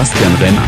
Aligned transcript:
Sebastian 0.00 0.34
Renner. 0.36 0.62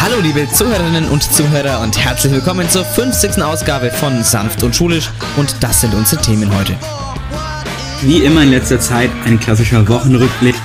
Hallo 0.00 0.20
liebe 0.20 0.46
Zuhörerinnen 0.52 1.08
und 1.08 1.22
Zuhörer 1.22 1.80
und 1.80 1.96
herzlich 1.96 2.30
willkommen 2.30 2.68
zur 2.68 2.84
50. 2.84 3.42
Ausgabe 3.42 3.90
von 3.90 4.22
Sanft 4.22 4.62
und 4.62 4.76
Schulisch 4.76 5.08
und 5.38 5.56
das 5.60 5.80
sind 5.80 5.94
unsere 5.94 6.20
Themen 6.20 6.54
heute. 6.54 6.74
Wie 8.02 8.22
immer 8.22 8.42
in 8.42 8.50
letzter 8.50 8.78
Zeit 8.78 9.08
ein 9.24 9.40
klassischer 9.40 9.88
Wochenrückblick, 9.88 10.56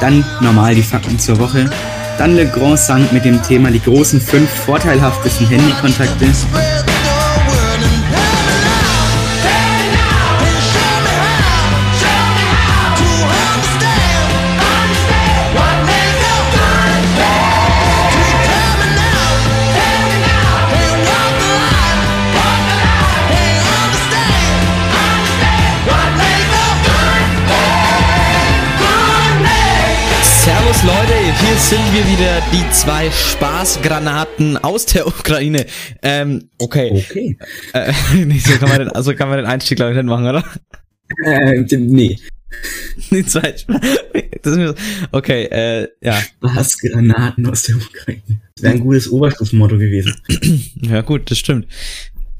dann 0.00 0.24
normal 0.40 0.76
die 0.76 0.82
Fakten 0.84 1.18
zur 1.18 1.40
Woche, 1.40 1.68
dann 2.16 2.36
Le 2.36 2.46
Grand 2.46 2.78
Sang 2.78 3.08
mit 3.10 3.24
dem 3.24 3.42
Thema 3.42 3.72
die 3.72 3.82
großen 3.82 4.20
fünf 4.20 4.48
vorteilhaftesten 4.48 5.48
Handykontakte. 5.48 6.26
Hier 31.54 31.62
sind 31.62 31.94
wir 31.94 32.04
wieder, 32.08 32.42
die 32.52 32.68
zwei 32.72 33.08
Spaßgranaten 33.12 34.56
aus 34.56 34.86
der 34.86 35.06
Ukraine. 35.06 35.66
Ähm, 36.02 36.50
okay. 36.58 36.90
Okay. 36.92 37.38
Äh, 37.72 37.92
nicht 38.24 38.44
so 38.44 38.58
kann 38.58 38.70
man 38.70 38.78
den, 38.80 38.88
also 38.88 39.14
kann 39.14 39.28
man 39.28 39.36
den 39.36 39.46
Einstieg 39.46 39.76
glaube 39.76 39.92
ich 39.92 39.96
nicht 39.96 40.06
machen, 40.06 40.26
oder? 40.26 40.44
Äh, 41.24 41.60
nee. 41.76 42.18
Die 43.12 43.24
zwei. 43.24 43.54
So, 44.42 44.74
okay, 45.12 45.44
äh, 45.44 45.88
ja. 46.02 46.20
Was 46.40 46.76
Granaten 46.76 47.46
aus 47.46 47.62
der 47.62 47.76
Ukraine. 47.76 48.40
Das 48.56 48.64
wäre 48.64 48.74
ein 48.74 48.80
gutes 48.80 49.08
Oberstufenmotto 49.08 49.78
gewesen. 49.78 50.12
Ja 50.82 51.02
gut, 51.02 51.30
das 51.30 51.38
stimmt. 51.38 51.68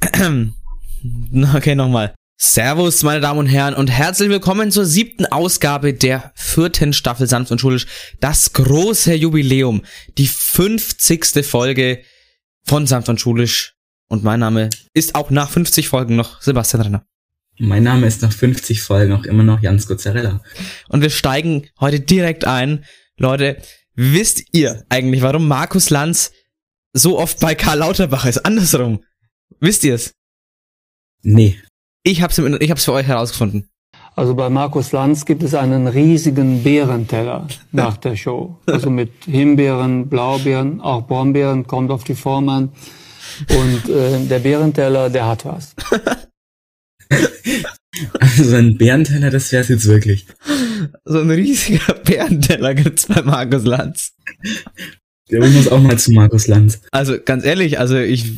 Okay, 1.54 1.76
nochmal. 1.76 2.14
Servus, 2.36 3.02
meine 3.04 3.20
Damen 3.20 3.38
und 3.38 3.46
Herren, 3.46 3.74
und 3.74 3.88
herzlich 3.88 4.28
willkommen 4.28 4.72
zur 4.72 4.84
siebten 4.84 5.24
Ausgabe 5.24 5.94
der 5.94 6.32
vierten 6.34 6.92
Staffel 6.92 7.28
Sanft 7.28 7.52
und 7.52 7.60
Schulisch. 7.60 7.86
Das 8.18 8.52
große 8.52 9.14
Jubiläum, 9.14 9.82
die 10.18 10.26
50. 10.26 11.46
Folge 11.46 12.02
von 12.64 12.88
Sanft 12.88 13.08
und 13.08 13.20
Schulisch. 13.20 13.76
Und 14.08 14.24
mein 14.24 14.40
Name 14.40 14.68
ist 14.94 15.14
auch 15.14 15.30
nach 15.30 15.48
50 15.48 15.88
Folgen 15.88 16.16
noch 16.16 16.42
Sebastian 16.42 16.82
Renner. 16.82 17.06
Mein 17.58 17.84
Name 17.84 18.06
ist 18.06 18.22
nach 18.22 18.32
50 18.32 18.82
Folgen 18.82 19.12
auch 19.12 19.24
immer 19.24 19.44
noch 19.44 19.62
Jans 19.62 19.86
Gozzarella. 19.86 20.42
Und 20.88 21.02
wir 21.02 21.10
steigen 21.10 21.68
heute 21.78 22.00
direkt 22.00 22.44
ein. 22.44 22.84
Leute, 23.16 23.62
wisst 23.94 24.42
ihr 24.52 24.84
eigentlich, 24.88 25.22
warum 25.22 25.46
Markus 25.46 25.88
Lanz 25.88 26.32
so 26.92 27.16
oft 27.16 27.38
bei 27.38 27.54
Karl 27.54 27.78
Lauterbach 27.78 28.26
ist? 28.26 28.38
Andersrum. 28.44 29.04
Wisst 29.60 29.84
ihr 29.84 29.94
es? 29.94 30.14
Nee. 31.22 31.58
Ich 32.06 32.22
hab's, 32.22 32.38
im- 32.38 32.58
ich 32.60 32.70
hab's 32.70 32.84
für 32.84 32.92
euch 32.92 33.06
herausgefunden. 33.06 33.68
Also 34.16 34.34
bei 34.34 34.48
Markus 34.48 34.92
Lanz 34.92 35.24
gibt 35.24 35.42
es 35.42 35.54
einen 35.54 35.88
riesigen 35.88 36.62
Beerenteller 36.62 37.48
nach 37.72 37.96
der 37.96 38.14
Show. 38.14 38.58
Also 38.66 38.90
mit 38.90 39.10
Himbeeren, 39.24 40.08
Blaubeeren, 40.08 40.80
auch 40.80 41.06
Brombeeren, 41.06 41.66
kommt 41.66 41.90
auf 41.90 42.04
die 42.04 42.14
Form 42.14 42.48
an. 42.48 42.72
Und 43.48 43.88
äh, 43.88 44.24
der 44.26 44.38
Beerenteller, 44.38 45.10
der 45.10 45.26
hat 45.26 45.44
was. 45.44 45.74
Also 48.20 48.56
ein 48.56 48.76
Bärenteller, 48.76 49.30
das 49.30 49.50
wär's 49.50 49.68
jetzt 49.68 49.86
wirklich. 49.86 50.26
So 51.04 51.20
ein 51.20 51.30
riesiger 51.30 51.94
Bärenteller 51.94 52.74
gibt's 52.74 53.06
bei 53.06 53.22
Markus 53.22 53.64
Lanz. 53.64 54.12
Ja, 55.28 55.42
Ich 55.42 55.54
muss 55.54 55.68
auch 55.68 55.80
mal 55.80 55.98
zu 55.98 56.12
Markus 56.12 56.46
Lanz. 56.46 56.80
Also 56.92 57.16
ganz 57.24 57.44
ehrlich, 57.44 57.78
also 57.78 57.96
ich 57.96 58.32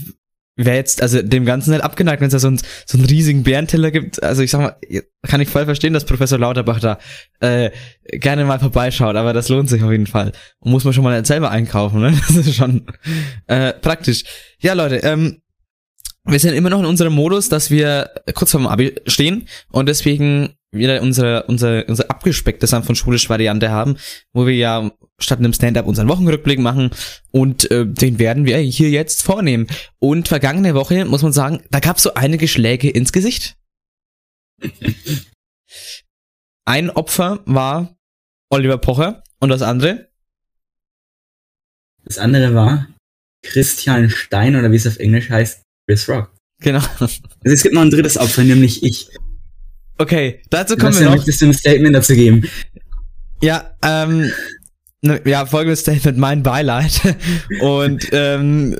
wäre 0.57 0.77
jetzt 0.77 1.03
also 1.03 1.21
dem 1.23 1.45
Ganzen 1.45 1.71
nicht 1.71 1.85
abgeneigt, 1.85 2.21
wenn 2.21 2.29
es 2.29 2.33
da 2.33 2.39
so, 2.39 2.49
ein, 2.49 2.61
so 2.87 2.97
einen 2.97 3.07
riesigen 3.07 3.43
Bärenteller 3.43 3.91
gibt. 3.91 4.23
Also 4.23 4.43
ich 4.43 4.51
sag 4.51 4.61
mal, 4.61 4.77
kann 5.23 5.41
ich 5.41 5.49
voll 5.49 5.67
verstehen, 5.67 5.93
dass 5.93 6.07
Professor 6.07 6.39
Lauterbach 6.39 6.81
da 6.81 6.99
äh, 7.41 7.71
gerne 8.05 8.45
mal 8.45 8.59
vorbeischaut, 8.59 9.17
aber 9.17 9.33
das 9.33 9.49
lohnt 9.49 9.69
sich 9.69 9.83
auf 9.83 9.91
jeden 9.91 10.07
Fall. 10.07 10.33
Und 10.59 10.73
muss 10.73 10.85
man 10.85 10.95
schon 10.95 11.05
mal 11.05 11.25
selber 11.25 11.51
einkaufen, 11.51 12.01
ne? 12.01 12.13
Das 12.27 12.37
ist 12.37 12.57
schon 12.57 12.87
äh, 13.47 13.73
praktisch. 13.75 14.25
Ja, 14.59 14.73
Leute, 14.73 14.97
ähm, 14.97 15.43
wir 16.27 16.39
sind 16.41 16.55
immer 16.55 16.71
noch 16.71 16.81
in 16.81 16.87
unserem 16.87 17.13
Modus, 17.13 17.49
dass 17.49 17.71
wir 17.71 18.11
kurz 18.35 18.51
vorm 18.51 18.67
Abi 18.67 18.95
stehen 19.07 19.49
und 19.71 19.89
deswegen 19.89 20.55
wieder 20.73 21.01
unsere, 21.01 21.45
unsere, 21.45 21.85
unsere 21.87 22.11
abgespeckte 22.11 22.67
Sanft 22.67 22.87
von 22.87 22.97
schulisch 22.97 23.31
Variante 23.31 23.71
haben, 23.71 23.97
wo 24.33 24.47
wir 24.47 24.55
ja 24.55 24.91
statt 25.19 25.39
einem 25.39 25.53
Stand-up 25.53 25.87
unseren 25.87 26.09
Wochenrückblick 26.09 26.59
machen 26.59 26.91
und 27.31 27.71
äh, 27.71 27.87
den 27.87 28.19
werden 28.19 28.45
wir 28.45 28.59
hier 28.59 28.91
jetzt 28.91 29.23
vornehmen. 29.23 29.69
Und 29.99 30.29
vergangene 30.29 30.75
Woche, 30.75 31.05
muss 31.05 31.23
man 31.23 31.33
sagen, 31.33 31.63
da 31.71 31.81
gab 31.81 31.97
es 31.97 32.03
so 32.03 32.15
einige 32.15 32.49
Schläge 32.49 32.91
ins 32.91 33.13
Gesicht. 33.13 33.57
Ein 36.65 36.91
Opfer 36.91 37.43
war 37.47 37.97
Oliver 38.51 38.79
Pocher 38.79 39.23
und 39.39 39.51
das 39.51 39.63
andere, 39.63 40.09
Das 42.05 42.19
andere 42.19 42.55
war 42.55 42.89
Christian 43.43 44.11
Stein 44.11 44.57
oder 44.57 44.73
wie 44.73 44.77
es 44.77 44.87
auf 44.87 44.99
Englisch 44.99 45.31
heißt, 45.31 45.66
Chris 45.87 46.09
Rock. 46.09 46.33
genau. 46.61 46.83
Also 46.99 47.21
es 47.43 47.63
gibt 47.63 47.75
noch 47.75 47.83
ein 47.83 47.91
drittes 47.91 48.17
Opfer, 48.17 48.45
nämlich 48.45 48.83
ich. 48.83 49.09
Okay, 49.99 50.43
dazu 50.51 50.77
kommen 50.77 50.99
wir 50.99 51.07
noch. 51.07 51.17
möchtest 51.17 51.41
du 51.41 51.47
ein 51.47 51.55
Statement 51.55 51.95
dazu 51.95 52.15
geben? 52.15 52.49
Ja, 53.43 53.71
ähm, 53.83 54.31
ne, 55.01 55.21
ja, 55.25 55.47
folgendes 55.47 55.81
Statement, 55.81 56.19
mein 56.19 56.43
Beileid. 56.43 57.01
Und 57.61 58.09
ähm, 58.13 58.77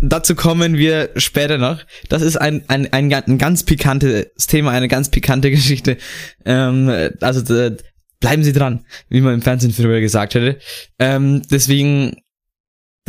dazu 0.00 0.34
kommen 0.34 0.76
wir 0.76 1.10
später 1.16 1.58
noch. 1.58 1.84
Das 2.08 2.22
ist 2.22 2.36
ein, 2.36 2.64
ein, 2.68 2.92
ein, 2.92 3.12
ein 3.12 3.38
ganz 3.38 3.64
pikantes 3.64 4.46
Thema, 4.46 4.70
eine 4.72 4.88
ganz 4.88 5.10
pikante 5.10 5.50
Geschichte. 5.52 5.98
Ähm, 6.44 6.90
also 7.20 7.54
äh, 7.54 7.76
bleiben 8.20 8.44
Sie 8.44 8.52
dran, 8.52 8.84
wie 9.08 9.20
man 9.20 9.34
im 9.34 9.42
Fernsehen 9.42 9.72
früher 9.72 10.00
gesagt 10.00 10.34
hätte. 10.34 10.58
Ähm, 10.98 11.42
deswegen, 11.50 12.16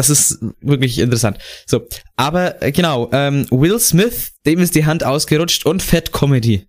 das 0.02 0.10
ist 0.10 0.40
wirklich 0.62 0.98
interessant. 0.98 1.38
So, 1.68 1.88
aber 2.16 2.62
äh, 2.62 2.72
genau, 2.72 3.10
ähm, 3.12 3.46
Will 3.52 3.80
Smith, 3.80 4.34
dem 4.46 4.60
ist 4.60 4.74
die 4.74 4.86
Hand 4.86 5.04
ausgerutscht 5.04 5.66
und 5.66 5.84
Fat 5.84 6.12
Comedy. 6.12 6.68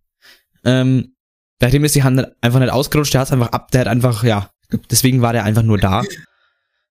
Ähm, 0.64 1.14
bei 1.58 1.70
dem 1.70 1.84
ist 1.84 1.94
die 1.94 2.02
Hand 2.02 2.26
einfach 2.40 2.60
nicht 2.60 2.72
ausgerutscht, 2.72 3.14
der 3.14 3.22
hat 3.22 3.32
einfach 3.32 3.52
ab, 3.52 3.70
der 3.70 3.82
hat 3.82 3.88
einfach, 3.88 4.22
ja, 4.24 4.50
deswegen 4.90 5.22
war 5.22 5.32
der 5.32 5.44
einfach 5.44 5.62
nur 5.62 5.78
da. 5.78 6.02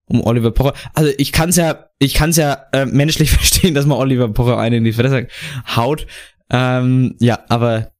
Um 0.06 0.22
Oliver 0.26 0.52
Pocher. 0.52 0.74
Also 0.94 1.12
ich 1.18 1.32
kann's 1.32 1.56
ja, 1.56 1.90
ich 2.00 2.16
kann's 2.16 2.38
ja 2.38 2.66
äh, 2.74 2.86
menschlich 2.86 3.32
verstehen, 3.32 3.76
dass 3.76 3.86
man 3.86 3.98
Oliver 3.98 4.30
Pocher 4.30 4.58
einen 4.58 4.78
in 4.78 4.84
die 4.84 4.94
Fresse 4.94 5.28
haut. 5.76 6.08
Ähm, 6.50 7.16
ja, 7.20 7.46
aber 7.50 7.92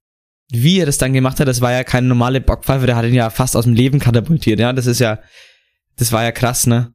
wie 0.52 0.80
er 0.80 0.88
das 0.88 0.98
dann 0.98 1.14
gemacht 1.14 1.40
hat, 1.40 1.48
das 1.48 1.62
war 1.62 1.72
ja 1.72 1.84
keine 1.84 2.08
normale 2.08 2.42
Bockpfeife, 2.42 2.88
der 2.88 2.96
hat 2.96 3.06
ihn 3.06 3.14
ja 3.14 3.30
fast 3.30 3.56
aus 3.56 3.66
dem 3.66 3.74
Leben 3.74 4.00
katapultiert, 4.00 4.60
ja. 4.60 4.74
Das 4.74 4.88
ist 4.88 5.00
ja, 5.00 5.20
das 5.96 6.12
war 6.12 6.24
ja 6.24 6.32
krass, 6.32 6.68
ne? 6.68 6.94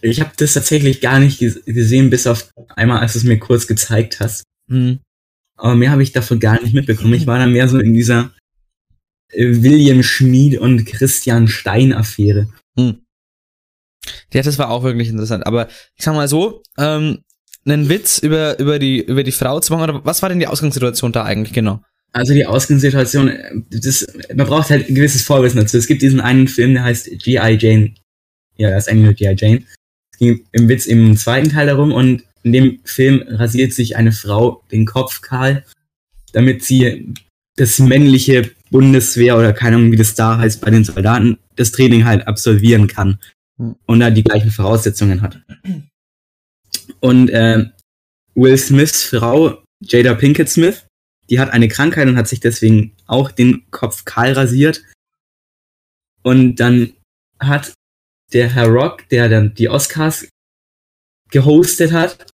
Ich 0.00 0.20
habe 0.20 0.32
das 0.36 0.54
tatsächlich 0.54 1.00
gar 1.00 1.18
nicht 1.18 1.40
ges- 1.40 1.62
gesehen, 1.64 2.10
bis 2.10 2.26
auf 2.26 2.50
einmal, 2.76 3.00
als 3.00 3.12
du 3.14 3.18
es 3.18 3.24
mir 3.24 3.38
kurz 3.38 3.66
gezeigt 3.66 4.20
hast. 4.20 4.44
Hm. 4.70 5.00
Aber 5.56 5.74
mehr 5.74 5.90
habe 5.90 6.02
ich 6.02 6.12
davon 6.12 6.38
gar 6.40 6.60
nicht 6.62 6.74
mitbekommen. 6.74 7.14
Ich 7.14 7.26
war 7.26 7.38
dann 7.38 7.52
mehr 7.52 7.68
so 7.68 7.78
in 7.78 7.94
dieser 7.94 8.32
äh, 9.32 9.46
William 9.62 10.02
Schmid 10.02 10.58
und 10.58 10.84
Christian 10.86 11.48
Stein 11.48 11.92
Affäre. 11.92 12.48
Hm. 12.78 12.98
Ja, 14.32 14.42
das 14.42 14.58
war 14.58 14.70
auch 14.70 14.82
wirklich 14.84 15.08
interessant. 15.08 15.46
Aber 15.46 15.68
ich 15.96 16.04
sag 16.04 16.14
mal 16.14 16.28
so, 16.28 16.62
ähm, 16.78 17.18
einen 17.64 17.88
Witz 17.88 18.18
über, 18.18 18.58
über 18.58 18.78
die, 18.78 19.00
über 19.02 19.22
die 19.24 19.32
Frau 19.32 19.60
zu 19.60 19.72
machen, 19.72 19.90
oder 19.90 20.04
was 20.04 20.22
war 20.22 20.28
denn 20.28 20.38
die 20.38 20.46
Ausgangssituation 20.46 21.12
da 21.12 21.24
eigentlich 21.24 21.52
genau? 21.52 21.82
Also 22.12 22.32
die 22.32 22.46
Ausgangssituation, 22.46 23.28
äh, 23.28 23.50
das, 23.70 24.06
man 24.34 24.46
braucht 24.46 24.70
halt 24.70 24.88
ein 24.88 24.94
gewisses 24.94 25.22
Vorwissen 25.22 25.58
dazu. 25.60 25.76
Es 25.76 25.86
gibt 25.86 26.02
diesen 26.02 26.20
einen 26.20 26.48
Film, 26.48 26.74
der 26.74 26.84
heißt 26.84 27.06
G.I. 27.18 27.58
Jane. 27.60 27.94
Ja, 28.56 28.70
das 28.70 28.84
ist 28.86 28.92
eigentlich 28.92 29.04
nur 29.04 29.12
G.I. 29.14 29.34
Jane. 29.36 29.64
Ging 30.18 30.44
im 30.52 30.68
Witz 30.68 30.86
im 30.86 31.16
zweiten 31.16 31.50
Teil 31.50 31.66
darum 31.66 31.92
und 31.92 32.24
in 32.42 32.52
dem 32.52 32.80
Film 32.84 33.22
rasiert 33.28 33.72
sich 33.72 33.96
eine 33.96 34.12
Frau 34.12 34.62
den 34.70 34.86
Kopf 34.86 35.20
kahl, 35.20 35.64
damit 36.32 36.64
sie 36.64 37.14
das 37.56 37.78
männliche 37.78 38.50
Bundeswehr 38.70 39.36
oder 39.36 39.52
keine 39.52 39.76
Ahnung, 39.76 39.92
wie 39.92 39.96
das 39.96 40.14
da 40.14 40.38
heißt, 40.38 40.60
bei 40.60 40.70
den 40.70 40.84
Soldaten, 40.84 41.38
das 41.56 41.72
Training 41.72 42.04
halt 42.04 42.26
absolvieren 42.26 42.86
kann 42.86 43.18
Hm. 43.58 43.76
und 43.86 44.00
da 44.00 44.10
die 44.10 44.24
gleichen 44.24 44.50
Voraussetzungen 44.50 45.20
hat. 45.20 45.40
Und 47.00 47.28
äh, 47.30 47.66
Will 48.34 48.56
Smiths 48.56 49.04
Frau, 49.04 49.62
Jada 49.80 50.14
Pinkett 50.14 50.48
Smith, 50.48 50.86
die 51.28 51.38
hat 51.38 51.50
eine 51.50 51.68
Krankheit 51.68 52.08
und 52.08 52.16
hat 52.16 52.28
sich 52.28 52.40
deswegen 52.40 52.92
auch 53.06 53.30
den 53.30 53.70
Kopf 53.70 54.04
kahl 54.04 54.32
rasiert. 54.32 54.82
Und 56.22 56.56
dann 56.56 56.94
hat 57.38 57.74
der 58.32 58.54
Herr 58.54 58.66
Rock, 58.68 59.08
der 59.08 59.28
dann 59.28 59.54
die 59.54 59.68
Oscars 59.68 60.28
gehostet 61.30 61.92
hat, 61.92 62.26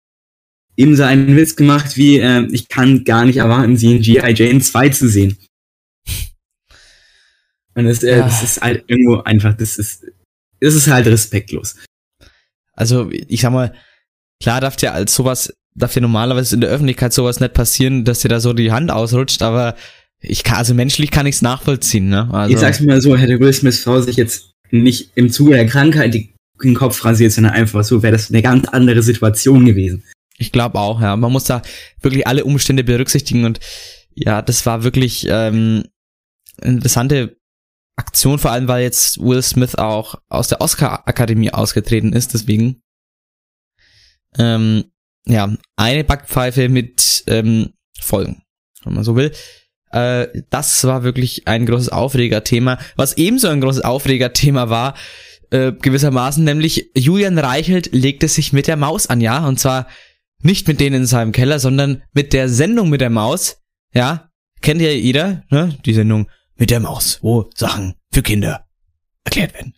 ebenso 0.76 1.02
einen 1.04 1.36
Witz 1.36 1.56
gemacht 1.56 1.96
wie, 1.96 2.18
äh, 2.18 2.46
ich 2.50 2.68
kann 2.68 3.04
gar 3.04 3.24
nicht 3.24 3.36
erwarten, 3.38 3.76
sie 3.76 3.96
in 3.96 4.02
G.I. 4.02 4.34
Jane 4.34 4.60
2 4.60 4.88
zu 4.90 5.08
sehen. 5.08 5.36
Und 7.74 7.84
das, 7.86 8.02
äh, 8.02 8.18
Ja. 8.18 8.24
das 8.24 8.42
ist 8.42 8.60
halt 8.60 8.84
irgendwo 8.86 9.22
einfach, 9.22 9.56
das 9.56 9.78
ist, 9.78 10.04
das 10.60 10.74
ist 10.74 10.88
halt 10.88 11.06
respektlos. 11.06 11.76
Also, 12.74 13.10
ich 13.10 13.40
sag 13.40 13.52
mal, 13.52 13.74
klar 14.42 14.60
darf 14.60 14.76
dir 14.76 14.92
als 14.92 15.14
sowas, 15.14 15.52
darf 15.74 15.92
dir 15.94 16.00
normalerweise 16.00 16.54
in 16.54 16.60
der 16.60 16.70
Öffentlichkeit 16.70 17.12
sowas 17.12 17.40
nicht 17.40 17.54
passieren, 17.54 18.04
dass 18.04 18.20
dir 18.20 18.28
da 18.28 18.40
so 18.40 18.52
die 18.52 18.72
Hand 18.72 18.90
ausrutscht, 18.90 19.42
aber 19.42 19.74
ich 20.20 20.44
kann, 20.44 20.58
also 20.58 20.74
menschlich 20.74 21.10
kann 21.10 21.26
ich's 21.26 21.42
nachvollziehen, 21.42 22.08
ne? 22.08 22.28
Also, 22.32 22.54
Ich 22.54 22.60
sag's 22.60 22.80
mal 22.80 23.00
so, 23.00 23.16
hätte 23.16 23.40
Will 23.40 23.52
Smiths 23.52 23.80
Frau 23.80 24.00
sich 24.00 24.16
jetzt 24.16 24.51
nicht 24.72 25.12
im 25.14 25.30
Zuge 25.30 25.52
der 25.52 25.66
Krankheit 25.66 26.14
den 26.14 26.74
Kopf 26.74 27.04
rasiert, 27.04 27.32
sondern 27.32 27.54
einfach 27.54 27.84
so, 27.84 28.02
wäre 28.02 28.12
das 28.12 28.30
eine 28.30 28.42
ganz 28.42 28.68
andere 28.68 29.02
Situation 29.02 29.64
gewesen. 29.64 30.04
Ich 30.38 30.52
glaube 30.52 30.78
auch, 30.78 31.00
ja. 31.00 31.16
Man 31.16 31.32
muss 31.32 31.44
da 31.44 31.62
wirklich 32.00 32.26
alle 32.26 32.44
Umstände 32.44 32.84
berücksichtigen 32.84 33.44
und 33.44 33.60
ja, 34.14 34.42
das 34.42 34.66
war 34.66 34.82
wirklich 34.82 35.26
ähm, 35.28 35.84
interessante 36.60 37.36
Aktion, 37.96 38.38
vor 38.38 38.50
allem 38.50 38.68
weil 38.68 38.82
jetzt 38.82 39.20
Will 39.20 39.42
Smith 39.42 39.74
auch 39.74 40.16
aus 40.28 40.48
der 40.48 40.60
Oscar-Akademie 40.60 41.50
ausgetreten 41.50 42.12
ist, 42.12 42.34
deswegen. 42.34 42.82
Ähm, 44.38 44.84
ja, 45.26 45.54
eine 45.76 46.04
Backpfeife 46.04 46.68
mit 46.68 47.24
ähm, 47.26 47.74
Folgen, 48.00 48.42
wenn 48.84 48.94
man 48.94 49.04
so 49.04 49.14
will. 49.14 49.32
Äh, 49.92 50.28
das 50.50 50.84
war 50.84 51.02
wirklich 51.02 51.46
ein 51.46 51.66
großes 51.66 51.90
Aufregerthema. 51.90 52.78
Was 52.96 53.16
ebenso 53.16 53.48
ein 53.48 53.60
großes 53.60 53.84
Aufregerthema 53.84 54.68
war, 54.68 54.94
äh, 55.50 55.72
gewissermaßen, 55.72 56.42
nämlich 56.42 56.90
Julian 56.94 57.38
Reichelt 57.38 57.92
legte 57.92 58.28
sich 58.28 58.52
mit 58.52 58.66
der 58.66 58.76
Maus 58.76 59.06
an, 59.08 59.20
ja, 59.20 59.46
und 59.46 59.60
zwar 59.60 59.86
nicht 60.40 60.66
mit 60.66 60.80
denen 60.80 61.02
in 61.02 61.06
seinem 61.06 61.32
Keller, 61.32 61.58
sondern 61.58 62.02
mit 62.12 62.32
der 62.32 62.48
Sendung 62.48 62.88
mit 62.88 63.00
der 63.00 63.10
Maus, 63.10 63.58
ja, 63.94 64.30
kennt 64.62 64.80
ja 64.80 64.90
jeder, 64.90 65.42
ne, 65.50 65.76
die 65.84 65.94
Sendung 65.94 66.28
mit 66.56 66.70
der 66.70 66.80
Maus, 66.80 67.18
wo 67.22 67.50
Sachen 67.54 67.94
für 68.10 68.22
Kinder 68.22 68.66
erklärt 69.24 69.54
werden. 69.54 69.74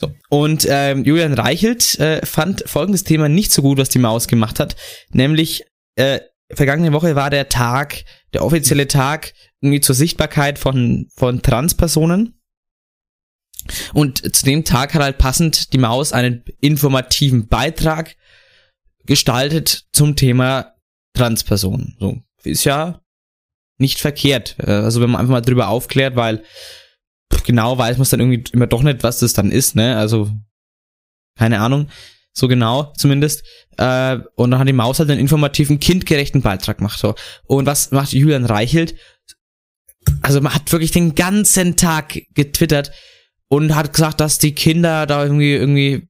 So. 0.00 0.12
Und 0.28 0.66
ähm, 0.68 1.04
Julian 1.04 1.34
Reichelt 1.34 1.98
äh, 2.00 2.24
fand 2.24 2.64
folgendes 2.66 3.04
Thema 3.04 3.28
nicht 3.28 3.52
so 3.52 3.62
gut, 3.62 3.78
was 3.78 3.90
die 3.90 3.98
Maus 3.98 4.28
gemacht 4.28 4.58
hat, 4.58 4.76
nämlich 5.10 5.64
äh, 5.96 6.20
vergangene 6.50 6.92
Woche 6.92 7.14
war 7.14 7.30
der 7.30 7.48
Tag, 7.48 8.04
der 8.32 8.44
offizielle 8.44 8.88
Tag 8.88 9.34
irgendwie 9.60 9.80
zur 9.80 9.94
Sichtbarkeit 9.94 10.58
von 10.58 11.08
von 11.14 11.42
Transpersonen. 11.42 12.34
Und 13.92 14.34
zu 14.34 14.44
dem 14.44 14.64
Tag 14.64 14.94
hat 14.94 15.02
halt 15.02 15.18
passend 15.18 15.72
die 15.72 15.78
Maus 15.78 16.12
einen 16.12 16.44
informativen 16.60 17.48
Beitrag 17.48 18.16
gestaltet 19.04 19.86
zum 19.92 20.16
Thema 20.16 20.74
Transpersonen. 21.14 21.96
So 21.98 22.22
ist 22.44 22.64
ja 22.64 23.02
nicht 23.78 23.98
verkehrt. 23.98 24.56
Äh, 24.58 24.70
Also 24.70 25.00
wenn 25.00 25.10
man 25.10 25.20
einfach 25.20 25.32
mal 25.32 25.40
drüber 25.40 25.68
aufklärt, 25.68 26.16
weil 26.16 26.44
genau 27.44 27.78
weiß 27.78 27.96
man 27.96 28.02
es 28.02 28.10
dann 28.10 28.20
irgendwie 28.20 28.44
immer 28.52 28.66
doch 28.66 28.82
nicht, 28.82 29.02
was 29.02 29.20
das 29.20 29.32
dann 29.32 29.50
ist, 29.50 29.74
ne? 29.74 29.96
Also 29.96 30.30
keine 31.36 31.60
Ahnung, 31.60 31.88
so 32.32 32.48
genau 32.48 32.92
zumindest. 32.96 33.44
Äh, 33.76 34.18
und 34.34 34.50
dann 34.50 34.60
hat 34.60 34.68
die 34.68 34.72
Maus 34.72 34.98
halt 34.98 35.10
einen 35.10 35.20
informativen, 35.20 35.80
kindgerechten 35.80 36.42
Beitrag 36.42 36.78
gemacht. 36.78 36.98
So. 36.98 37.14
Und 37.44 37.66
was 37.66 37.90
macht 37.90 38.12
Julian 38.12 38.44
Reichelt? 38.44 38.94
Also 40.28 40.42
man 40.42 40.54
hat 40.54 40.70
wirklich 40.72 40.90
den 40.90 41.14
ganzen 41.14 41.76
Tag 41.76 42.20
getwittert 42.34 42.92
und 43.48 43.74
hat 43.74 43.94
gesagt, 43.94 44.20
dass 44.20 44.36
die 44.36 44.54
Kinder 44.54 45.06
da 45.06 45.22
irgendwie 45.22 45.54
irgendwie 45.54 46.06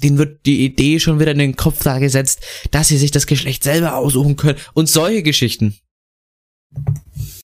denen 0.00 0.16
wird 0.16 0.46
die 0.46 0.64
Idee 0.64 1.00
schon 1.00 1.18
wieder 1.18 1.32
in 1.32 1.38
den 1.38 1.56
Kopf 1.56 1.82
da 1.82 1.98
gesetzt, 1.98 2.44
dass 2.70 2.86
sie 2.86 2.98
sich 2.98 3.10
das 3.10 3.26
Geschlecht 3.26 3.64
selber 3.64 3.96
aussuchen 3.96 4.36
können 4.36 4.60
und 4.74 4.88
solche 4.88 5.24
Geschichten. 5.24 5.76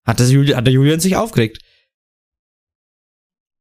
Hat, 0.07 0.21
das 0.21 0.31
Juli, 0.31 0.53
hat 0.53 0.69
der 0.69 0.73
Julian 0.73 1.01
sich 1.01 1.17
aufgeregt. 1.17 1.59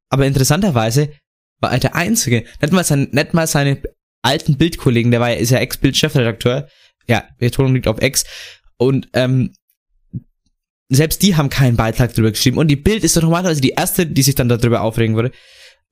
Aber 0.08 0.24
interessanterweise 0.24 1.12
war 1.58 1.72
er 1.72 1.80
der 1.80 1.96
Einzige, 1.96 2.44
nicht 2.62 2.72
mal, 2.72 2.84
sein, 2.84 3.08
nicht 3.10 3.34
mal 3.34 3.48
seine 3.48 3.82
alten 4.22 4.56
Bildkollegen, 4.56 5.10
der 5.10 5.18
war 5.18 5.34
ist 5.34 5.50
ja 5.50 5.58
Ex-Bild-Chefredakteur, 5.58 6.68
ja, 7.08 7.24
Betonung 7.38 7.74
liegt 7.74 7.88
auf 7.88 7.98
Ex, 7.98 8.26
und 8.76 9.08
ähm, 9.14 9.52
selbst 10.88 11.22
die 11.22 11.36
haben 11.36 11.50
keinen 11.50 11.76
Beitrag 11.76 12.14
drüber 12.14 12.30
geschrieben. 12.30 12.58
Und 12.58 12.68
die 12.68 12.76
Bild 12.76 13.04
ist 13.04 13.16
doch 13.16 13.22
normalerweise 13.22 13.60
die 13.60 13.70
erste, 13.70 14.06
die 14.06 14.22
sich 14.22 14.34
dann 14.34 14.48
darüber 14.48 14.82
aufregen 14.82 15.16
würde. 15.16 15.32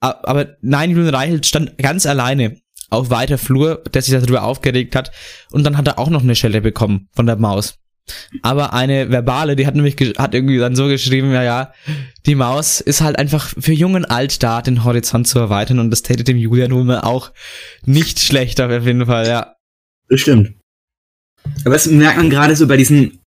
Aber 0.00 0.56
nein, 0.60 0.90
Julian 0.90 1.14
Reichelt 1.14 1.46
stand 1.46 1.78
ganz 1.78 2.06
alleine 2.06 2.56
auf 2.90 3.10
weiter 3.10 3.38
Flur, 3.38 3.82
der 3.92 4.02
sich 4.02 4.14
darüber 4.14 4.44
aufgeregt 4.44 4.94
hat. 4.94 5.10
Und 5.50 5.64
dann 5.64 5.76
hat 5.76 5.86
er 5.86 5.98
auch 5.98 6.10
noch 6.10 6.22
eine 6.22 6.36
Schelle 6.36 6.60
bekommen 6.60 7.08
von 7.14 7.26
der 7.26 7.36
Maus. 7.36 7.78
Aber 8.42 8.72
eine 8.72 9.10
verbale, 9.10 9.56
die 9.56 9.66
hat 9.66 9.74
nämlich 9.74 9.96
hat 10.16 10.34
irgendwie 10.34 10.58
dann 10.58 10.76
so 10.76 10.86
geschrieben, 10.86 11.32
ja, 11.32 11.42
ja, 11.42 11.72
die 12.24 12.36
Maus 12.36 12.80
ist 12.80 13.00
halt 13.00 13.18
einfach 13.18 13.52
für 13.58 13.72
jung 13.72 13.94
und 13.94 14.04
alt 14.04 14.42
da, 14.44 14.62
den 14.62 14.84
Horizont 14.84 15.26
zu 15.26 15.38
erweitern. 15.40 15.80
Und 15.80 15.90
das 15.90 16.02
täte 16.02 16.22
dem 16.22 16.36
Julian 16.36 16.70
mal 16.86 17.00
auch 17.00 17.32
nicht 17.84 18.20
schlecht 18.20 18.60
auf 18.60 18.70
jeden 18.70 19.06
Fall, 19.06 19.26
ja. 19.26 19.56
Das 20.08 20.20
stimmt. 20.20 20.54
Aber 21.64 21.74
das 21.74 21.86
merkt 21.86 22.18
man 22.18 22.30
gerade 22.30 22.54
so 22.54 22.68
bei 22.68 22.76
diesen 22.76 23.20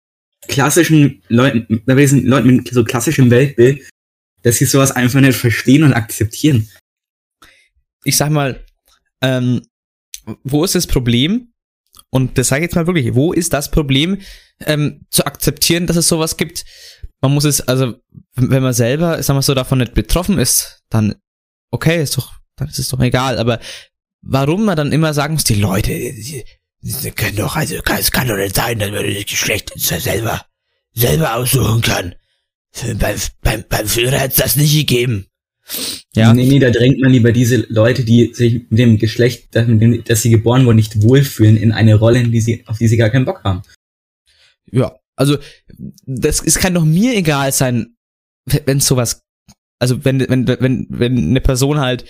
klassischen 0.48 1.22
Leuten, 1.28 1.82
bei 1.86 1.96
diesen 1.96 2.26
Leuten 2.26 2.48
mit 2.48 2.68
so 2.70 2.84
klassischem 2.84 3.30
Weltbild, 3.30 3.88
dass 4.44 4.58
sie 4.58 4.66
sowas 4.66 4.92
einfach 4.92 5.20
nicht 5.20 5.38
verstehen 5.38 5.84
und 5.84 5.94
akzeptieren. 5.94 6.70
ich 8.04 8.16
sag 8.16 8.30
mal, 8.30 8.64
ähm, 9.22 9.62
wo 10.44 10.64
ist 10.64 10.76
das 10.76 10.88
Problem? 10.88 11.54
Und 12.10 12.38
das 12.38 12.48
sage 12.48 12.62
ich 12.62 12.70
jetzt 12.70 12.76
mal 12.76 12.88
wirklich, 12.88 13.16
wo 13.16 13.34
ist 13.34 13.54
das 13.54 13.72
Problem, 13.72 14.20
ähm, 14.62 15.06
zu 15.10 15.26
akzeptieren, 15.26 15.88
dass 15.88 15.98
es 15.98 16.08
sowas 16.08 16.38
gibt? 16.38 16.64
Man 17.22 17.34
muss 17.34 17.44
es, 17.44 17.62
also, 17.62 17.96
wenn 18.36 18.64
man 18.64 18.74
selber, 18.74 19.22
sagen 19.24 19.38
wir 19.38 19.42
so, 19.42 19.54
davon 19.54 19.80
nicht 19.80 19.94
betroffen 19.94 20.38
ist, 20.38 20.84
dann, 20.90 21.16
okay, 21.72 22.02
ist 22.02 22.18
doch, 22.18 22.34
dann 22.56 22.70
ist 22.70 22.80
es 22.80 22.90
doch 22.90 23.00
egal. 23.00 23.40
Aber 23.40 23.60
warum 24.22 24.66
man 24.66 24.78
dann 24.78 24.92
immer 24.92 25.14
sagen 25.14 25.34
muss, 25.34 25.44
die 25.44 25.56
Leute, 25.56 25.92
die, 25.92 26.46
die 26.82 27.12
können 27.12 27.38
doch, 27.38 27.56
also, 27.56 27.76
es 27.76 28.12
kann 28.12 28.28
doch 28.28 28.38
nicht 28.38 28.56
sein, 28.56 28.80
dass 28.80 28.92
man 28.92 29.04
das 29.04 29.26
Geschlecht 29.26 29.72
selber, 29.76 30.46
selber 30.94 31.36
aussuchen 31.36 31.82
kann. 31.82 32.16
Beim, 33.00 33.18
beim, 33.42 33.64
beim 33.68 33.88
Führer 33.88 34.20
hat 34.20 34.32
es 34.32 34.38
das 34.38 34.56
nicht 34.56 34.76
gegeben. 34.76 35.28
Ja. 36.16 36.34
Nee, 36.34 36.46
nee, 36.46 36.60
da 36.60 36.70
drängt 36.70 37.00
man 37.00 37.12
lieber 37.12 37.32
diese 37.32 37.66
Leute, 37.70 38.04
die 38.04 38.34
sich 38.34 38.70
mit 38.70 38.80
dem 38.80 38.98
Geschlecht, 38.98 39.50
das, 39.52 39.68
mit 39.68 39.82
dem, 39.82 40.04
dass 40.04 40.22
sie 40.22 40.30
geboren 40.30 40.66
wurden, 40.66 40.78
nicht 40.78 41.02
wohlfühlen, 41.02 41.58
in 41.58 41.72
eine 41.72 41.96
Rolle, 41.96 42.20
in 42.20 42.32
die 42.32 42.42
sie, 42.42 42.64
auf 42.68 42.78
die 42.78 42.88
sie 42.88 42.98
gar 42.98 43.10
keinen 43.10 43.26
Bock 43.26 43.44
haben. 43.44 43.64
Ja, 44.72 44.98
also 45.16 45.38
das 46.06 46.42
es 46.42 46.58
kann 46.58 46.74
doch 46.74 46.86
mir 46.86 47.16
egal 47.16 47.52
sein, 47.52 47.96
wenn 48.66 48.80
sowas, 48.80 49.24
also 49.80 50.04
wenn 50.06 50.20
wenn 50.22 50.48
wenn 50.48 50.88
wenn 50.90 51.18
eine 51.18 51.42
Person 51.42 51.80
halt 51.80 52.06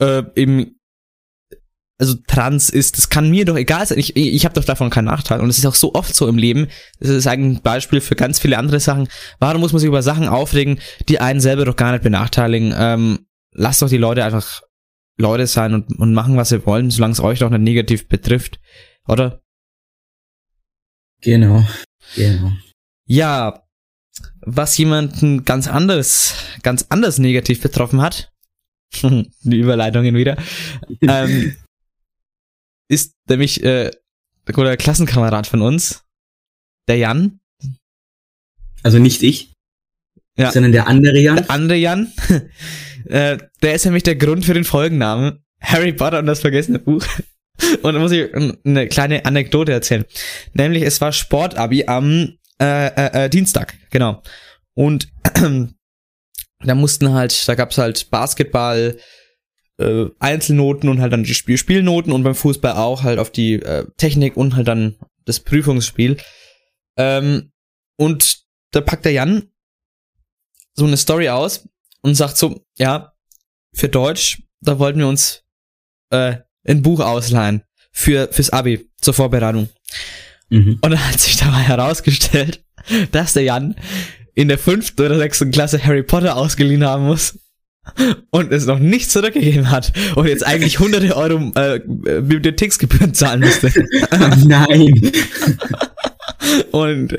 äh, 0.00 0.22
eben 0.34 0.80
also 2.02 2.16
trans 2.26 2.68
ist, 2.68 2.98
das 2.98 3.10
kann 3.10 3.30
mir 3.30 3.44
doch 3.44 3.54
egal 3.54 3.86
sein. 3.86 3.96
Ich 3.96 4.16
ich 4.16 4.44
habe 4.44 4.56
doch 4.56 4.64
davon 4.64 4.90
keinen 4.90 5.04
Nachteil 5.04 5.38
und 5.38 5.48
es 5.48 5.58
ist 5.58 5.66
auch 5.66 5.76
so 5.76 5.94
oft 5.94 6.16
so 6.16 6.26
im 6.26 6.36
Leben. 6.36 6.66
Das 6.98 7.10
ist 7.10 7.28
ein 7.28 7.62
Beispiel 7.62 8.00
für 8.00 8.16
ganz 8.16 8.40
viele 8.40 8.58
andere 8.58 8.80
Sachen. 8.80 9.06
Warum 9.38 9.60
muss 9.60 9.72
man 9.72 9.78
sich 9.78 9.86
über 9.86 10.02
Sachen 10.02 10.26
aufregen, 10.26 10.80
die 11.08 11.20
einen 11.20 11.40
selber 11.40 11.64
doch 11.64 11.76
gar 11.76 11.92
nicht 11.92 12.02
benachteiligen? 12.02 12.74
Ähm, 12.76 13.26
lasst 13.52 13.82
doch 13.82 13.88
die 13.88 13.98
Leute 13.98 14.24
einfach 14.24 14.62
Leute 15.16 15.46
sein 15.46 15.74
und 15.74 15.96
und 15.96 16.12
machen 16.12 16.36
was 16.36 16.48
sie 16.48 16.66
wollen, 16.66 16.90
solange 16.90 17.12
es 17.12 17.20
euch 17.20 17.38
doch 17.38 17.50
nicht 17.50 17.60
negativ 17.60 18.08
betrifft, 18.08 18.58
oder? 19.06 19.40
Genau. 21.20 21.64
Genau. 22.16 22.50
Ja, 23.06 23.62
was 24.40 24.76
jemanden 24.76 25.44
ganz 25.44 25.68
anderes, 25.68 26.34
ganz 26.64 26.86
anders 26.88 27.18
negativ 27.20 27.62
betroffen 27.62 28.02
hat, 28.02 28.32
die 29.02 29.56
Überleitungen 29.56 30.16
wieder, 30.16 30.36
ähm, 31.02 31.54
ist 32.92 33.14
nämlich 33.28 33.62
äh, 33.64 33.90
guter 34.46 34.76
Klassenkamerad 34.76 35.46
von 35.46 35.62
uns, 35.62 36.04
der 36.88 36.96
Jan, 36.98 37.40
Also 38.82 38.98
nicht 38.98 39.22
ich, 39.22 39.52
Ja. 40.36 40.50
sondern 40.52 40.72
der 40.72 40.86
andere 40.88 41.18
Jan. 41.18 41.36
der 41.36 41.50
andere 41.50 41.78
Jan, 41.78 42.12
äh, 43.06 43.38
der 43.62 43.74
ist 43.74 43.84
nämlich 43.84 44.02
der 44.02 44.16
Grund 44.16 44.44
für 44.44 44.54
den 44.54 44.64
Folgennamen 44.64 45.42
Harry 45.60 45.92
Potter 45.92 46.18
und 46.18 46.26
das 46.26 46.40
vergessene 46.40 46.78
Buch. 46.78 47.04
Und 47.82 47.94
da 47.94 48.00
muss 48.00 48.10
ich 48.10 48.34
eine 48.34 48.88
kleine 48.88 49.24
Anekdote 49.24 49.70
erzählen. 49.72 50.04
Nämlich, 50.54 50.82
es 50.82 51.00
war 51.00 51.12
Sportabi 51.12 51.84
am 51.86 52.36
äh, 52.60 52.86
äh, 52.88 53.24
äh, 53.26 53.28
Dienstag, 53.30 53.74
genau. 53.90 54.22
Und 54.74 55.08
da 56.60 56.74
mussten 56.74 57.12
halt, 57.12 57.46
da 57.46 57.54
gab's 57.54 57.78
halt 57.78 58.10
Basketball, 58.10 58.96
äh, 59.82 60.10
Einzelnoten 60.18 60.88
und 60.88 61.00
halt 61.00 61.12
dann 61.12 61.24
die 61.24 61.34
Spiel 61.34 61.58
Spielnoten 61.58 62.12
und 62.12 62.22
beim 62.22 62.34
Fußball 62.34 62.72
auch 62.72 63.02
halt 63.02 63.18
auf 63.18 63.30
die 63.30 63.54
äh, 63.54 63.86
Technik 63.96 64.36
und 64.36 64.56
halt 64.56 64.68
dann 64.68 64.96
das 65.24 65.40
Prüfungsspiel. 65.40 66.16
Ähm, 66.96 67.52
und 67.96 68.42
da 68.72 68.80
packt 68.80 69.04
der 69.04 69.12
Jan 69.12 69.50
so 70.74 70.86
eine 70.86 70.96
Story 70.96 71.28
aus 71.28 71.68
und 72.00 72.14
sagt 72.14 72.36
so, 72.36 72.64
ja, 72.78 73.12
für 73.74 73.88
Deutsch, 73.88 74.42
da 74.60 74.78
wollten 74.78 74.98
wir 74.98 75.08
uns 75.08 75.44
äh, 76.10 76.36
ein 76.66 76.82
Buch 76.82 77.00
ausleihen 77.00 77.62
für 77.92 78.28
fürs 78.32 78.50
Abi 78.50 78.88
zur 79.00 79.14
Vorbereitung. 79.14 79.68
Mhm. 80.48 80.78
Und 80.80 80.90
dann 80.90 81.08
hat 81.08 81.20
sich 81.20 81.36
dabei 81.36 81.60
herausgestellt, 81.60 82.64
dass 83.12 83.34
der 83.34 83.44
Jan 83.44 83.76
in 84.34 84.48
der 84.48 84.58
fünften 84.58 85.02
oder 85.02 85.18
sechsten 85.18 85.50
Klasse 85.50 85.82
Harry 85.84 86.02
Potter 86.02 86.36
ausgeliehen 86.36 86.84
haben 86.84 87.04
muss 87.04 87.38
und 88.30 88.52
es 88.52 88.66
noch 88.66 88.78
nicht 88.78 89.10
zurückgegeben 89.10 89.70
hat 89.70 89.92
und 90.14 90.26
jetzt 90.26 90.46
eigentlich 90.46 90.78
hunderte 90.78 91.16
Euro 91.16 91.50
äh, 91.56 91.80
Bibliotheksgebühren 91.84 93.12
zahlen 93.14 93.40
müsste. 93.40 93.72
Nein. 94.46 95.12
Und, 96.70 97.18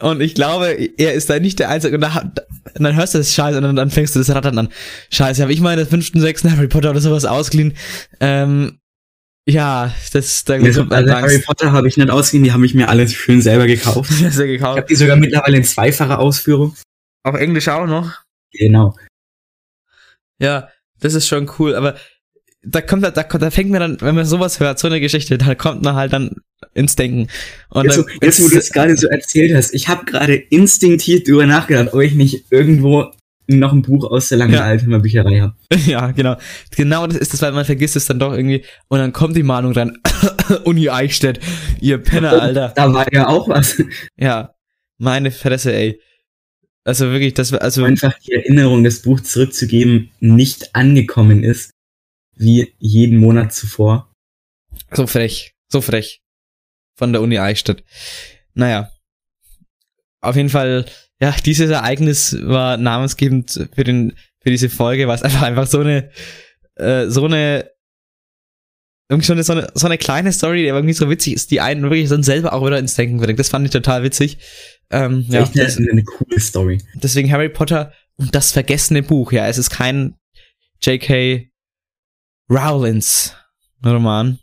und 0.00 0.20
ich 0.20 0.34
glaube, 0.34 0.76
er 0.96 1.14
ist 1.14 1.30
da 1.30 1.38
nicht 1.38 1.58
der 1.58 1.68
Einzige. 1.70 1.94
Und, 1.96 2.00
da, 2.02 2.32
und 2.76 2.82
dann 2.82 2.96
hörst 2.96 3.14
du 3.14 3.18
das 3.18 3.34
Scheiße 3.34 3.56
und 3.58 3.62
dann, 3.64 3.76
dann 3.76 3.90
fängst 3.90 4.14
du 4.14 4.18
das 4.20 4.30
Rattern 4.30 4.58
an. 4.58 4.68
Scheiße, 5.10 5.42
habe 5.42 5.52
ich 5.52 5.60
mal 5.60 5.72
in 5.72 5.78
der 5.78 5.86
fünften, 5.86 6.20
sechsten 6.20 6.50
Harry 6.54 6.68
Potter 6.68 6.90
oder 6.90 7.00
sowas 7.00 7.24
ausgeliehen? 7.24 7.74
Ähm, 8.20 8.78
ja, 9.48 9.92
das, 10.12 10.44
da 10.44 10.54
Also, 10.54 10.80
kommt 10.82 10.92
also 10.92 11.12
Harry. 11.12 11.38
Potter 11.40 11.72
habe 11.72 11.88
ich 11.88 11.96
nicht 11.96 12.10
ausgeliehen, 12.10 12.44
die 12.44 12.52
habe 12.52 12.64
ich 12.66 12.74
mir 12.74 12.88
alles 12.88 13.12
schön 13.14 13.42
selber 13.42 13.66
gekauft. 13.66 14.10
Ja 14.20 14.28
Ich 14.28 14.36
gekauft. 14.36 14.78
habe 14.78 14.86
die 14.88 14.94
sogar 14.94 15.16
mittlerweile 15.16 15.56
in 15.56 15.64
zweifacher 15.64 16.18
Ausführung. 16.18 16.76
Auf 17.24 17.34
Englisch 17.36 17.68
auch 17.68 17.86
noch. 17.86 18.12
Genau. 18.52 18.96
Ja, 20.40 20.68
das 21.00 21.14
ist 21.14 21.28
schon 21.28 21.50
cool, 21.58 21.74
aber 21.74 21.94
da 22.62 22.80
kommt 22.82 23.04
da, 23.04 23.10
da, 23.10 23.22
da 23.22 23.50
fängt 23.50 23.70
mir 23.70 23.78
dann, 23.78 24.00
wenn 24.00 24.14
man 24.14 24.26
sowas 24.26 24.60
hört, 24.60 24.78
so 24.78 24.86
eine 24.88 25.00
Geschichte, 25.00 25.38
da 25.38 25.54
kommt 25.54 25.82
man 25.82 25.94
halt 25.94 26.12
dann 26.12 26.36
ins 26.74 26.94
Denken. 26.96 27.28
Und 27.70 27.84
Jetzt, 27.84 27.96
dann, 27.96 28.04
wo- 28.06 28.24
jetzt, 28.26 28.42
wo 28.42 28.48
du 28.48 28.54
das 28.56 28.70
gerade 28.70 28.96
so 28.96 29.08
erzählt 29.08 29.54
hast, 29.54 29.72
ich 29.72 29.88
habe 29.88 30.04
gerade 30.04 30.34
instinktiv 30.34 31.24
drüber 31.24 31.46
nachgedacht, 31.46 31.94
ob 31.94 32.00
ich 32.02 32.14
nicht 32.14 32.44
irgendwo 32.50 33.06
noch 33.46 33.72
ein 33.72 33.82
Buch 33.82 34.04
aus 34.10 34.28
der 34.28 34.38
langen 34.38 34.52
Ja. 34.54 34.60
Altheimer 34.64 34.98
Bücherei 35.00 35.40
habe. 35.40 35.54
Ja, 35.86 36.10
genau. 36.12 36.36
Genau 36.76 37.06
das 37.06 37.16
ist 37.16 37.32
das, 37.32 37.42
weil 37.42 37.52
man 37.52 37.64
vergisst 37.64 37.96
es 37.96 38.06
dann 38.06 38.18
doch 38.18 38.32
irgendwie. 38.32 38.64
Und 38.88 38.98
dann 38.98 39.12
kommt 39.12 39.36
die 39.36 39.42
Mahnung 39.42 39.72
rein. 39.72 39.98
Uni 40.64 40.88
Eichstätt, 40.90 41.40
ihr 41.80 41.98
Penner, 41.98 42.40
Alter. 42.42 42.72
Da 42.76 42.92
war 42.92 43.12
ja 43.12 43.26
auch 43.26 43.48
was. 43.48 43.82
Ja, 44.18 44.54
meine 44.98 45.30
Fresse, 45.30 45.72
ey. 45.74 46.00
Also 46.84 47.10
wirklich, 47.10 47.34
das 47.34 47.52
war, 47.52 47.60
also, 47.60 47.84
Einfach 47.84 48.18
die 48.20 48.32
Erinnerung, 48.32 48.84
das 48.84 49.02
Buch 49.02 49.20
zurückzugeben, 49.20 50.10
nicht 50.20 50.74
angekommen 50.74 51.44
ist, 51.44 51.72
wie 52.36 52.74
jeden 52.78 53.18
Monat 53.18 53.52
zuvor. 53.52 54.12
so 54.92 55.06
frech. 55.06 55.52
So 55.68 55.80
frech. 55.80 56.22
Von 56.96 57.12
der 57.12 57.22
Uni 57.22 57.38
Eichstätt. 57.38 57.84
Naja. 58.54 58.90
Auf 60.22 60.36
jeden 60.36 60.48
Fall, 60.48 60.86
ja, 61.20 61.34
dieses 61.44 61.70
Ereignis 61.70 62.36
war 62.42 62.76
namensgebend 62.76 63.68
für 63.74 63.84
den, 63.84 64.16
für 64.42 64.50
diese 64.50 64.70
Folge, 64.70 65.06
weil 65.06 65.16
es 65.16 65.22
einfach, 65.22 65.42
einfach 65.42 65.66
so 65.66 65.80
eine, 65.80 66.10
äh, 66.76 67.06
so 67.08 67.24
eine, 67.24 67.70
irgendwie 69.10 69.26
so 69.26 69.32
eine, 69.32 69.42
so 69.42 69.52
eine, 69.52 69.68
so 69.74 69.86
eine 69.86 69.98
kleine 69.98 70.32
Story, 70.32 70.62
die 70.62 70.70
aber 70.70 70.78
irgendwie 70.78 70.94
so 70.94 71.10
witzig 71.10 71.34
ist, 71.34 71.50
die 71.50 71.60
einen 71.60 71.82
wirklich 71.82 72.08
dann 72.08 72.22
selber 72.22 72.52
auch 72.52 72.64
wieder 72.64 72.78
ins 72.78 72.94
Denken 72.94 73.18
bringt. 73.18 73.38
Das 73.38 73.48
fand 73.48 73.66
ich 73.66 73.72
total 73.72 74.02
witzig. 74.02 74.38
Ähm, 74.90 75.24
ja, 75.28 75.44
das, 75.54 75.76
eine 75.76 76.04
coole 76.04 76.40
Story. 76.40 76.80
deswegen 76.94 77.30
Harry 77.30 77.48
Potter 77.48 77.92
und 78.16 78.34
das 78.34 78.52
vergessene 78.52 79.02
Buch. 79.02 79.32
Ja, 79.32 79.46
es 79.48 79.58
ist 79.58 79.70
kein 79.70 80.14
J.K. 80.82 81.50
Rowlings 82.50 83.34
Roman. 83.84 84.38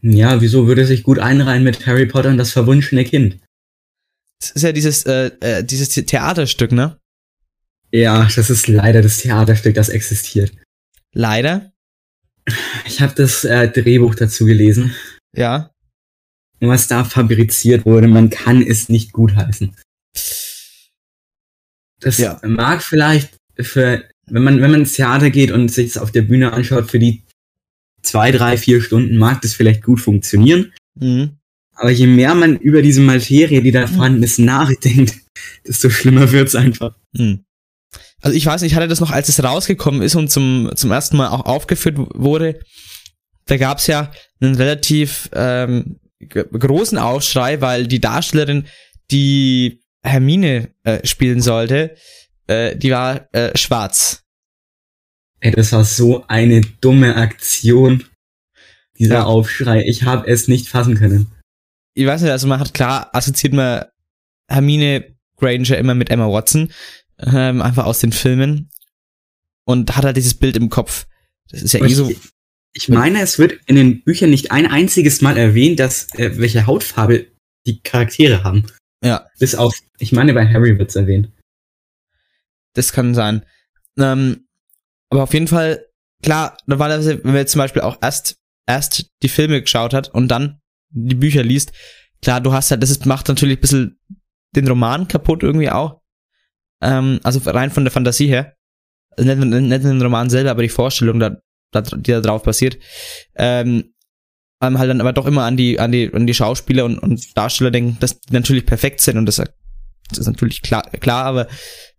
Ja, 0.00 0.40
wieso 0.40 0.66
würde 0.66 0.86
sich 0.86 1.02
gut 1.02 1.18
einreihen 1.18 1.64
mit 1.64 1.86
Harry 1.86 2.06
Potter 2.06 2.28
und 2.30 2.38
das 2.38 2.52
verwunschene 2.52 3.04
Kind? 3.04 3.38
Es 4.40 4.50
ist 4.52 4.62
ja 4.62 4.72
dieses, 4.72 5.04
äh, 5.06 5.30
äh, 5.40 5.64
dieses 5.64 5.92
The- 5.92 6.04
Theaterstück, 6.04 6.70
ne? 6.70 6.98
Ja, 7.90 8.28
das 8.36 8.50
ist 8.50 8.68
leider 8.68 9.02
das 9.02 9.18
Theaterstück, 9.18 9.74
das 9.74 9.88
existiert. 9.88 10.52
Leider. 11.12 11.72
Ich 12.86 13.00
habe 13.00 13.14
das 13.14 13.44
äh, 13.44 13.68
Drehbuch 13.68 14.14
dazu 14.14 14.44
gelesen. 14.44 14.94
Ja. 15.34 15.70
Was 16.60 16.88
da 16.88 17.04
fabriziert 17.04 17.86
wurde, 17.86 18.08
man 18.08 18.30
kann 18.30 18.62
es 18.62 18.88
nicht 18.88 19.12
gutheißen. 19.12 19.74
Das 22.00 22.18
Ja. 22.18 22.40
mag 22.44 22.82
vielleicht 22.82 23.36
für, 23.60 24.04
wenn 24.26 24.42
man, 24.42 24.60
wenn 24.60 24.70
man 24.70 24.80
ins 24.80 24.94
Theater 24.94 25.30
geht 25.30 25.50
und 25.50 25.68
sich 25.68 25.92
das 25.92 26.02
auf 26.02 26.12
der 26.12 26.22
Bühne 26.22 26.52
anschaut, 26.52 26.90
für 26.90 26.98
die 26.98 27.22
zwei, 28.02 28.30
drei, 28.30 28.56
vier 28.56 28.80
Stunden 28.80 29.16
mag 29.18 29.40
das 29.42 29.54
vielleicht 29.54 29.82
gut 29.82 30.00
funktionieren. 30.00 30.72
Mhm. 30.94 31.36
Aber 31.74 31.90
je 31.90 32.06
mehr 32.06 32.34
man 32.34 32.56
über 32.56 32.82
diese 32.82 33.00
Materie, 33.00 33.62
die 33.62 33.70
da 33.70 33.86
vorhanden 33.86 34.22
ist, 34.22 34.38
nachdenkt, 34.38 35.14
desto 35.66 35.90
schlimmer 35.90 36.30
wird's 36.32 36.54
einfach. 36.54 36.96
Mhm. 37.12 37.44
Also 38.20 38.36
ich 38.36 38.44
weiß 38.44 38.62
nicht, 38.62 38.72
ich 38.72 38.76
hatte 38.76 38.88
das 38.88 39.00
noch, 39.00 39.10
als 39.10 39.28
es 39.28 39.42
rausgekommen 39.42 40.02
ist 40.02 40.14
und 40.16 40.30
zum, 40.30 40.70
zum 40.74 40.90
ersten 40.90 41.16
Mal 41.16 41.28
auch 41.28 41.46
aufgeführt 41.46 41.96
wurde, 41.98 42.60
da 43.46 43.56
gab's 43.56 43.86
ja 43.86 44.10
einen 44.40 44.56
relativ 44.56 45.30
ähm, 45.32 46.00
großen 46.28 46.98
Aufschrei, 46.98 47.60
weil 47.60 47.86
die 47.86 48.00
Darstellerin, 48.00 48.66
die 49.10 49.80
Hermine 50.02 50.70
äh, 50.82 51.06
spielen 51.06 51.40
sollte, 51.40 51.94
äh, 52.48 52.76
die 52.76 52.90
war 52.90 53.28
äh, 53.32 53.56
schwarz. 53.56 54.24
Ey, 55.40 55.52
das 55.52 55.72
war 55.72 55.84
so 55.84 56.24
eine 56.26 56.60
dumme 56.80 57.14
Aktion. 57.16 58.04
Dieser 58.98 59.14
Ja. 59.14 59.24
Aufschrei. 59.24 59.84
Ich 59.86 60.02
habe 60.02 60.26
es 60.26 60.48
nicht 60.48 60.68
fassen 60.68 60.96
können. 60.96 61.30
ich 61.94 62.04
weiß 62.06 62.22
nicht, 62.22 62.32
also 62.32 62.48
man 62.48 62.58
hat 62.58 62.74
klar 62.74 63.10
assoziiert 63.14 63.54
man 63.54 63.84
Hermine 64.48 65.14
Granger 65.36 65.78
immer 65.78 65.94
mit 65.94 66.10
Emma 66.10 66.26
Watson, 66.26 66.72
ähm, 67.20 67.62
einfach 67.62 67.84
aus 67.86 68.00
den 68.00 68.12
Filmen 68.12 68.70
und 69.64 69.96
hat 69.96 70.04
halt 70.04 70.16
dieses 70.16 70.34
Bild 70.34 70.56
im 70.56 70.68
Kopf. 70.68 71.06
Das 71.50 71.62
ist 71.62 71.72
ja 71.72 71.84
eh 71.84 71.92
so. 71.92 72.10
Ich, 72.74 72.88
meine, 72.88 73.20
es 73.22 73.38
wird 73.38 73.58
in 73.66 73.76
den 73.76 74.02
Büchern 74.02 74.30
nicht 74.30 74.52
ein 74.52 74.66
einziges 74.66 75.20
Mal 75.20 75.36
erwähnt, 75.36 75.80
dass 75.80 76.14
äh, 76.14 76.38
welche 76.38 76.66
Hautfarbe 76.66 77.26
die 77.66 77.80
Charaktere 77.80 78.44
haben. 78.44 78.66
Ja, 79.04 79.26
Bis 79.38 79.54
auf, 79.54 79.74
ich 79.98 80.12
meine, 80.12 80.34
bei 80.34 80.46
Harry 80.46 80.78
wird's 80.78 80.96
erwähnt. 80.96 81.30
das 82.74 82.92
kann 82.92 83.14
sein. 83.14 83.44
Ähm, 83.98 84.46
aber 85.10 85.24
auf 85.24 85.34
jeden 85.34 85.48
Fall, 85.48 85.86
klar, 86.22 86.56
normalerweise, 86.66 87.18
wenn 87.24 87.32
man 87.32 87.36
jetzt 87.36 87.52
zum 87.52 87.60
Beispiel 87.60 87.82
auch 87.82 87.98
erst, 88.00 88.36
erst 88.66 89.10
die 89.22 89.28
Filme 89.28 89.60
geschaut 89.60 89.94
hat 89.94 90.08
und 90.08 90.28
dann 90.28 90.60
die 90.90 91.14
Bücher 91.14 91.42
liest, 91.42 91.72
klar, 92.22 92.40
du 92.40 92.52
hast 92.52 92.70
halt, 92.70 92.82
das 92.82 92.90
ist, 92.90 93.06
macht 93.06 93.28
natürlich 93.28 93.58
ein 93.58 93.60
bisschen 93.60 93.98
den 94.54 94.68
Roman 94.68 95.08
kaputt 95.08 95.42
irgendwie 95.42 95.70
auch. 95.70 95.97
Ähm, 96.80 97.20
also 97.22 97.40
rein 97.50 97.70
von 97.70 97.84
der 97.84 97.92
Fantasie 97.92 98.28
her. 98.28 98.54
Nicht, 99.18 99.38
nicht 99.38 99.84
den 99.84 100.02
Roman 100.02 100.30
selber, 100.30 100.50
aber 100.50 100.62
die 100.62 100.68
Vorstellung, 100.68 101.18
da, 101.18 101.38
da, 101.72 101.80
die 101.80 102.12
da 102.12 102.20
drauf 102.20 102.42
passiert. 102.42 102.78
Ähm, 103.34 103.92
halt 104.60 104.90
dann 104.90 105.00
aber 105.00 105.12
doch 105.12 105.26
immer 105.26 105.44
an 105.44 105.56
die, 105.56 105.78
an 105.78 105.92
die, 105.92 106.12
an 106.12 106.26
die 106.26 106.34
Schauspieler 106.34 106.84
und, 106.84 106.98
und 106.98 107.36
Darsteller 107.36 107.70
denken, 107.70 107.96
dass 108.00 108.20
die 108.20 108.32
natürlich 108.32 108.66
perfekt 108.66 109.00
sind 109.00 109.16
und 109.16 109.26
das, 109.26 109.36
das 109.36 110.18
ist 110.18 110.26
natürlich 110.26 110.62
klar, 110.62 110.82
klar, 110.82 111.24
aber 111.24 111.48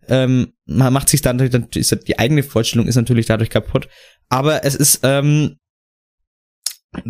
ähm, 0.09 0.53
man 0.65 0.91
macht 0.91 1.09
sich 1.09 1.21
dann, 1.21 1.37
dann 1.37 1.67
ist 1.73 2.07
die 2.07 2.19
eigene 2.19 2.43
Vorstellung 2.43 2.87
ist 2.87 2.95
natürlich 2.95 3.27
dadurch 3.27 3.49
kaputt. 3.49 3.87
Aber 4.27 4.65
es 4.65 4.75
ist 4.75 5.01
ähm, 5.03 5.57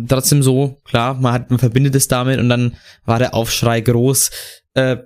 trotzdem 0.08 0.42
so, 0.42 0.78
klar, 0.84 1.14
man 1.14 1.32
hat, 1.32 1.50
man 1.50 1.58
verbindet 1.58 1.94
es 1.94 2.08
damit 2.08 2.38
und 2.38 2.48
dann 2.48 2.76
war 3.04 3.18
der 3.18 3.34
Aufschrei 3.34 3.80
groß. 3.80 4.30
Äh, 4.74 4.98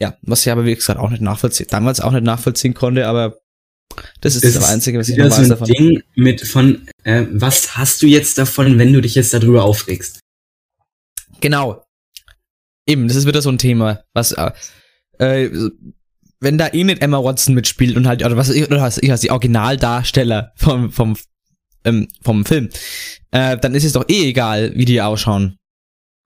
ja, 0.00 0.16
was 0.22 0.46
ich 0.46 0.52
aber 0.52 0.64
wie 0.64 0.74
gesagt 0.74 0.98
auch 0.98 1.10
nicht 1.10 1.22
nachvollziehen, 1.22 1.66
damals 1.70 2.00
auch 2.00 2.12
nicht 2.12 2.24
nachvollziehen 2.24 2.74
konnte, 2.74 3.06
aber 3.06 3.38
das 4.20 4.36
ist 4.36 4.44
das, 4.56 4.68
Einzige, 4.68 4.98
was 4.98 5.08
ich 5.08 5.16
noch 5.16 5.26
weiß 5.26 5.36
so 5.36 5.42
ein 5.42 5.48
davon. 5.48 5.66
Ding 5.66 6.02
mit 6.14 6.40
von, 6.40 6.86
äh, 7.02 7.26
was 7.32 7.76
hast 7.76 8.02
du 8.02 8.06
jetzt 8.06 8.38
davon, 8.38 8.78
wenn 8.78 8.92
du 8.92 9.00
dich 9.00 9.14
jetzt 9.14 9.34
darüber 9.34 9.64
aufregst? 9.64 10.20
Genau. 11.40 11.84
Eben, 12.86 13.08
das 13.08 13.16
ist 13.16 13.26
wieder 13.26 13.42
so 13.42 13.50
ein 13.50 13.58
Thema, 13.58 14.02
was 14.14 14.32
äh, 14.32 14.52
äh, 15.18 15.70
wenn 16.40 16.56
da 16.56 16.68
eh 16.68 16.84
nicht 16.84 17.02
Emma 17.02 17.22
Watson 17.22 17.54
mitspielt 17.54 17.96
und 17.96 18.06
halt, 18.06 18.24
oder 18.24 18.36
was 18.36 18.48
ich, 18.48 18.64
oder 18.64 18.80
was 18.80 18.98
ich 18.98 19.10
als 19.10 19.20
die 19.20 19.30
Originaldarsteller 19.30 20.52
vom, 20.56 20.90
vom, 20.90 21.16
ähm, 21.84 22.08
vom 22.22 22.44
Film, 22.44 22.70
äh, 23.30 23.58
dann 23.58 23.74
ist 23.74 23.84
es 23.84 23.92
doch 23.92 24.08
eh 24.08 24.28
egal, 24.30 24.72
wie 24.74 24.86
die 24.86 25.02
ausschauen. 25.02 25.56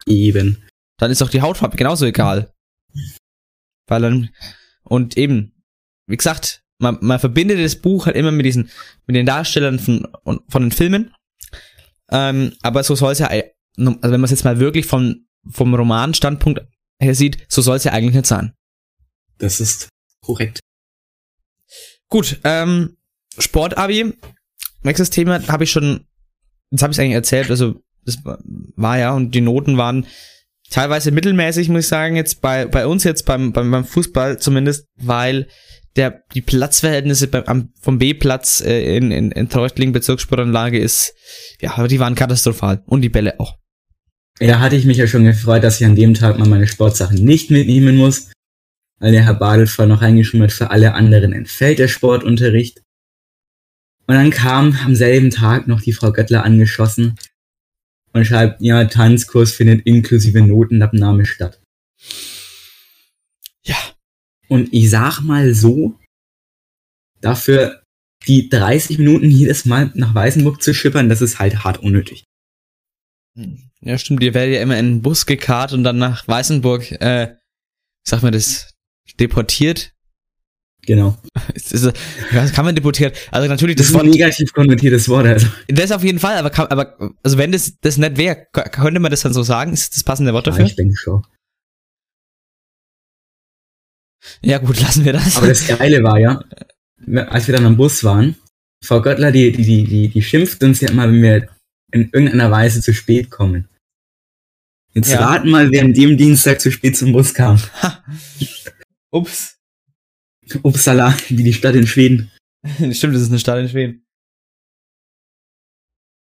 Eben. 0.07 0.63
Dann 0.99 1.11
ist 1.11 1.21
doch 1.21 1.31
die 1.31 1.43
Hautfarbe 1.43 1.77
genauso 1.77 2.07
egal. 2.07 2.54
Weil 3.87 4.03
dann, 4.03 4.31
und 4.83 5.17
eben, 5.17 5.53
wie 6.07 6.17
gesagt, 6.17 6.63
man, 6.79 6.99
man 7.01 7.21
verbindet 7.21 7.59
das 7.59 7.77
Buch 7.77 8.07
halt 8.07 8.17
immer 8.17 8.33
mit 8.33 8.47
diesen, 8.47 8.71
mit 9.07 9.17
den 9.17 9.27
Darstellern 9.27 9.79
von, 9.79 10.07
von 10.49 10.63
den 10.63 10.73
Filmen. 10.73 11.15
Ähm, 12.11 12.53
aber 12.63 12.83
so 12.83 12.95
soll 12.95 13.13
es 13.13 13.19
ja, 13.19 13.29
also 13.29 13.53
wenn 13.77 14.21
man 14.21 14.25
es 14.25 14.31
jetzt 14.31 14.45
mal 14.45 14.59
wirklich 14.59 14.87
vom, 14.87 15.27
vom 15.49 15.75
Romanstandpunkt 15.75 16.63
her 17.01 17.15
sieht, 17.15 17.39
so 17.49 17.63
soll 17.63 17.77
es 17.77 17.85
ja 17.85 17.93
eigentlich 17.93 18.15
nicht 18.15 18.27
sein. 18.27 18.53
Das 19.39 19.61
ist 19.61 19.89
korrekt. 20.21 20.61
Gut, 22.09 22.41
ähm, 22.45 22.97
Sportabi. 23.39 24.15
Nächstes 24.83 25.11
Thema 25.11 25.47
habe 25.49 25.65
ich 25.65 25.71
schon, 25.71 26.07
das 26.71 26.83
habe 26.83 26.93
ich 26.93 27.01
eigentlich 27.01 27.15
erzählt, 27.15 27.51
also 27.51 27.83
das 28.05 28.19
war 28.25 28.99
ja 28.99 29.13
und 29.13 29.35
die 29.35 29.41
Noten 29.41 29.79
waren 29.79 30.07
teilweise 30.75 31.13
mittelmäßig, 31.13 31.69
muss 31.69 31.85
ich 31.85 31.89
sagen, 31.89 32.17
jetzt 32.17 32.41
bei, 32.43 32.67
bei 32.67 32.87
uns 32.87 33.05
jetzt 33.05 33.27
beim, 33.27 33.53
beim, 33.53 33.71
beim 33.71 33.85
Fußball 33.85 34.41
zumindest, 34.41 34.89
weil 34.97 35.47
der, 35.95 36.23
die 36.35 36.43
Platzverhältnisse 36.43 37.29
beim, 37.29 37.45
am, 37.45 37.73
vom 37.81 37.99
B-Platz 37.99 38.61
äh, 38.61 38.97
in, 38.97 39.13
in, 39.13 39.31
in 39.31 39.49
Treuchtlingen 39.49 39.93
Bezirkssportanlage 39.93 40.81
ist, 40.81 41.15
ja, 41.61 41.87
die 41.87 42.01
waren 42.01 42.17
katastrophal 42.17 42.83
und 42.87 43.03
die 43.03 43.09
Bälle 43.09 43.39
auch. 43.39 43.55
Da 44.41 44.59
hatte 44.59 44.75
ich 44.75 44.85
mich 44.85 44.97
ja 44.97 45.07
schon 45.07 45.23
gefreut, 45.23 45.63
dass 45.63 45.81
ich 45.81 45.87
an 45.87 45.95
dem 45.95 46.13
Tag 46.13 46.41
mal 46.41 46.49
meine 46.49 46.67
Sportsachen 46.67 47.25
nicht 47.25 47.53
mitnehmen 47.53 47.97
muss, 47.97 48.33
weil 48.99 49.13
der 49.13 49.25
Herr 49.25 49.35
Badelfer 49.35 49.87
noch 49.87 50.03
reingeschrieben 50.03 50.43
hat, 50.43 50.53
für 50.53 50.73
alle 50.73 50.95
anderen 50.95 51.33
entfällt 51.33 51.79
der 51.79 51.87
Sportunterricht. 51.87 52.81
Und 54.09 54.17
dann 54.17 54.31
kam 54.31 54.77
am 54.85 54.97
selben 54.97 55.31
Tag 55.31 55.69
noch 55.69 55.81
die 55.81 55.93
Frau 55.93 56.11
Göttler 56.11 56.43
angeschossen 56.43 57.15
und 58.15 58.25
schreibt, 58.25 58.63
ja, 58.63 58.85
Tanzkurs 58.85 59.53
findet 59.53 59.87
inklusive 59.87 60.41
Notenabnahme 60.41 61.27
statt. 61.27 61.61
Ja. 63.65 63.77
Und 64.49 64.73
ich 64.73 64.89
sag 64.89 65.21
mal 65.21 65.53
so, 65.53 65.99
dafür 67.21 67.83
die 68.27 68.49
30 68.49 68.99
Minuten 68.99 69.31
jedes 69.31 69.65
Mal 69.65 69.91
nach 69.95 70.15
Weißenburg 70.15 70.63
zu 70.63 70.73
schippern, 70.73 71.09
das 71.09 71.21
ist 71.21 71.39
halt 71.39 71.65
hart 71.65 71.79
unnötig. 71.79 72.25
Ja, 73.81 73.99
stimmt, 73.99 74.23
ihr 74.23 74.33
werdet 74.33 74.55
ja 74.55 74.63
immer 74.63 74.79
in 74.79 74.87
den 74.87 75.03
Bus 75.03 75.27
gekarrt 75.27 75.73
und 75.73 75.83
dann 75.83 75.99
nach 75.99 76.27
Weißenburg, 76.29 76.93
äh, 76.93 77.37
sag 78.07 78.23
mal 78.23 78.31
das, 78.31 78.75
deportiert. 79.19 79.93
Genau. 80.87 81.17
Ist, 81.55 81.93
kann 82.55 82.65
man 82.65 82.75
deportiert? 82.75 83.17
Also 83.31 83.49
natürlich, 83.49 83.77
Das 83.77 83.87
das, 83.87 83.91
ist 83.91 83.97
ein 84.01 84.07
Wort, 84.07 84.15
negativ 84.15 84.53
konnotiertes 84.53 85.09
Wort, 85.09 85.27
also. 85.27 85.47
das 85.69 85.93
auf 85.93 86.05
jeden 86.05 86.19
Fall, 86.19 86.37
aber, 86.37 86.51
kann, 86.51 86.67
aber 86.69 86.97
also 87.23 87.39
wenn 87.39 87.53
das, 87.53 87.79
das 87.81 87.97
nicht 87.97 88.17
wäre, 88.17 88.47
könnte 88.53 89.01
man 89.01 89.11
das 89.11 89.23
dann 89.23 89.33
so 89.33 89.43
sagen? 89.43 89.73
Ist 89.73 89.95
das 89.97 90.05
passende 90.05 90.33
Wort 90.35 90.47
Ja, 90.47 90.53
dafür? 90.53 90.67
ich 90.67 90.77
denke 90.77 90.97
schon. 90.97 91.25
Ja 94.43 94.59
gut, 94.59 94.81
lassen 94.83 95.05
wir 95.05 95.13
das. 95.13 95.37
Aber 95.37 95.49
das 95.49 95.67
Geile 95.67 96.03
war 96.03 96.19
ja, 96.19 96.43
als 97.29 97.47
wir 97.47 97.55
dann 97.57 97.67
am 97.67 97.77
Bus 97.77 98.05
waren, 98.05 98.37
Frau 98.85 99.01
Göttler, 99.01 99.33
die, 99.33 99.53
die, 99.53 99.63
die, 99.65 99.85
die, 99.85 100.09
die 100.09 100.23
schimpft 100.23 100.63
uns 100.63 100.81
ja 100.81 100.91
immer, 100.91 101.07
wenn 101.09 101.23
wir 101.23 101.49
in 101.93 102.11
irgendeiner 102.13 102.51
Weise 102.51 102.81
zu 102.83 102.93
spät 102.93 103.31
kommen. 103.31 103.69
Jetzt 104.93 105.11
Ja. 105.11 105.21
raten 105.27 105.51
mal, 105.51 105.71
wer 105.71 105.83
an 105.83 105.93
dem 105.95 106.17
Dienstag 106.17 106.61
zu 106.61 106.71
spät 106.71 106.97
zum 106.97 107.13
Bus 107.13 107.33
kam. 107.35 107.61
Ups. 109.11 109.54
Uppsala, 110.63 111.17
wie 111.29 111.45
die 111.45 111.53
Stadt 111.53 111.75
in 111.75 111.87
Schweden. 111.87 112.31
Stimmt, 112.93 113.15
das 113.15 113.23
ist 113.23 113.31
eine 113.31 113.39
Stadt 113.39 113.59
in 113.59 113.69
Schweden. 113.69 114.07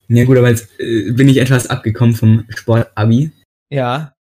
Ja 0.08 0.26
gut, 0.26 0.38
aber 0.38 0.50
jetzt 0.50 0.70
äh, 0.80 1.12
bin 1.12 1.30
ich 1.30 1.38
etwas 1.38 1.68
abgekommen 1.68 2.16
vom 2.16 2.46
Sportabi. 2.50 3.32
Ja. 3.70 4.16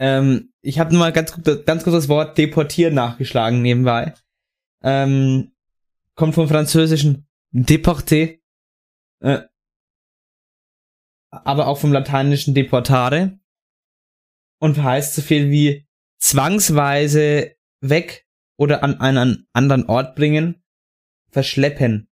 Ähm, 0.00 0.52
ich 0.62 0.78
habe 0.78 0.90
nur 0.90 0.98
mal 0.98 1.12
ganz, 1.12 1.32
ganz 1.64 1.84
kurz 1.84 1.94
das 1.94 2.08
Wort 2.08 2.36
deportieren 2.36 2.94
nachgeschlagen 2.94 3.62
nebenbei. 3.62 4.14
Ähm, 4.82 5.52
kommt 6.16 6.34
vom 6.34 6.48
französischen 6.48 7.28
deporté, 7.52 8.40
äh, 9.20 9.42
aber 11.30 11.68
auch 11.68 11.78
vom 11.78 11.92
lateinischen 11.92 12.54
deportare 12.54 13.38
und 14.58 14.82
heißt 14.82 15.14
so 15.14 15.22
viel 15.22 15.50
wie 15.50 15.86
zwangsweise 16.18 17.54
weg 17.80 18.23
oder 18.56 18.82
an 18.82 19.00
einen 19.00 19.46
anderen 19.52 19.86
Ort 19.86 20.14
bringen, 20.14 20.62
verschleppen. 21.30 22.08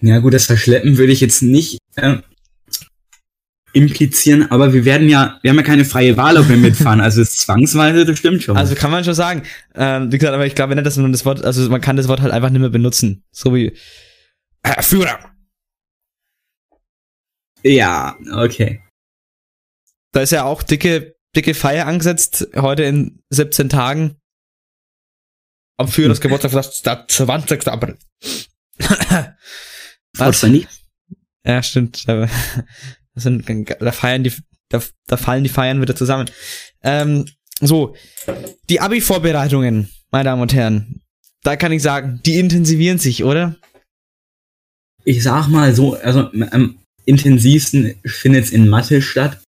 Ja 0.00 0.18
gut, 0.18 0.34
das 0.34 0.46
Verschleppen 0.46 0.98
würde 0.98 1.12
ich 1.12 1.20
jetzt 1.20 1.42
nicht 1.42 1.78
äh, 1.96 2.18
implizieren, 3.72 4.50
aber 4.50 4.72
wir 4.72 4.84
werden 4.84 5.08
ja, 5.08 5.38
wir 5.42 5.50
haben 5.50 5.58
ja 5.58 5.62
keine 5.62 5.84
freie 5.84 6.16
Wahl, 6.16 6.38
ob 6.38 6.48
wir 6.48 6.56
mitfahren. 6.56 7.00
Also 7.00 7.20
es 7.22 7.30
ist 7.30 7.40
zwangsweise, 7.40 8.04
das 8.04 8.18
stimmt 8.18 8.42
schon. 8.42 8.56
Also 8.56 8.74
kann 8.74 8.90
man 8.90 9.04
schon 9.04 9.14
sagen. 9.14 9.42
Ähm, 9.74 10.12
wie 10.12 10.18
gesagt, 10.18 10.34
aber 10.34 10.46
ich 10.46 10.54
glaube 10.54 10.74
nicht, 10.74 10.86
dass 10.86 10.96
man 10.96 11.12
das 11.12 11.24
Wort, 11.24 11.44
also 11.44 11.68
man 11.70 11.80
kann 11.80 11.96
das 11.96 12.08
Wort 12.08 12.20
halt 12.20 12.32
einfach 12.32 12.50
nicht 12.50 12.60
mehr 12.60 12.70
benutzen. 12.70 13.24
So 13.30 13.54
wie 13.54 13.76
Herr 14.62 14.82
Führer. 14.82 15.18
ja, 17.62 18.16
okay. 18.32 18.82
Da 20.12 20.22
ist 20.22 20.32
ja 20.32 20.44
auch 20.44 20.62
dicke, 20.62 21.14
dicke 21.36 21.52
Feier 21.52 21.86
angesetzt, 21.86 22.48
heute 22.56 22.82
in 22.84 23.22
17 23.28 23.68
Tagen. 23.68 24.16
Am 25.78 25.88
Führers 25.88 26.20
Geburtstag, 26.20 26.52
das 26.52 26.82
der 26.82 27.06
20. 27.06 27.68
April. 27.68 27.98
Was? 30.14 30.42
Nicht. 30.44 30.68
Ja, 31.44 31.62
stimmt. 31.62 32.08
Da, 32.08 32.28
sind, 33.14 33.48
da 33.48 33.92
feiern 33.92 34.24
die, 34.24 34.32
da, 34.68 34.82
da 35.06 35.16
fallen 35.16 35.44
die 35.44 35.50
Feiern 35.50 35.80
wieder 35.80 35.94
zusammen. 35.94 36.30
Ähm, 36.82 37.26
so, 37.60 37.94
die 38.68 38.80
Abi-Vorbereitungen, 38.80 39.90
meine 40.10 40.24
Damen 40.24 40.42
und 40.42 40.54
Herren. 40.54 41.02
Da 41.42 41.56
kann 41.56 41.72
ich 41.72 41.82
sagen, 41.82 42.20
die 42.24 42.38
intensivieren 42.38 42.98
sich, 42.98 43.22
oder? 43.22 43.56
Ich 45.04 45.22
sag 45.22 45.48
mal 45.48 45.74
so, 45.74 45.94
also 45.94 46.30
am 46.50 46.78
intensivsten 47.04 47.94
findet 48.04 48.46
es 48.46 48.50
in 48.50 48.68
Mathe 48.68 49.00
statt. 49.00 49.40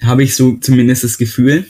Habe 0.00 0.22
ich 0.22 0.36
so 0.36 0.56
zumindest 0.58 1.02
das 1.02 1.18
Gefühl. 1.18 1.66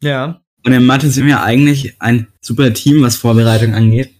Ja. 0.00 0.40
Und 0.64 0.72
in 0.72 0.84
Mathe 0.84 1.10
sind 1.10 1.26
wir 1.26 1.42
eigentlich 1.42 2.00
ein 2.00 2.28
super 2.40 2.72
Team, 2.74 3.02
was 3.02 3.16
Vorbereitung 3.16 3.74
angeht. 3.74 4.10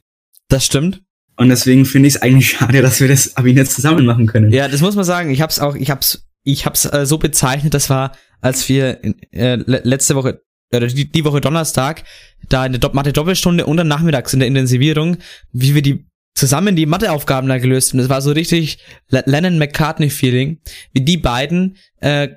Das 0.49 0.65
stimmt. 0.65 1.03
Und 1.37 1.51
deswegen 1.51 1.85
finde 1.85 2.09
ich 2.09 2.17
es 2.17 2.23
eigentlich 2.23 2.51
schade, 2.51 2.83
dass 2.83 3.01
wir 3.01 3.09
das 3.09 3.37
Abi 3.37 3.53
nicht 3.53 3.71
zusammen 3.71 4.07
machen 4.07 4.27
können. 4.27 4.51
Ja, 4.53 4.67
das 4.69 4.81
muss 4.81 4.97
man 4.97 5.05
sagen. 5.05 5.31
Ich 5.31 5.41
hab's 5.41 5.59
auch, 5.59 5.77
ich 5.77 5.91
hab's, 5.91 6.27
ich 6.43 6.67
hab's 6.67 6.85
äh, 6.85 7.07
so 7.07 7.19
bezeichnet, 7.19 7.75
das 7.75 7.91
war, 7.91 8.17
als 8.41 8.69
wir 8.69 9.01
äh, 9.33 9.57
le 9.57 9.81
letzte 9.85 10.15
Woche, 10.15 10.43
oder 10.75 10.87
die, 10.87 11.11
die 11.11 11.25
Woche 11.25 11.41
Donnerstag, 11.41 12.05
da 12.49 12.67
in 12.67 12.73
der 12.73 12.81
Dop 12.81 12.95
Mathe 12.95 13.13
Doppelstunde 13.13 13.67
und 13.67 13.77
dann 13.77 13.89
nachmittags 13.89 14.33
in 14.33 14.41
der 14.41 14.49
Intensivierung, 14.49 15.19
wie 15.53 15.75
wir 15.75 15.83
die 15.83 16.07
zusammen 16.35 16.77
die 16.77 16.87
Matheaufgaben 16.87 17.49
da 17.49 17.59
gelöst 17.59 17.93
haben. 17.93 17.99
Das 17.99 18.09
war 18.09 18.23
so 18.23 18.33
richtig 18.33 18.79
Le- 19.11 19.25
Lennon 19.27 19.59
McCartney 19.59 20.09
Feeling, 20.11 20.61
wie 20.93 21.01
die 21.01 21.17
beiden 21.17 21.77
äh, 22.01 22.29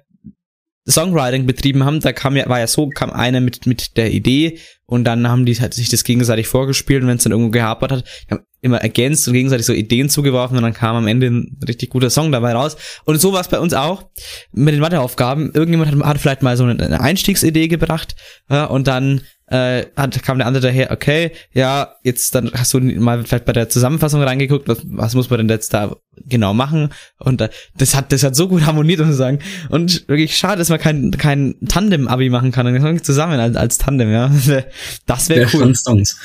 Songwriting 0.89 1.45
betrieben 1.45 1.83
haben. 1.83 1.99
Da 1.99 2.13
kam 2.13 2.35
ja, 2.35 2.47
war 2.49 2.59
ja 2.59 2.67
so, 2.67 2.89
kam 2.89 3.11
einer 3.11 3.41
mit 3.41 3.65
mit 3.65 3.97
der 3.97 4.11
Idee 4.11 4.59
und 4.85 5.03
dann 5.03 5.27
haben 5.27 5.45
die 5.45 5.55
halt 5.55 5.73
sich 5.73 5.89
das 5.89 6.03
gegenseitig 6.03 6.47
vorgespielt 6.47 7.03
und 7.03 7.09
wenn 7.09 7.17
es 7.17 7.23
dann 7.23 7.31
irgendwo 7.31 7.51
gehapert 7.51 7.91
hat, 7.91 8.03
haben 8.29 8.45
immer 8.61 8.77
ergänzt 8.77 9.27
und 9.27 9.33
gegenseitig 9.33 9.65
so 9.65 9.73
Ideen 9.73 10.09
zugeworfen 10.09 10.55
und 10.55 10.63
dann 10.63 10.73
kam 10.73 10.95
am 10.95 11.07
Ende 11.07 11.27
ein 11.27 11.57
richtig 11.67 11.89
guter 11.89 12.09
Song 12.09 12.31
dabei 12.31 12.53
raus. 12.53 12.77
Und 13.05 13.19
so 13.19 13.33
war 13.33 13.41
es 13.41 13.47
bei 13.47 13.59
uns 13.59 13.73
auch 13.73 14.09
mit 14.51 14.73
den 14.73 14.81
Matheaufgaben. 14.81 15.51
Irgendjemand 15.53 15.91
hat, 15.91 16.03
hat 16.03 16.17
vielleicht 16.19 16.43
mal 16.43 16.55
so 16.57 16.65
eine, 16.65 17.01
Einstiegsidee 17.01 17.67
gebracht 17.67 18.15
ja, 18.49 18.65
und 18.65 18.87
dann 18.87 19.21
äh, 19.47 19.85
hat, 19.97 20.21
kam 20.23 20.37
der 20.37 20.47
andere 20.47 20.67
daher, 20.67 20.91
okay, 20.91 21.31
ja, 21.53 21.95
jetzt 22.03 22.35
dann 22.35 22.51
hast 22.53 22.73
du 22.73 22.79
mal 22.79 23.23
vielleicht 23.25 23.45
bei 23.45 23.51
der 23.51 23.67
Zusammenfassung 23.67 24.21
reingeguckt, 24.21 24.67
was, 24.67 24.81
was 24.85 25.15
muss 25.15 25.29
man 25.29 25.39
denn 25.39 25.49
jetzt 25.49 25.73
da 25.73 25.97
genau 26.25 26.53
machen? 26.53 26.89
Und 27.17 27.41
äh, 27.41 27.49
das 27.75 27.95
hat 27.95 28.11
das 28.13 28.23
hat 28.23 28.35
so 28.35 28.47
gut 28.47 28.65
harmoniert, 28.65 28.99
muss 28.99 29.09
ich 29.09 29.15
sagen. 29.15 29.39
Und 29.69 30.07
wirklich 30.07 30.37
schade, 30.37 30.59
dass 30.59 30.69
man 30.69 30.79
kein, 30.79 31.11
kein 31.11 31.55
Tandem-Abi 31.67 32.29
machen 32.29 32.51
kann, 32.51 33.03
zusammen 33.03 33.39
als, 33.39 33.55
als 33.57 33.77
Tandem, 33.77 34.11
ja. 34.11 34.31
Das 35.05 35.29
wäre 35.29 35.49
cool. 35.53 35.75
Songs. 35.75 36.17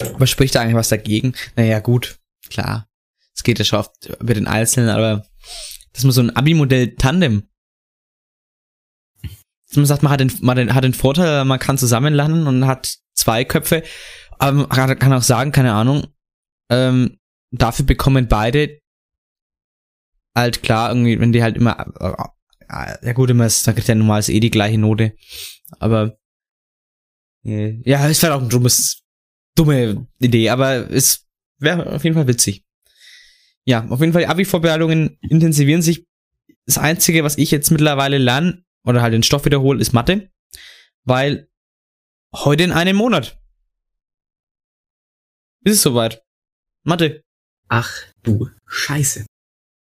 Aber 0.00 0.26
spricht 0.26 0.54
da 0.54 0.60
eigentlich 0.60 0.76
was 0.76 0.88
dagegen? 0.88 1.34
Naja, 1.56 1.80
gut, 1.80 2.18
klar. 2.48 2.88
Es 3.34 3.42
geht 3.42 3.58
ja 3.58 3.64
schon 3.64 3.80
oft 3.80 4.06
über 4.20 4.34
den 4.34 4.46
Einzelnen, 4.46 4.90
aber 4.90 5.24
das 5.92 6.04
ist 6.04 6.14
so 6.14 6.20
ein 6.20 6.34
Abi-Modell 6.34 6.94
Tandem. 6.96 7.48
Man 9.74 9.86
sagt, 9.86 10.02
man 10.02 10.12
hat 10.12 10.20
den, 10.20 10.32
man 10.40 10.74
hat 10.74 10.84
den 10.84 10.94
Vorteil, 10.94 11.44
man 11.44 11.58
kann 11.58 11.78
zusammen 11.78 12.14
lernen 12.14 12.46
und 12.46 12.66
hat 12.66 12.98
zwei 13.14 13.44
Köpfe. 13.44 13.82
Aber 14.38 14.66
man 14.66 14.98
kann 14.98 15.12
auch 15.12 15.22
sagen, 15.22 15.52
keine 15.52 15.74
Ahnung, 15.74 16.06
ähm, 16.70 17.18
dafür 17.50 17.84
bekommen 17.84 18.28
beide 18.28 18.80
halt 20.38 20.62
klar, 20.62 20.90
irgendwie, 20.90 21.18
wenn 21.20 21.32
die 21.32 21.42
halt 21.42 21.56
immer, 21.56 21.78
äh, 22.00 23.06
ja 23.06 23.12
gut, 23.12 23.30
immer 23.30 23.46
ist, 23.46 23.66
dann 23.66 23.74
kriegt 23.74 23.88
ja 23.88 23.94
normalerweise 23.94 24.32
eh 24.32 24.40
die 24.40 24.50
gleiche 24.50 24.78
Note. 24.78 25.16
Aber, 25.78 26.18
äh, 27.44 27.80
ja, 27.84 28.06
ist 28.06 28.20
vielleicht 28.20 28.34
auch 28.34 28.42
ein 28.42 28.48
dummes, 28.48 29.02
dumme 29.58 30.06
Idee, 30.18 30.50
aber 30.50 30.90
es 30.90 31.26
wäre 31.58 31.92
auf 31.92 32.04
jeden 32.04 32.14
Fall 32.14 32.28
witzig. 32.28 32.64
Ja, 33.64 33.86
auf 33.88 34.00
jeden 34.00 34.12
Fall 34.12 34.22
die 34.22 34.28
Abi-Vorbereitungen 34.28 35.18
intensivieren 35.20 35.82
sich. 35.82 36.06
Das 36.66 36.78
Einzige, 36.78 37.24
was 37.24 37.36
ich 37.38 37.50
jetzt 37.50 37.70
mittlerweile 37.70 38.18
lerne 38.18 38.64
oder 38.84 39.02
halt 39.02 39.12
den 39.14 39.22
Stoff 39.22 39.44
wiederhole, 39.44 39.80
ist 39.80 39.92
Mathe, 39.92 40.30
weil 41.04 41.48
heute 42.34 42.62
in 42.64 42.72
einem 42.72 42.96
Monat 42.96 43.38
ist 45.64 45.74
es 45.76 45.82
soweit. 45.82 46.22
Mathe. 46.84 47.24
Ach 47.68 47.90
du 48.22 48.48
Scheiße. 48.66 49.26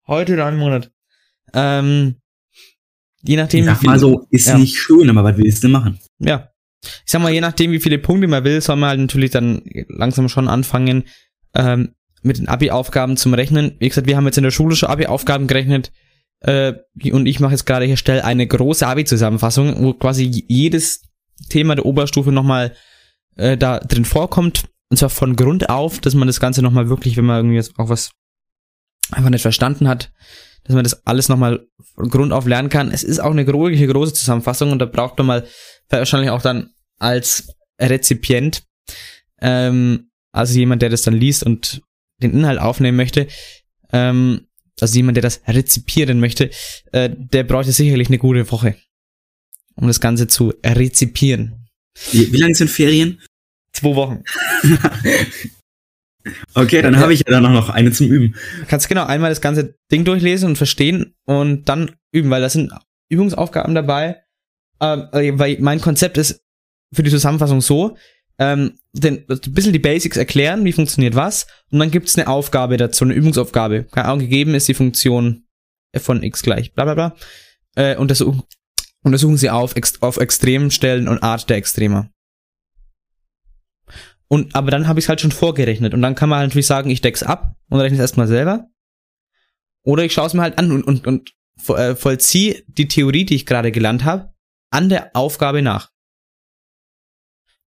Heute 0.06 0.34
in 0.34 0.40
einem 0.40 0.58
Monat. 0.58 0.90
Ähm, 1.52 2.16
je 3.22 3.36
nachdem, 3.36 3.60
Ich 3.60 3.66
sag 3.66 3.82
mal 3.82 3.98
so, 3.98 4.26
ist 4.30 4.46
Ja. 4.46 4.56
nicht 4.58 4.78
schön, 4.78 5.10
aber 5.10 5.24
was 5.24 5.36
willst 5.36 5.64
du 5.64 5.68
machen? 5.68 5.98
Ja. 6.18 6.50
Ich 7.04 7.12
sag 7.12 7.22
mal, 7.22 7.32
je 7.32 7.40
nachdem, 7.40 7.72
wie 7.72 7.80
viele 7.80 7.98
Punkte 7.98 8.28
man 8.28 8.44
will, 8.44 8.60
soll 8.60 8.76
man 8.76 8.90
halt 8.90 9.00
natürlich 9.00 9.30
dann 9.30 9.62
langsam 9.88 10.28
schon 10.28 10.48
anfangen, 10.48 11.04
ähm, 11.54 11.94
mit 12.22 12.38
den 12.38 12.48
Abi-Aufgaben 12.48 13.16
zum 13.16 13.34
Rechnen. 13.34 13.76
Wie 13.78 13.88
gesagt, 13.88 14.06
wir 14.06 14.16
haben 14.16 14.26
jetzt 14.26 14.38
in 14.38 14.44
der 14.44 14.50
Schule 14.50 14.74
schon 14.74 14.88
Abi-Aufgaben 14.88 15.46
gerechnet, 15.46 15.92
äh, 16.40 16.74
und 17.12 17.26
ich 17.26 17.40
mache 17.40 17.52
jetzt 17.52 17.66
gerade 17.66 17.86
hier 17.86 17.96
stelle 17.96 18.24
eine 18.24 18.46
große 18.46 18.86
Abi-Zusammenfassung, 18.86 19.82
wo 19.82 19.94
quasi 19.94 20.44
jedes 20.48 21.02
Thema 21.48 21.74
der 21.74 21.86
Oberstufe 21.86 22.32
nochmal 22.32 22.74
äh, 23.36 23.56
da 23.56 23.80
drin 23.80 24.04
vorkommt. 24.04 24.64
Und 24.88 24.98
zwar 24.98 25.10
von 25.10 25.34
Grund 25.34 25.68
auf, 25.68 25.98
dass 25.98 26.14
man 26.14 26.28
das 26.28 26.40
Ganze 26.40 26.62
nochmal 26.62 26.88
wirklich, 26.88 27.16
wenn 27.16 27.24
man 27.24 27.38
irgendwie 27.38 27.56
jetzt 27.56 27.78
auch 27.78 27.88
was 27.88 28.12
einfach 29.10 29.30
nicht 29.30 29.42
verstanden 29.42 29.88
hat, 29.88 30.12
dass 30.64 30.74
man 30.74 30.84
das 30.84 31.06
alles 31.06 31.28
nochmal 31.28 31.66
von 31.94 32.08
Grund 32.08 32.32
auf 32.32 32.46
lernen 32.46 32.68
kann. 32.68 32.90
Es 32.90 33.02
ist 33.02 33.18
auch 33.18 33.30
eine 33.30 33.44
große, 33.44 33.86
große 33.86 34.14
Zusammenfassung 34.14 34.70
und 34.72 34.78
da 34.78 34.86
braucht 34.86 35.18
man 35.18 35.26
mal 35.26 35.46
wahrscheinlich 35.88 36.30
auch 36.30 36.42
dann 36.42 36.70
als 36.98 37.48
Rezipient, 37.80 38.62
ähm, 39.40 40.10
also 40.32 40.58
jemand, 40.58 40.82
der 40.82 40.90
das 40.90 41.02
dann 41.02 41.14
liest 41.14 41.42
und 41.44 41.82
den 42.22 42.32
Inhalt 42.32 42.58
aufnehmen 42.58 42.96
möchte, 42.96 43.26
ähm, 43.92 44.46
also 44.80 44.96
jemand, 44.96 45.16
der 45.16 45.22
das 45.22 45.40
rezipieren 45.46 46.20
möchte, 46.20 46.50
äh, 46.92 47.10
der 47.12 47.44
bräuchte 47.44 47.72
sicherlich 47.72 48.08
eine 48.08 48.18
gute 48.18 48.50
Woche, 48.50 48.76
um 49.74 49.86
das 49.86 50.00
Ganze 50.00 50.26
zu 50.26 50.52
rezipieren. 50.64 51.66
Wie, 52.12 52.32
wie 52.32 52.36
lange 52.38 52.54
sind 52.54 52.70
Ferien? 52.70 53.20
Zwei 53.72 53.94
Wochen. 53.94 54.22
Okay, 56.54 56.82
dann 56.82 56.94
Ja. 56.94 57.00
habe 57.00 57.12
ich 57.14 57.20
ja 57.20 57.26
dann 57.30 57.46
auch 57.46 57.52
noch 57.52 57.68
eine 57.70 57.92
zum 57.92 58.08
Üben. 58.10 58.34
Du 58.60 58.66
kannst 58.66 58.88
genau 58.88 59.04
einmal 59.04 59.30
das 59.30 59.40
ganze 59.40 59.76
Ding 59.92 60.04
durchlesen 60.04 60.48
und 60.50 60.56
verstehen 60.56 61.14
und 61.24 61.68
dann 61.68 61.94
üben, 62.10 62.30
weil 62.30 62.40
da 62.40 62.48
sind 62.48 62.72
Übungsaufgaben 63.08 63.74
dabei. 63.76 64.22
Äh, 64.80 65.32
weil 65.38 65.58
mein 65.60 65.80
Konzept 65.80 66.18
ist 66.18 66.40
für 66.96 67.02
die 67.02 67.10
Zusammenfassung 67.10 67.60
so, 67.60 67.96
ähm, 68.38 68.78
den, 68.92 69.24
ein 69.28 69.40
bisschen 69.52 69.72
die 69.72 69.78
Basics 69.78 70.16
erklären, 70.16 70.64
wie 70.64 70.72
funktioniert 70.72 71.14
was, 71.14 71.46
und 71.70 71.78
dann 71.78 71.90
gibt 71.90 72.08
es 72.08 72.16
eine 72.16 72.28
Aufgabe 72.28 72.76
dazu, 72.76 73.04
eine 73.04 73.14
Übungsaufgabe. 73.14 73.84
Keine 73.84 74.08
Ahnung, 74.08 74.20
gegeben 74.20 74.54
ist 74.54 74.68
die 74.68 74.74
Funktion 74.74 75.44
von 75.96 76.22
x 76.22 76.42
gleich 76.42 76.74
bla 76.74 76.84
bla 76.84 76.94
bla. 76.94 77.16
Äh, 77.76 77.96
untersuchen, 77.96 78.42
untersuchen 79.02 79.36
sie 79.36 79.50
auf, 79.50 79.76
ex, 79.76 80.02
auf 80.02 80.16
Extremstellen 80.16 81.08
und 81.08 81.22
Art 81.22 81.48
der 81.48 81.58
Extremer. 81.58 82.10
Und 84.28 84.54
aber 84.54 84.70
dann 84.70 84.88
habe 84.88 84.98
ich 84.98 85.04
es 85.04 85.08
halt 85.08 85.20
schon 85.20 85.30
vorgerechnet 85.30 85.94
und 85.94 86.02
dann 86.02 86.14
kann 86.14 86.28
man 86.28 86.40
halt 86.40 86.48
natürlich 86.48 86.66
sagen, 86.66 86.90
ich 86.90 87.00
deck's 87.00 87.22
ab 87.22 87.54
und 87.68 87.80
rechne 87.80 87.96
es 87.96 88.00
erstmal 88.00 88.26
selber. 88.26 88.66
Oder 89.84 90.04
ich 90.04 90.12
schaue 90.12 90.26
es 90.26 90.34
mir 90.34 90.42
halt 90.42 90.58
an 90.58 90.72
und, 90.72 90.82
und, 90.82 91.06
und 91.06 91.32
äh, 91.68 91.94
vollziehe 91.94 92.64
die 92.66 92.88
Theorie, 92.88 93.24
die 93.24 93.36
ich 93.36 93.46
gerade 93.46 93.70
gelernt 93.70 94.04
habe, 94.04 94.34
an 94.70 94.88
der 94.88 95.14
Aufgabe 95.14 95.62
nach. 95.62 95.90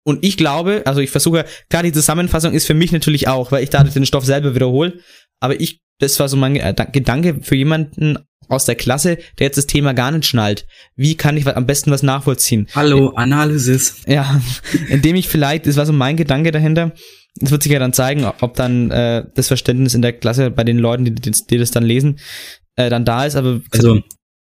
Und 0.08 0.24
ich 0.24 0.38
glaube, 0.38 0.84
also 0.86 1.02
ich 1.02 1.10
versuche, 1.10 1.44
klar, 1.70 1.84
die 1.84 1.92
Zusammenfassung 1.92 2.54
ist 2.54 2.66
für 2.66 2.74
mich 2.74 2.94
natürlich 2.94 3.28
auch, 3.28 3.52
weil 3.52 3.62
ich 3.62 3.70
da 3.72 3.84
den 3.84 4.06
Stoff 4.06 4.24
selber 4.24 4.56
wiederhole, 4.56 5.02
aber 5.42 5.60
ich, 5.60 5.82
das 6.00 6.18
war 6.22 6.30
so 6.30 6.38
mein 6.38 6.56
äh, 6.56 6.74
Gedanke 6.94 7.40
für 7.42 7.56
jemanden 7.56 8.18
aus 8.48 8.64
der 8.64 8.76
Klasse, 8.76 9.18
der 9.38 9.48
jetzt 9.48 9.58
das 9.58 9.68
Thema 9.68 9.94
gar 9.94 10.12
nicht 10.12 10.26
schnallt. 10.26 10.66
Wie 10.96 11.16
kann 11.16 11.36
ich 11.36 11.46
am 11.46 11.66
besten 11.66 11.92
was 11.92 12.04
nachvollziehen? 12.04 12.70
Hallo, 12.74 13.10
Analysis. 13.18 13.98
Ja, 14.08 14.40
indem 14.88 15.18
ich 15.18 15.28
vielleicht, 15.28 15.68
das 15.68 15.76
war 15.76 15.86
so 15.86 15.92
mein 15.92 16.16
Gedanke 16.16 16.52
dahinter, 16.52 16.94
es 17.42 17.52
wird 17.52 17.64
sich 17.64 17.74
ja 17.74 17.80
dann 17.80 17.92
zeigen, 17.92 18.24
ob 18.24 18.56
dann 18.56 18.90
äh, 18.92 19.26
das 19.36 19.50
Verständnis 19.50 19.94
in 19.94 20.02
der 20.02 20.14
Klasse 20.14 20.52
bei 20.52 20.64
den 20.64 20.78
Leuten, 20.78 21.04
die, 21.04 21.16
die, 21.16 21.32
die 21.32 21.58
das 21.58 21.72
dann 21.72 21.84
lesen, 21.84 22.18
äh, 22.78 22.90
dann 22.90 23.04
da 23.04 23.26
ist, 23.26 23.36
aber 23.36 23.60
Also 23.72 24.00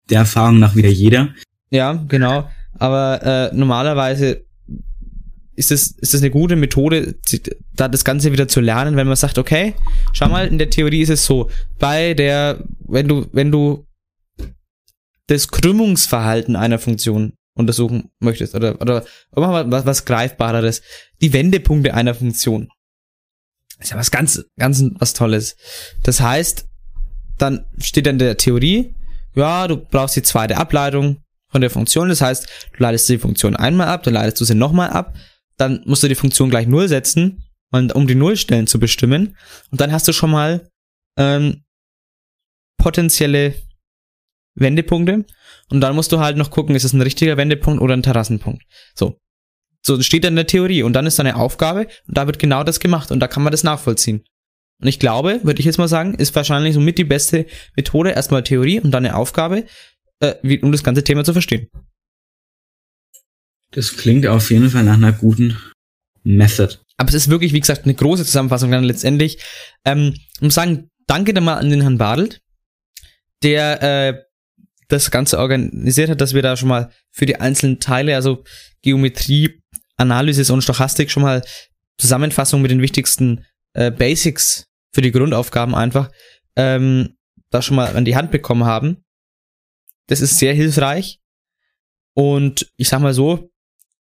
der 0.08 0.20
Erfahrung 0.20 0.60
nach 0.60 0.76
wieder 0.76 0.88
jeder. 0.88 1.30
ja, 1.70 1.94
genau. 2.06 2.48
Aber 2.78 3.50
äh, 3.50 3.56
normalerweise 3.56 4.44
ist 5.58 5.72
es 5.72 5.90
ist 5.90 6.14
das 6.14 6.20
eine 6.20 6.30
gute 6.30 6.54
Methode, 6.54 7.16
da 7.74 7.88
das 7.88 8.04
Ganze 8.04 8.30
wieder 8.30 8.46
zu 8.46 8.60
lernen, 8.60 8.96
wenn 8.96 9.08
man 9.08 9.16
sagt, 9.16 9.38
okay, 9.38 9.74
schau 10.12 10.28
mal, 10.28 10.46
in 10.46 10.58
der 10.58 10.70
Theorie 10.70 11.02
ist 11.02 11.08
es 11.08 11.26
so, 11.26 11.50
bei 11.80 12.14
der, 12.14 12.62
wenn 12.86 13.08
du, 13.08 13.26
wenn 13.32 13.50
du 13.50 13.84
das 15.26 15.48
Krümmungsverhalten 15.48 16.54
einer 16.54 16.78
Funktion 16.78 17.32
untersuchen 17.54 18.10
möchtest, 18.20 18.54
oder, 18.54 18.80
oder 18.80 19.04
machen 19.34 19.52
wir 19.52 19.70
was, 19.72 19.84
was 19.84 20.04
Greifbareres, 20.04 20.80
die 21.20 21.32
Wendepunkte 21.32 21.92
einer 21.92 22.14
Funktion. 22.14 22.68
ist 23.80 23.90
ja 23.90 23.96
was 23.96 24.12
ganz, 24.12 24.44
ganz 24.56 24.84
was 25.00 25.12
Tolles. 25.12 25.56
Das 26.04 26.20
heißt, 26.20 26.66
dann 27.36 27.64
steht 27.78 28.06
dann 28.06 28.14
in 28.14 28.20
der 28.20 28.36
Theorie, 28.36 28.94
ja, 29.34 29.66
du 29.66 29.76
brauchst 29.76 30.14
die 30.14 30.22
zweite 30.22 30.56
Ableitung 30.56 31.18
von 31.50 31.60
der 31.60 31.70
Funktion. 31.70 32.08
Das 32.08 32.20
heißt, 32.20 32.46
du 32.76 32.82
leitest 32.82 33.08
die 33.08 33.18
Funktion 33.18 33.56
einmal 33.56 33.88
ab, 33.88 34.04
dann 34.04 34.14
leitest 34.14 34.40
du 34.40 34.44
sie 34.44 34.54
nochmal 34.54 34.90
ab, 34.90 35.14
dann 35.58 35.82
musst 35.84 36.02
du 36.02 36.08
die 36.08 36.14
Funktion 36.14 36.50
gleich 36.50 36.66
null 36.66 36.88
setzen, 36.88 37.44
und- 37.70 37.94
um 37.94 38.06
die 38.06 38.14
Nullstellen 38.14 38.66
zu 38.66 38.78
bestimmen. 38.78 39.36
Und 39.70 39.80
dann 39.80 39.92
hast 39.92 40.08
du 40.08 40.12
schon 40.12 40.30
mal 40.30 40.70
ähm, 41.18 41.64
potenzielle 42.78 43.54
Wendepunkte. 44.54 45.26
Und 45.68 45.80
dann 45.80 45.94
musst 45.94 46.12
du 46.12 46.20
halt 46.20 46.36
noch 46.36 46.50
gucken, 46.50 46.74
ist 46.74 46.84
es 46.84 46.92
ein 46.92 47.02
richtiger 47.02 47.36
Wendepunkt 47.36 47.82
oder 47.82 47.94
ein 47.94 48.02
Terrassenpunkt. 48.02 48.62
So. 48.94 49.18
So 49.84 50.00
steht 50.00 50.24
dann 50.24 50.32
in 50.32 50.36
der 50.36 50.46
Theorie. 50.46 50.82
Und 50.82 50.92
dann 50.94 51.06
ist 51.06 51.18
da 51.18 51.22
eine 51.22 51.36
Aufgabe 51.36 51.88
und 52.06 52.16
da 52.16 52.26
wird 52.26 52.38
genau 52.38 52.64
das 52.64 52.80
gemacht 52.80 53.10
und 53.10 53.20
da 53.20 53.28
kann 53.28 53.42
man 53.42 53.50
das 53.50 53.64
nachvollziehen. 53.64 54.24
Und 54.80 54.88
ich 54.88 55.00
glaube, 55.00 55.40
würde 55.42 55.60
ich 55.60 55.66
jetzt 55.66 55.78
mal 55.78 55.88
sagen, 55.88 56.14
ist 56.14 56.34
wahrscheinlich 56.36 56.74
somit 56.74 56.98
die 56.98 57.04
beste 57.04 57.46
Methode. 57.76 58.10
Erstmal 58.10 58.44
Theorie 58.44 58.80
und 58.80 58.92
dann 58.92 59.04
eine 59.04 59.16
Aufgabe, 59.16 59.66
äh, 60.20 60.34
wie, 60.42 60.60
um 60.60 60.72
das 60.72 60.84
ganze 60.84 61.04
Thema 61.04 61.24
zu 61.24 61.32
verstehen. 61.32 61.68
Das 63.70 63.96
klingt 63.96 64.26
auf 64.26 64.50
jeden 64.50 64.70
Fall 64.70 64.84
nach 64.84 64.94
einer 64.94 65.12
guten 65.12 65.58
Method. 66.22 66.76
Aber 66.96 67.08
es 67.08 67.14
ist 67.14 67.30
wirklich, 67.30 67.52
wie 67.52 67.60
gesagt, 67.60 67.84
eine 67.84 67.94
große 67.94 68.24
Zusammenfassung 68.24 68.70
dann 68.70 68.84
letztendlich. 68.84 69.38
Ähm, 69.84 70.14
muss 70.40 70.54
sagen, 70.54 70.90
danke 71.06 71.32
da 71.32 71.40
mal 71.40 71.54
an 71.54 71.70
den 71.70 71.80
Herrn 71.80 71.98
Badelt, 71.98 72.40
der 73.42 73.82
äh, 73.82 74.22
das 74.88 75.10
Ganze 75.10 75.38
organisiert 75.38 76.10
hat, 76.10 76.20
dass 76.20 76.34
wir 76.34 76.42
da 76.42 76.56
schon 76.56 76.68
mal 76.68 76.90
für 77.10 77.26
die 77.26 77.36
einzelnen 77.40 77.78
Teile, 77.78 78.16
also 78.16 78.42
Geometrie, 78.82 79.62
Analysis 79.96 80.50
und 80.50 80.62
Stochastik 80.62 81.10
schon 81.10 81.22
mal 81.22 81.42
Zusammenfassung 81.98 82.62
mit 82.62 82.70
den 82.70 82.80
wichtigsten 82.80 83.44
äh, 83.74 83.90
Basics 83.90 84.66
für 84.92 85.02
die 85.02 85.12
Grundaufgaben 85.12 85.74
einfach 85.74 86.10
ähm, 86.56 87.16
da 87.50 87.62
schon 87.62 87.76
mal 87.76 87.94
an 87.96 88.04
die 88.04 88.16
Hand 88.16 88.30
bekommen 88.30 88.64
haben. 88.64 89.04
Das 90.06 90.20
ist 90.20 90.38
sehr 90.38 90.54
hilfreich. 90.54 91.20
Und 92.14 92.72
ich 92.76 92.88
sag 92.88 93.00
mal 93.00 93.14
so, 93.14 93.50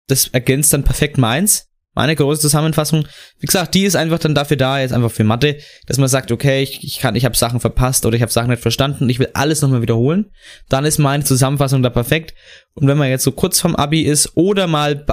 das 0.08 0.28
ergänzt 0.28 0.72
dann 0.72 0.84
perfekt 0.84 1.18
meins. 1.18 1.68
Meine 1.94 2.16
große 2.16 2.40
Zusammenfassung, 2.40 3.06
wie 3.38 3.46
gesagt, 3.46 3.74
die 3.74 3.84
ist 3.84 3.96
einfach 3.96 4.18
dann 4.18 4.34
dafür 4.34 4.56
da, 4.56 4.80
jetzt 4.80 4.94
einfach 4.94 5.10
für 5.10 5.24
Mathe, 5.24 5.58
dass 5.86 5.98
man 5.98 6.08
sagt, 6.08 6.32
okay, 6.32 6.62
ich, 6.62 6.82
ich 6.82 7.00
kann, 7.00 7.16
ich 7.16 7.26
habe 7.26 7.36
Sachen 7.36 7.60
verpasst 7.60 8.06
oder 8.06 8.16
ich 8.16 8.22
habe 8.22 8.32
Sachen 8.32 8.48
nicht 8.48 8.62
verstanden, 8.62 9.10
ich 9.10 9.18
will 9.18 9.28
alles 9.34 9.60
nochmal 9.60 9.82
wiederholen. 9.82 10.30
Dann 10.70 10.86
ist 10.86 10.98
meine 10.98 11.22
Zusammenfassung 11.22 11.82
da 11.82 11.90
perfekt. 11.90 12.34
Und 12.72 12.88
wenn 12.88 12.96
man 12.96 13.10
jetzt 13.10 13.24
so 13.24 13.32
kurz 13.32 13.60
vom 13.60 13.76
Abi 13.76 14.02
ist 14.02 14.38
oder 14.38 14.66
mal 14.66 15.04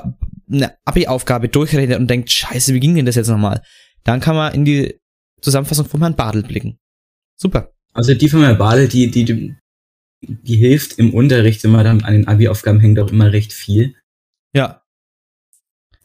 eine 0.50 0.74
Abi-Aufgabe 0.86 1.50
durchrechnet 1.50 2.00
und 2.00 2.08
denkt, 2.08 2.32
scheiße, 2.32 2.74
wie 2.74 2.80
ging 2.80 2.96
denn 2.96 3.06
das 3.06 3.16
jetzt 3.16 3.28
nochmal? 3.28 3.62
Dann 4.06 4.22
kann 4.22 4.38
man 4.38 4.54
in 4.54 4.64
die 4.64 5.00
Zusammenfassung 5.42 5.86
von 5.86 6.00
Herrn 6.00 6.16
Bartel 6.16 6.44
blicken. 6.44 6.80
Super. 7.36 7.74
Also 7.94 8.14
die 8.14 8.30
von 8.30 8.42
der 8.42 8.56
Bade, 8.56 8.88
die, 8.88 9.12
die, 9.12 9.26
die, 9.26 9.56
die 10.22 10.56
hilft 10.56 10.98
im 10.98 11.14
Unterricht 11.14 11.64
immer 11.66 11.84
dann 11.84 12.04
an 12.04 12.14
den 12.14 12.28
Abi-Aufgaben 12.28 12.80
hängt 12.80 13.00
auch 13.00 13.12
immer 13.12 13.34
recht 13.34 13.52
viel. 13.52 13.96
Ja, 14.54 14.79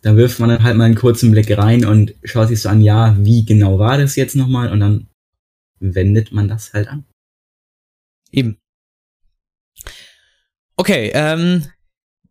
Da 0.05 0.17
wirft 0.17 0.39
man 0.39 0.51
dann 0.51 0.63
halt 0.63 0.77
mal 0.77 0.85
einen 0.85 0.97
kurzen 0.97 1.31
Blick 1.31 1.57
rein 1.57 1.87
und 1.87 2.15
schaut 2.25 2.49
sich 2.49 2.61
so 2.61 2.69
an, 2.69 2.83
ja, 2.83 3.17
wie 3.19 3.47
genau 3.47 3.79
war 3.79 3.97
das 3.97 4.17
jetzt 4.17 4.37
nochmal? 4.37 4.71
Und 4.71 4.81
dann 4.81 5.09
wendet 5.81 6.31
man 6.31 6.47
das 6.47 6.75
halt 6.75 6.89
an. 6.89 7.07
Eben. 8.31 8.59
Okay, 10.77 11.11
ähm, 11.15 11.65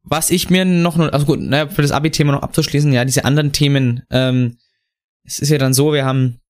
was 0.03 0.29
ich 0.29 0.51
mir 0.51 0.65
noch, 0.65 0.99
also 0.99 1.25
gut, 1.25 1.39
naja, 1.39 1.67
für 1.67 1.81
das 1.81 1.91
Abi-Thema 1.91 2.33
noch 2.33 2.43
abzuschließen, 2.43 2.93
ja, 2.93 3.05
diese 3.05 3.25
anderen 3.25 3.53
Themen, 3.53 4.03
ähm, 4.11 4.59
es 5.25 5.39
ist 5.39 5.49
ja 5.49 5.57
dann 5.57 5.73
so, 5.73 5.93
wir 5.93 6.05
haben 6.05 6.41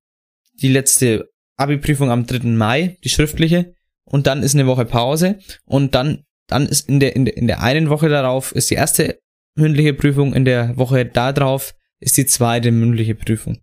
die 0.56 0.68
letzte 0.68 1.30
Abi-Prüfung 1.56 2.12
am 2.12 2.26
3. 2.26 2.50
Mai, 2.50 2.98
die 3.06 3.10
schriftliche, 3.10 3.76
und 4.04 4.28
dann 4.28 4.44
ist 4.44 4.56
eine 4.56 4.68
Woche 4.68 4.84
Pause, 4.84 5.40
und 5.64 5.96
dann, 5.96 6.26
dann 6.48 6.66
ist 6.66 6.90
in 6.90 7.00
der, 7.00 7.16
in 7.16 7.24
der, 7.24 7.38
in 7.38 7.48
der 7.48 7.62
einen 7.64 7.90
Woche 7.90 8.10
darauf 8.10 8.52
ist 8.52 8.70
die 8.72 8.76
erste 8.76 9.23
mündliche 9.56 9.94
Prüfung, 9.94 10.34
in 10.34 10.46
der 10.46 10.78
Woche 10.78 11.06
darauf 11.06 11.76
ist 12.00 12.18
die 12.18 12.26
zweite 12.26 12.72
mündliche 12.72 13.16
Prüfung. 13.16 13.60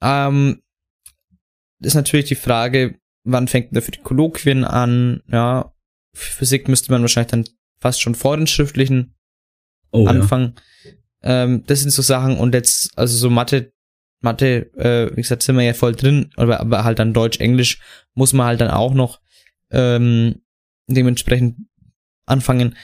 Ähm, 0.00 0.62
ist 1.80 1.94
natürlich 1.94 2.26
die 2.26 2.34
Frage, 2.34 2.98
wann 3.24 3.48
fängt 3.48 3.74
denn 3.74 3.82
für 3.82 3.90
die 3.90 4.00
Kolloquien 4.00 4.64
an? 4.64 5.22
Ja, 5.28 5.74
für 6.14 6.36
Physik 6.36 6.68
müsste 6.68 6.92
man 6.92 7.02
wahrscheinlich 7.02 7.30
dann 7.30 7.44
fast 7.80 8.00
schon 8.00 8.14
vor 8.14 8.36
den 8.36 8.46
schriftlichen 8.46 9.14
Oh, 9.92 10.04
ja. 10.04 10.10
anfangen. 10.10 10.54
Ähm, 11.22 11.64
das 11.66 11.80
sind 11.80 11.90
so 11.90 12.02
Sachen 12.02 12.38
und 12.38 12.54
jetzt, 12.54 12.96
also 12.98 13.16
so 13.16 13.30
Mathe, 13.30 13.72
Mathe, 14.20 14.72
äh, 14.76 15.10
wie 15.12 15.20
gesagt, 15.20 15.42
sind 15.42 15.56
wir 15.56 15.62
ja 15.64 15.74
voll 15.74 15.94
drin, 15.94 16.30
aber, 16.36 16.60
aber 16.60 16.84
halt 16.84 16.98
dann 16.98 17.12
Deutsch, 17.12 17.40
Englisch 17.40 17.78
muss 18.14 18.32
man 18.32 18.46
halt 18.46 18.60
dann 18.60 18.70
auch 18.70 18.94
noch 18.94 19.20
ähm, 19.70 20.40
dementsprechend 20.86 21.56
anfangen. 22.24 22.76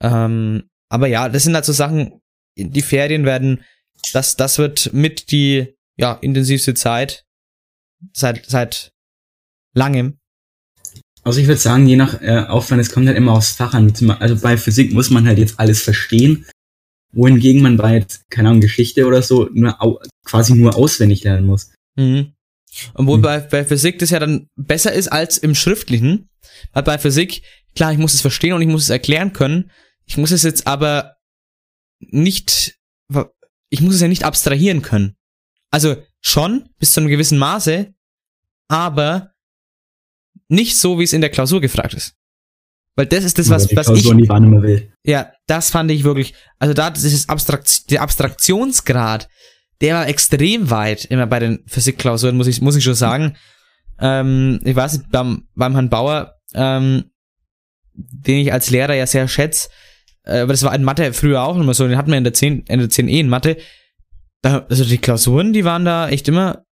Ähm, 0.00 0.64
aber 0.88 1.06
ja, 1.06 1.28
das 1.28 1.44
sind 1.44 1.54
halt 1.54 1.64
so 1.64 1.72
Sachen, 1.72 2.20
die 2.56 2.82
Ferien 2.82 3.24
werden, 3.24 3.64
das, 4.12 4.36
das 4.36 4.58
wird 4.58 4.92
mit 4.92 5.30
die 5.30 5.74
ja, 5.96 6.14
intensivste 6.14 6.74
Zeit 6.74 7.24
seit, 8.12 8.46
seit 8.46 8.92
langem. 9.74 10.18
Also 11.22 11.40
ich 11.40 11.46
würde 11.46 11.60
sagen, 11.60 11.86
je 11.86 11.96
nach 11.96 12.20
äh, 12.20 12.44
Aufwand, 12.48 12.80
es 12.80 12.90
kommt 12.90 13.06
halt 13.06 13.16
immer 13.16 13.32
aufs 13.32 13.52
Fach 13.52 13.72
an. 13.72 13.92
Also 14.20 14.36
bei 14.36 14.58
Physik 14.58 14.92
muss 14.92 15.10
man 15.10 15.26
halt 15.26 15.38
jetzt 15.38 15.58
alles 15.58 15.80
verstehen, 15.80 16.46
wohingegen 17.12 17.62
man 17.62 17.78
bei 17.78 17.94
jetzt, 17.94 18.28
keine 18.30 18.50
Ahnung, 18.50 18.60
Geschichte 18.60 19.06
oder 19.06 19.22
so 19.22 19.48
nur 19.52 20.00
quasi 20.24 20.54
nur 20.54 20.76
auswendig 20.76 21.24
lernen 21.24 21.46
muss. 21.46 21.72
Mhm. 21.96 22.34
Obwohl 22.94 23.16
Hm. 23.16 23.22
bei, 23.22 23.40
bei 23.40 23.64
Physik 23.64 23.98
das 24.00 24.10
ja 24.10 24.18
dann 24.18 24.48
besser 24.56 24.92
ist 24.92 25.08
als 25.08 25.38
im 25.38 25.54
Schriftlichen. 25.54 26.28
Weil 26.72 26.82
bei 26.82 26.98
Physik, 26.98 27.42
klar, 27.74 27.92
ich 27.92 27.98
muss 27.98 28.14
es 28.14 28.20
verstehen 28.20 28.52
und 28.52 28.62
ich 28.62 28.68
muss 28.68 28.84
es 28.84 28.90
erklären 28.90 29.32
können. 29.32 29.70
Ich 30.06 30.16
muss 30.16 30.30
es 30.30 30.42
jetzt 30.42 30.66
aber 30.66 31.16
nicht, 32.00 32.76
ich 33.68 33.80
muss 33.80 33.94
es 33.94 34.00
ja 34.00 34.08
nicht 34.08 34.24
abstrahieren 34.24 34.82
können. 34.82 35.16
Also 35.70 35.96
schon, 36.20 36.68
bis 36.78 36.92
zu 36.92 37.00
einem 37.00 37.08
gewissen 37.08 37.38
Maße, 37.38 37.92
aber 38.68 39.32
nicht 40.48 40.78
so, 40.78 40.98
wie 40.98 41.04
es 41.04 41.12
in 41.12 41.20
der 41.20 41.30
Klausur 41.30 41.60
gefragt 41.60 41.94
ist. 41.94 42.14
Weil 42.96 43.06
das 43.06 43.24
ist 43.24 43.38
das, 43.38 43.50
was, 43.50 43.74
was 43.74 43.88
ich, 43.88 44.04
ja, 45.02 45.32
das 45.46 45.70
fand 45.70 45.90
ich 45.90 46.04
wirklich, 46.04 46.34
also 46.58 46.74
da, 46.74 46.90
das 46.90 47.02
ist 47.02 47.28
Abstrakt, 47.28 47.90
der 47.90 48.02
Abstraktionsgrad, 48.02 49.28
der 49.80 49.96
war 49.96 50.08
extrem 50.08 50.70
weit, 50.70 51.04
immer 51.06 51.26
bei 51.26 51.40
den 51.40 51.64
Physikklausuren, 51.66 52.36
muss 52.36 52.46
ich, 52.46 52.60
muss 52.60 52.76
ich 52.76 52.84
schon 52.84 52.94
sagen. 52.94 53.36
Ähm, 53.98 54.60
ich 54.64 54.76
weiß 54.76 54.98
nicht, 54.98 55.10
beim, 55.10 55.48
beim 55.56 55.72
Herrn 55.72 55.90
Bauer, 55.90 56.36
ähm, 56.54 57.10
den 57.92 58.38
ich 58.38 58.52
als 58.52 58.70
Lehrer 58.70 58.94
ja 58.94 59.06
sehr 59.06 59.26
schätze, 59.26 59.68
aber 60.24 60.52
das 60.52 60.62
war 60.62 60.74
in 60.74 60.84
Mathe 60.84 61.12
früher 61.12 61.42
auch 61.42 61.56
immer 61.56 61.74
so, 61.74 61.86
den 61.86 61.96
hatten 61.96 62.10
wir 62.10 62.18
in 62.18 62.24
der 62.24 62.32
10, 62.32 62.64
in 62.68 62.78
der 62.78 62.88
10e 62.88 63.20
in 63.20 63.28
Mathe. 63.28 63.58
Da, 64.42 64.66
also 64.68 64.84
die 64.84 64.98
Klausuren, 64.98 65.52
die 65.52 65.64
waren 65.64 65.84
da 65.84 66.08
echt 66.08 66.28
immer, 66.28 66.64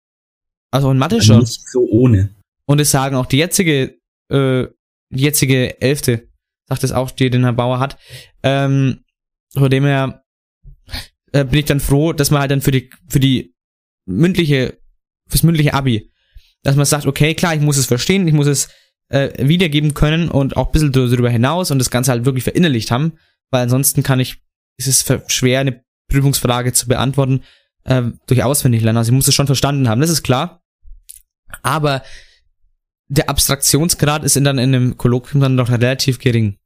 also 0.71 0.91
in 0.91 0.99
Mathe 0.99 1.17
Also 1.17 1.35
schon. 1.35 1.41
nicht 1.41 1.69
so 1.69 1.81
ohne. 1.91 2.35
Und 2.67 2.81
es 2.81 2.91
sagen 2.91 3.17
auch 3.17 3.27
die 3.27 3.39
jetzige, 3.39 3.99
äh, 4.29 4.67
die 5.11 5.23
jetzige 5.23 5.81
Elfte, 5.81 6.29
sagt 6.69 6.85
es 6.85 6.93
auch, 6.93 7.11
die 7.11 7.31
den 7.31 7.43
Herr 7.43 7.53
Bauer 7.53 7.81
hat. 7.81 7.99
Ähm, 8.43 9.01
von 9.53 9.71
dem 9.71 9.85
her 9.85 10.23
äh, 11.33 11.45
bin 11.45 11.59
ich 11.59 11.65
dann 11.65 11.81
froh, 11.81 12.13
dass 12.13 12.31
man 12.31 12.41
halt 12.41 12.53
dann 12.53 12.61
für 12.61 12.71
die, 12.71 12.91
für 13.09 13.21
die 13.21 13.55
mündliche, 14.07 14.79
fürs 15.29 15.43
mündliche 15.43 15.75
Abi, 15.75 16.11
dass 16.63 16.77
man 16.77 16.87
sagt, 16.87 17.07
okay, 17.07 17.35
klar, 17.35 17.55
ich 17.55 17.61
muss 17.61 17.77
es 17.77 17.87
verstehen, 17.87 18.29
ich 18.29 18.35
muss 18.35 18.47
es 18.47 18.69
äh, 19.09 19.31
wiedergeben 19.47 19.95
können 19.95 20.29
und 20.29 20.57
auch 20.57 20.67
ein 20.67 20.73
bisschen 20.73 20.93
darüber 20.93 21.31
hinaus 21.31 21.71
und 21.71 21.79
das 21.79 21.91
Ganze 21.91 22.13
halt 22.13 22.25
wirklich 22.25 22.45
verinnerlicht 22.45 22.91
haben, 22.91 23.19
weil 23.51 23.63
ansonsten 23.63 24.03
kann 24.03 24.21
ich, 24.21 24.43
ist 24.77 24.87
es 24.87 25.33
schwer, 25.33 25.61
eine 25.61 25.85
Prüfungsfrage 26.09 26.73
zu 26.73 26.89
beantworten, 26.89 27.43
äh, 27.85 28.03
durch 28.27 28.43
auswendig 28.43 28.83
lernen. 28.83 28.99
Also 28.99 29.11
ich 29.11 29.17
muss 29.17 29.29
es 29.29 29.35
schon 29.35 29.47
verstanden 29.47 29.89
haben, 29.89 30.01
das 30.01 30.11
ist 30.11 30.23
klar. 30.23 30.63
Aber 31.63 32.03
der 33.09 33.29
Abstraktionsgrad 33.29 34.25
ist 34.25 34.37
in 34.37 34.45
dann 34.45 34.59
in 34.59 34.75
einem 34.75 34.97
Kolloquium 34.97 35.41
dann 35.41 35.57
noch 35.57 35.71
relativ 35.71 36.19
gering. 36.19 36.59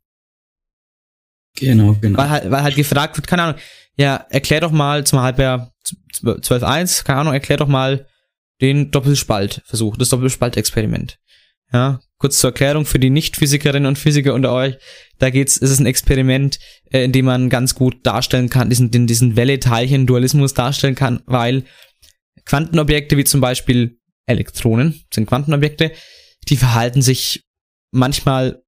Genau, 1.56 1.94
genau. 2.00 2.18
Weil 2.18 2.30
halt, 2.30 2.50
weil 2.50 2.62
halt 2.62 2.76
gefragt 2.76 3.16
wird, 3.16 3.26
keine 3.26 3.42
Ahnung, 3.42 3.60
ja, 3.96 4.26
erklär 4.28 4.60
doch 4.60 4.72
mal 4.72 5.04
zum 5.04 5.20
Halbjahr 5.20 5.72
12.1, 6.20 7.04
keine 7.04 7.20
Ahnung, 7.20 7.32
erklär 7.32 7.58
doch 7.58 7.68
mal 7.68 8.06
den 8.60 8.90
Doppelspaltversuch, 8.90 9.96
das 9.96 10.08
Doppelspaltexperiment. 10.08 11.18
Ja, 11.72 12.00
kurz 12.18 12.38
zur 12.38 12.50
Erklärung 12.50 12.86
für 12.86 12.98
die 12.98 13.10
Nicht-Physikerinnen 13.10 13.86
und 13.86 13.98
Physiker 13.98 14.34
unter 14.34 14.52
euch. 14.52 14.76
Da 15.18 15.30
geht's, 15.30 15.56
es 15.60 15.70
ist 15.70 15.80
ein 15.80 15.86
Experiment, 15.86 16.58
äh, 16.90 17.04
in 17.04 17.12
dem 17.12 17.26
man 17.26 17.48
ganz 17.48 17.74
gut 17.74 18.04
darstellen 18.04 18.50
kann, 18.50 18.68
diesen, 18.68 18.90
den, 18.90 19.06
diesen 19.06 19.36
Welle-Teilchen-Dualismus 19.36 20.54
darstellen 20.54 20.94
kann, 20.94 21.22
weil 21.26 21.64
Quantenobjekte 22.44 23.16
wie 23.16 23.24
zum 23.24 23.40
Beispiel 23.40 23.98
Elektronen 24.26 25.04
sind 25.12 25.26
Quantenobjekte, 25.26 25.92
die 26.48 26.56
verhalten 26.56 27.02
sich 27.02 27.44
manchmal 27.90 28.62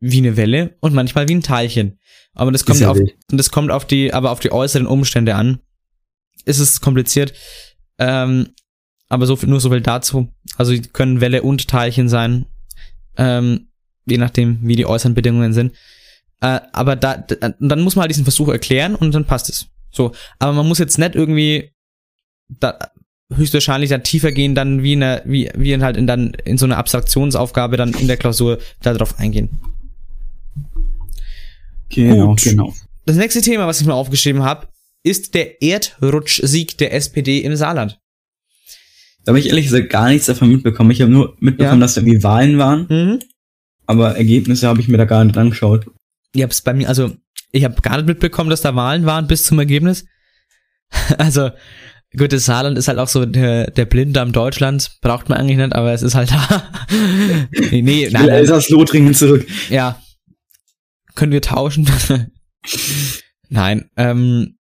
wie 0.00 0.18
eine 0.18 0.36
Welle 0.36 0.76
und 0.80 0.94
manchmal 0.94 1.28
wie 1.28 1.34
ein 1.34 1.42
Teilchen. 1.42 1.98
Aber 2.34 2.52
das 2.52 2.64
kommt 2.64 2.82
auf, 2.84 2.98
das 3.28 3.50
kommt 3.50 3.70
auf 3.70 3.86
die, 3.86 4.12
aber 4.12 4.30
auf 4.30 4.40
die 4.40 4.52
äußeren 4.52 4.86
Umstände 4.86 5.34
an. 5.34 5.60
Ist 6.44 6.58
es 6.58 6.80
kompliziert. 6.80 7.32
Ähm, 7.98 8.50
aber 9.08 9.26
so 9.26 9.36
viel, 9.36 9.48
nur 9.48 9.60
so 9.60 9.70
viel 9.70 9.80
dazu. 9.80 10.32
Also 10.56 10.74
können 10.92 11.20
Welle 11.20 11.42
und 11.42 11.68
Teilchen 11.68 12.08
sein. 12.08 12.46
Ähm, 13.16 13.68
je 14.06 14.18
nachdem, 14.18 14.58
wie 14.62 14.76
die 14.76 14.86
äußeren 14.86 15.14
Bedingungen 15.14 15.52
sind. 15.52 15.72
Äh, 16.40 16.60
aber 16.72 16.96
da, 16.96 17.16
da, 17.16 17.54
dann 17.58 17.80
muss 17.80 17.96
man 17.96 18.02
halt 18.02 18.10
diesen 18.10 18.24
Versuch 18.24 18.48
erklären 18.48 18.94
und 18.94 19.14
dann 19.14 19.24
passt 19.24 19.48
es. 19.48 19.66
So. 19.90 20.12
Aber 20.38 20.52
man 20.52 20.66
muss 20.68 20.78
jetzt 20.78 20.98
nicht 20.98 21.14
irgendwie 21.14 21.70
da, 22.48 22.78
höchstwahrscheinlich 23.34 23.90
dann 23.90 24.02
tiefer 24.02 24.32
gehen, 24.32 24.54
dann 24.54 24.82
wie 24.82 24.92
in 24.92 25.02
einer, 25.02 25.22
wie, 25.24 25.50
wie 25.56 25.76
halt 25.82 25.96
in 25.96 26.06
dann 26.06 26.34
in 26.44 26.58
so 26.58 26.66
einer 26.66 26.76
Abstraktionsaufgabe 26.76 27.76
dann 27.76 27.92
in 27.94 28.06
der 28.08 28.16
Klausur 28.16 28.58
darauf 28.82 29.18
eingehen. 29.18 29.48
Genau, 31.88 32.28
Gut. 32.28 32.42
genau. 32.42 32.74
Das 33.06 33.16
nächste 33.16 33.40
Thema, 33.40 33.66
was 33.66 33.80
ich 33.80 33.86
mir 33.86 33.94
aufgeschrieben 33.94 34.42
habe, 34.42 34.68
ist 35.02 35.34
der 35.34 35.62
Erdrutschsieg 35.62 36.78
der 36.78 36.94
SPD 36.94 37.38
im 37.40 37.54
Saarland. 37.56 38.00
Da 39.24 39.30
habe 39.30 39.38
ich 39.38 39.48
ehrlich 39.48 39.66
gesagt 39.66 39.90
gar 39.90 40.08
nichts 40.08 40.26
davon 40.26 40.48
mitbekommen. 40.50 40.90
Ich 40.90 41.00
habe 41.00 41.10
nur 41.10 41.36
mitbekommen, 41.40 41.80
Ja. 41.80 41.84
dass 41.86 41.94
da 41.94 42.00
irgendwie 42.02 42.22
Wahlen 42.22 42.58
waren, 42.58 42.86
Mhm. 42.88 43.20
Aber 43.86 44.16
Ergebnisse 44.16 44.66
habe 44.68 44.80
ich 44.80 44.88
mir 44.88 44.96
da 44.98 45.04
gar 45.04 45.24
nicht 45.24 45.36
angeschaut. 45.38 45.86
Ich 46.34 46.42
hab's 46.42 46.62
bei 46.62 46.74
mir, 46.74 46.88
also 46.88 47.12
ich 47.52 47.64
habe 47.64 47.80
gar 47.82 47.96
nicht 47.96 48.06
mitbekommen, 48.06 48.50
dass 48.50 48.62
da 48.62 48.74
Wahlen 48.74 49.06
waren 49.06 49.26
bis 49.26 49.44
zum 49.44 49.58
Ergebnis. 49.58 50.04
Also 51.18 51.50
gut, 52.16 52.32
das 52.32 52.44
Saarland 52.44 52.78
ist 52.78 52.86
halt 52.86 52.98
auch 52.98 53.08
so 53.08 53.24
der, 53.26 53.70
der 53.70 53.84
Blinddarm 53.84 54.32
Deutschlands, 54.32 54.98
braucht 55.00 55.28
man 55.28 55.38
eigentlich 55.38 55.56
nicht, 55.56 55.74
aber 55.74 55.92
es 55.92 56.02
ist 56.02 56.14
halt 56.14 56.30
da. 56.30 56.70
nee, 57.50 57.82
nee, 57.82 58.08
nein, 58.10 58.22
will 58.22 58.28
nein, 58.28 58.28
Elsass-Lothringen 58.30 59.14
zurück. 59.14 59.46
ja. 59.70 60.00
Können 61.16 61.32
wir 61.32 61.42
tauschen? 61.42 61.88
nein, 63.48 63.88
ähm, 63.96 64.56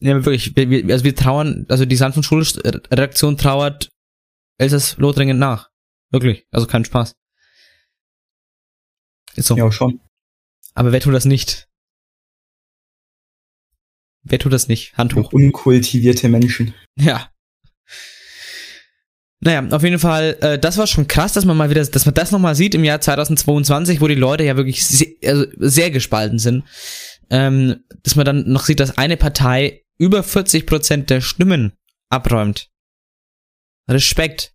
ja, 0.00 0.14
wirklich, 0.24 0.54
wir, 0.56 0.68
wir- 0.70 0.92
also 0.92 1.04
wir 1.04 1.14
trauern, 1.14 1.66
also 1.68 1.84
die 1.84 1.96
Sand 1.96 2.14
von 2.14 2.22
Schulredaktion 2.22 3.36
trauert 3.36 3.88
Elsass 4.58 4.96
Lothringen 4.98 5.38
nach. 5.38 5.70
Wirklich, 6.10 6.46
also 6.50 6.66
kein 6.66 6.84
Spaß. 6.84 7.14
Ist 9.36 9.46
so. 9.46 9.56
Ja, 9.56 9.70
schon. 9.72 10.00
Aber 10.74 10.92
wer 10.92 11.00
tut 11.00 11.14
das 11.14 11.24
nicht? 11.24 11.68
Wer 14.22 14.38
tut 14.38 14.52
das 14.52 14.68
nicht? 14.68 14.96
Handtuch. 14.96 15.24
Noch 15.24 15.32
unkultivierte 15.32 16.28
Menschen. 16.28 16.74
Ja. 16.96 17.30
Naja, 19.40 19.66
auf 19.70 19.82
jeden 19.82 19.98
Fall, 19.98 20.36
äh, 20.40 20.58
das 20.58 20.78
war 20.78 20.86
schon 20.86 21.08
krass, 21.08 21.32
dass 21.32 21.44
man 21.44 21.56
mal 21.56 21.68
wieder, 21.68 21.84
dass 21.84 22.06
man 22.06 22.14
das 22.14 22.30
nochmal 22.30 22.54
sieht 22.54 22.76
im 22.76 22.84
Jahr 22.84 23.00
2022, 23.00 24.00
wo 24.00 24.06
die 24.06 24.14
Leute 24.14 24.44
ja 24.44 24.56
wirklich 24.56 24.86
sehr, 24.86 25.08
also 25.24 25.46
sehr 25.56 25.90
gespalten 25.90 26.38
sind. 26.38 26.64
Ähm, 27.28 27.82
dass 28.04 28.14
man 28.14 28.24
dann 28.24 28.48
noch 28.48 28.64
sieht, 28.64 28.78
dass 28.78 28.98
eine 28.98 29.16
Partei 29.16 29.82
über 29.98 30.20
40% 30.20 31.06
der 31.06 31.20
Stimmen 31.20 31.72
abräumt. 32.08 32.70
Respekt. 33.88 34.54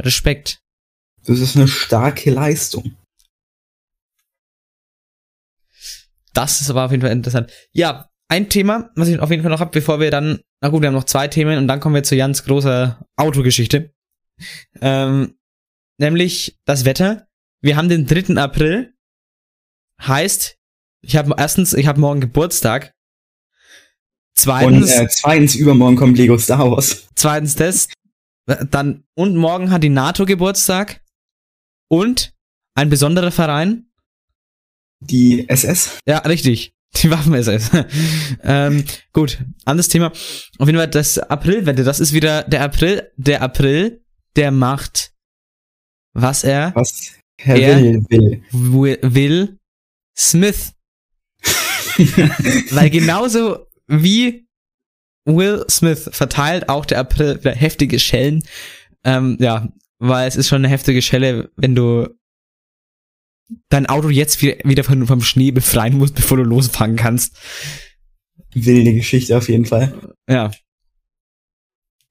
Respekt. 0.00 0.60
Das 1.24 1.38
ist 1.38 1.56
eine 1.56 1.68
starke 1.68 2.30
Leistung. 2.30 2.96
Das 6.32 6.60
ist 6.60 6.70
aber 6.70 6.84
auf 6.84 6.90
jeden 6.90 7.02
Fall 7.02 7.12
interessant. 7.12 7.52
Ja, 7.72 8.08
ein 8.28 8.48
Thema, 8.48 8.90
was 8.94 9.08
ich 9.08 9.18
auf 9.18 9.30
jeden 9.30 9.42
Fall 9.42 9.50
noch 9.50 9.60
hab, 9.60 9.72
bevor 9.72 10.00
wir 10.00 10.10
dann, 10.10 10.40
na 10.60 10.68
gut, 10.68 10.82
wir 10.82 10.88
haben 10.88 10.94
noch 10.94 11.04
zwei 11.04 11.28
Themen 11.28 11.58
und 11.58 11.66
dann 11.66 11.80
kommen 11.80 11.94
wir 11.94 12.04
zu 12.04 12.14
Jans 12.14 12.44
großer 12.44 13.04
Autogeschichte. 13.16 13.92
Ähm, 14.80 15.36
nämlich 15.98 16.58
das 16.64 16.84
Wetter. 16.84 17.26
Wir 17.60 17.76
haben 17.76 17.88
den 17.88 18.06
3. 18.06 18.40
April. 18.40 18.94
Heißt, 20.00 20.56
ich 21.02 21.16
habe 21.16 21.34
erstens, 21.36 21.74
ich 21.74 21.86
habe 21.86 22.00
morgen 22.00 22.20
Geburtstag. 22.20 22.94
Und 24.30 24.36
Zweitens, 24.36 24.90
äh, 24.92 25.08
zweitens, 25.10 25.54
übermorgen 25.54 25.96
kommt 25.96 26.16
Lego 26.16 26.38
Star 26.38 26.70
Wars. 26.70 27.08
zweitens 27.14 27.56
das. 27.56 27.88
Dann, 28.70 29.04
und 29.14 29.36
morgen 29.36 29.70
hat 29.70 29.82
die 29.82 29.90
NATO 29.90 30.24
Geburtstag. 30.24 30.99
Und 31.90 32.32
ein 32.76 32.88
besonderer 32.88 33.30
Verein, 33.32 33.86
Die 35.00 35.48
SS. 35.48 35.98
Ja, 36.06 36.18
richtig. 36.18 36.72
Die 36.96 37.10
Waffen-SS. 37.10 37.70
ähm, 38.42 38.84
gut, 39.12 39.38
anderes 39.64 39.88
Thema. 39.88 40.08
Auf 40.58 40.66
jeden 40.68 40.76
Fall 40.78 40.88
das 40.88 41.18
Aprilwette, 41.18 41.84
das 41.84 42.00
ist 42.00 42.12
wieder 42.12 42.42
der 42.44 42.62
April, 42.62 43.10
der 43.16 43.42
April, 43.42 44.04
der 44.36 44.50
macht, 44.50 45.12
was 46.14 46.44
er 46.44 46.72
Was 46.74 47.12
Herr 47.38 47.56
Er- 47.56 47.80
Will 47.80 48.04
will. 48.10 48.42
wi- 48.52 48.98
will, 49.02 49.58
Smith. 50.18 50.72
Weil 52.70 52.90
genauso 52.90 53.66
wie 53.86 54.46
Will 55.24 55.64
Smith 55.70 56.08
verteilt 56.12 56.68
auch 56.68 56.84
der 56.86 56.98
April 56.98 57.40
heftige 57.44 57.98
Schellen. 57.98 58.42
Ähm, 59.04 59.36
ja, 59.40 59.68
weil 60.00 60.26
es 60.26 60.36
ist 60.36 60.48
schon 60.48 60.64
eine 60.64 60.68
heftige 60.68 61.02
Schelle, 61.02 61.50
wenn 61.56 61.74
du 61.74 62.08
dein 63.68 63.86
Auto 63.86 64.08
jetzt 64.08 64.42
wieder, 64.42 64.84
von, 64.84 65.06
vom 65.06 65.20
Schnee 65.22 65.50
befreien 65.50 65.96
musst, 65.96 66.14
bevor 66.14 66.36
du 66.38 66.42
losfahren 66.42 66.96
kannst. 66.96 67.36
Wilde 68.54 68.94
Geschichte 68.94 69.36
auf 69.36 69.48
jeden 69.48 69.66
Fall. 69.66 70.14
Ja. 70.28 70.50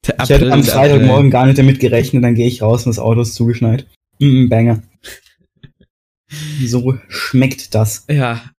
Der 0.07 0.15
Ich 0.23 0.29
hätte 0.29 0.51
am 0.51 0.63
Freitagmorgen 0.63 1.31
gar 1.31 1.45
nicht 1.45 1.57
damit 1.57 1.79
gerechnet, 1.79 2.23
dann 2.23 2.35
gehe 2.35 2.47
ich 2.47 2.61
raus 2.61 2.85
und 2.85 2.91
das 2.91 2.99
Auto 2.99 3.21
ist 3.21 3.35
zugeschneit. 3.35 3.87
Mm, 4.19 4.47
Banger. 4.47 4.81
So 6.65 6.97
schmeckt 7.09 7.73
das. 7.73 8.05
Ja. 8.09 8.51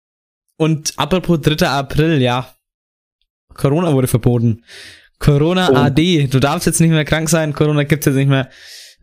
Und 0.58 0.94
apropos 0.98 1.40
3. 1.42 1.68
April, 1.68 2.22
ja. 2.22 2.54
Corona 3.54 3.94
wurde 3.94 4.08
verboten. 4.08 4.64
Corona 5.20 5.70
Oh. 5.72 5.76
AD. 5.76 6.28
Du 6.28 6.40
darfst 6.40 6.66
jetzt 6.66 6.82
nicht 6.82 6.90
mehr 6.90 7.06
krank 7.06 7.30
sein. 7.30 7.54
Corona 7.54 7.84
gibt's 7.84 8.06
jetzt 8.06 8.16
nicht 8.16 8.30
mehr. 8.30 8.50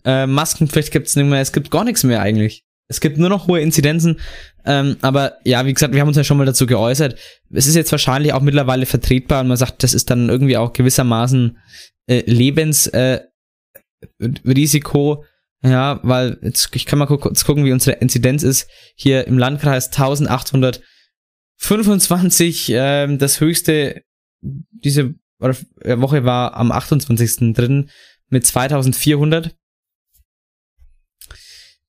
Äh, 0.07 0.27
Maskenpflicht 0.27 0.91
gibt's 0.93 1.17
nicht 1.17 1.27
mehr. 1.27 1.41
Es 1.41 1.53
gibt 1.53 1.71
gar 1.71 1.85
nichts 1.85 2.05
mehr 2.05 2.23
eigentlich. 2.23 2.65
Es 2.89 3.01
gibt 3.01 3.19
nur 3.19 3.29
noch 3.29 3.49
hohe 3.49 3.61
Inzidenzen. 3.61 4.21
Ähm, 4.65 4.97
aber 5.03 5.39
ja, 5.45 5.67
wie 5.67 5.75
gesagt, 5.75 5.93
wir 5.93 6.01
haben 6.01 6.07
uns 6.09 6.17
ja 6.17 6.23
schon 6.23 6.39
mal 6.39 6.47
dazu 6.47 6.67
geäußert. 6.67 7.19
Es 7.53 7.67
ist 7.67 7.75
jetzt 7.75 7.91
wahrscheinlich 7.91 8.33
auch 8.33 8.41
mittlerweile 8.41 8.87
vertretbar 8.87 9.41
und 9.41 9.49
man 9.49 9.57
sagt, 9.57 9.83
das 9.83 9.93
ist 9.93 10.09
dann 10.11 10.29
irgendwie 10.29 10.57
auch 10.57 10.73
gewissermaßen 10.73 11.59
äh, 12.07 12.23
Lebensrisiko. 12.27 15.25
Äh, 15.63 15.71
ja, 15.71 15.99
weil 16.05 16.39
jetzt, 16.43 16.69
ich 16.75 16.87
kann 16.87 17.01
mal 17.01 17.07
kurz 17.07 17.45
gucken, 17.45 17.65
wie 17.65 17.73
unsere 17.73 17.97
Inzidenz 17.97 18.45
ist. 18.45 18.71
Hier 18.95 19.27
im 19.27 19.39
Landkreis 19.39 19.87
1825. 19.87 22.71
Ähm, 22.73 23.19
das 23.19 23.41
höchste 23.41 24.03
diese 24.41 25.17
äh, 25.41 25.55
Woche 25.99 26.25
war 26.25 26.55
am 26.55 26.71
28.3. 26.71 27.89
mit 28.29 28.47
2400. 28.47 29.57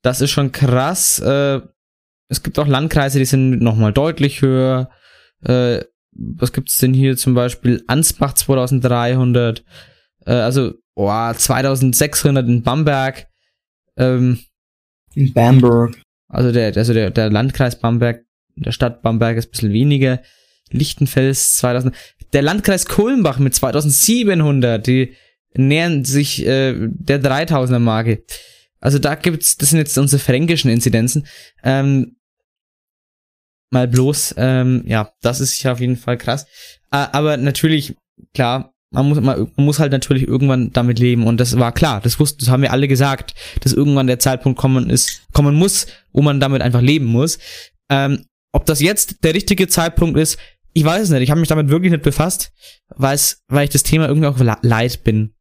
Das 0.07 0.21
ist 0.21 0.31
schon 0.31 0.53
krass. 0.53 1.19
Äh, 1.19 1.59
es 2.29 2.41
gibt 2.41 2.57
auch 2.59 2.67
Landkreise, 2.67 3.19
die 3.19 3.25
sind 3.25 3.61
nochmal 3.61 3.91
deutlich 3.91 4.41
höher. 4.41 4.89
Äh, 5.43 5.81
was 6.13 6.53
gibt's 6.53 6.77
denn 6.77 6.93
hier 6.93 7.17
zum 7.17 7.33
Beispiel? 7.33 7.83
Ansbach 7.87 8.31
2300. 8.31 9.65
Äh, 10.25 10.31
also 10.31 10.75
oh, 10.95 11.33
2600 11.33 12.47
in 12.47 12.63
Bamberg. 12.63 13.27
Ähm, 13.97 14.39
In 15.13 15.33
Bamberg. 15.33 16.01
also 16.29 16.53
der, 16.53 16.77
also 16.77 16.93
der, 16.93 17.11
der 17.11 17.29
Landkreis 17.29 17.77
Bamberg, 17.77 18.23
der 18.55 18.71
Stadt 18.71 19.01
Bamberg 19.01 19.35
ist 19.35 19.49
ein 19.49 19.51
bisschen 19.51 19.73
weniger. 19.73 20.21
Lichtenfels 20.69 21.57
2000. 21.57 21.93
Der 22.31 22.43
Landkreis 22.43 22.85
Kulmbach 22.85 23.39
mit 23.39 23.55
2700, 23.55 24.87
die 24.87 25.15
nähern 25.53 26.05
sich 26.05 26.45
äh, 26.45 26.75
der 26.77 27.21
3000er 27.21 27.79
Marke. 27.79 28.23
Also 28.79 28.99
da 28.99 29.15
gibt's, 29.15 29.57
das 29.57 29.69
sind 29.69 29.79
jetzt 29.79 29.97
unsere 29.97 30.21
fränkischen 30.21 30.69
Inzidenzen. 30.69 31.27
Ähm, 31.63 32.17
mal 33.71 33.87
bloß, 33.87 34.35
ähm, 34.37 34.83
ja, 34.85 35.11
das 35.21 35.39
ist 35.39 35.61
ja 35.63 35.73
auf 35.73 35.79
jeden 35.79 35.97
Fall 35.97 36.17
krass. 36.17 36.45
Aber 36.89 37.37
natürlich, 37.37 37.95
klar, 38.33 38.73
man 38.91 39.09
muss, 39.09 39.19
man, 39.19 39.51
man 39.55 39.65
muss 39.65 39.79
halt 39.79 39.91
natürlich 39.91 40.25
irgendwann 40.25 40.71
damit 40.71 40.99
leben 40.99 41.27
und 41.27 41.37
das 41.39 41.59
war 41.59 41.73
klar, 41.73 41.99
das 41.99 42.19
wussten, 42.19 42.39
das 42.39 42.47
haben 42.47 42.61
wir 42.61 42.71
alle 42.71 42.87
gesagt, 42.87 43.33
dass 43.59 43.73
irgendwann 43.73 44.07
der 44.07 44.19
Zeitpunkt 44.19 44.57
kommen 44.57 44.89
ist, 44.89 45.23
kommen 45.33 45.55
muss, 45.55 45.87
wo 46.13 46.21
man 46.21 46.39
damit 46.39 46.61
einfach 46.61 46.81
leben 46.81 47.05
muss. 47.05 47.39
Ähm, 47.89 48.25
ob 48.53 48.65
das 48.65 48.79
jetzt 48.79 49.23
der 49.25 49.33
richtige 49.33 49.67
Zeitpunkt 49.67 50.17
ist, 50.17 50.39
ich 50.73 50.85
weiß 50.85 51.03
es 51.03 51.09
nicht. 51.09 51.23
Ich 51.23 51.31
habe 51.31 51.39
mich 51.39 51.49
damit 51.49 51.69
wirklich 51.69 51.91
nicht 51.91 52.03
befasst, 52.03 52.53
weil 52.95 53.17
ich 53.63 53.69
das 53.71 53.83
Thema 53.83 54.07
irgendwie 54.07 54.27
auch 54.27 54.39
le- 54.39 54.59
leid 54.61 55.03
bin. 55.03 55.33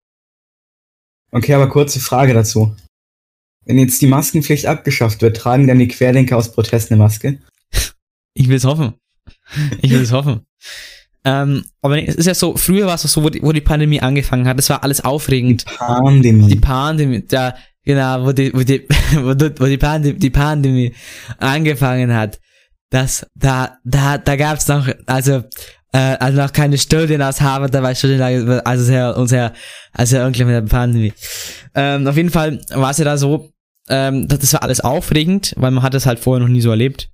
Okay, 1.30 1.54
aber 1.54 1.68
kurze 1.68 2.00
Frage 2.00 2.34
dazu. 2.34 2.74
Wenn 3.66 3.78
jetzt 3.78 4.00
die 4.00 4.06
Maskenpflicht 4.06 4.66
abgeschafft 4.66 5.22
wird, 5.22 5.36
tragen 5.36 5.66
dann 5.66 5.80
die 5.80 5.88
Querdenker 5.88 6.36
aus 6.36 6.52
Protest 6.52 6.90
eine 6.90 6.98
Maske? 6.98 7.38
Ich 8.32 8.48
will 8.48 8.56
es 8.56 8.64
hoffen. 8.64 8.94
Ich 9.82 9.90
will 9.90 10.02
es 10.02 10.12
hoffen. 10.12 10.46
Ähm, 11.24 11.64
aber 11.82 12.00
es 12.00 12.14
ist 12.14 12.26
ja 12.26 12.34
so, 12.34 12.56
früher 12.56 12.86
war 12.86 12.94
es 12.94 13.02
so, 13.02 13.24
wo 13.24 13.28
die, 13.28 13.42
wo 13.42 13.50
die 13.50 13.60
Pandemie 13.60 14.00
angefangen 14.00 14.46
hat, 14.46 14.60
es 14.60 14.70
war 14.70 14.84
alles 14.84 15.04
aufregend. 15.04 15.64
Die 15.68 15.74
Pandemie. 15.74 16.54
Pandemie, 16.56 17.26
da, 17.26 17.56
genau, 17.84 18.24
wo 18.24 18.30
die, 18.30 18.54
wo 18.54 18.60
die, 18.60 18.86
wo 19.16 19.34
die, 19.34 19.50
wo 19.58 19.64
die, 19.64 19.78
Pandemie, 19.78 20.18
die 20.18 20.30
Pandemie 20.30 20.94
angefangen 21.38 22.14
hat, 22.14 22.38
das, 22.90 23.26
da, 23.34 23.78
da, 23.84 24.18
da 24.18 24.36
gab's 24.36 24.68
noch, 24.68 24.88
also, 25.06 25.42
äh, 25.92 26.16
also 26.20 26.40
noch 26.40 26.52
keine 26.52 26.78
Studien 26.78 27.20
aus 27.20 27.40
Harvard, 27.40 27.74
da 27.74 27.82
war 27.82 27.92
Studienlage, 27.92 28.64
also 28.64 28.84
sehr, 28.84 29.16
und 29.16 29.26
sehr, 29.26 29.52
also 29.92 30.18
unglücklich 30.18 30.46
mit 30.46 30.54
der 30.54 30.76
Pandemie. 30.76 31.12
Ähm, 31.74 32.06
auf 32.06 32.16
jeden 32.16 32.30
Fall 32.30 32.60
war 32.70 32.92
es 32.92 32.98
ja 32.98 33.04
da 33.04 33.16
so, 33.16 33.50
ähm, 33.88 34.28
das, 34.28 34.40
das 34.40 34.52
war 34.52 34.62
alles 34.62 34.80
aufregend, 34.80 35.54
weil 35.56 35.70
man 35.70 35.82
hat 35.82 35.94
es 35.94 36.06
halt 36.06 36.18
vorher 36.18 36.44
noch 36.44 36.52
nie 36.52 36.60
so 36.60 36.70
erlebt. 36.70 37.10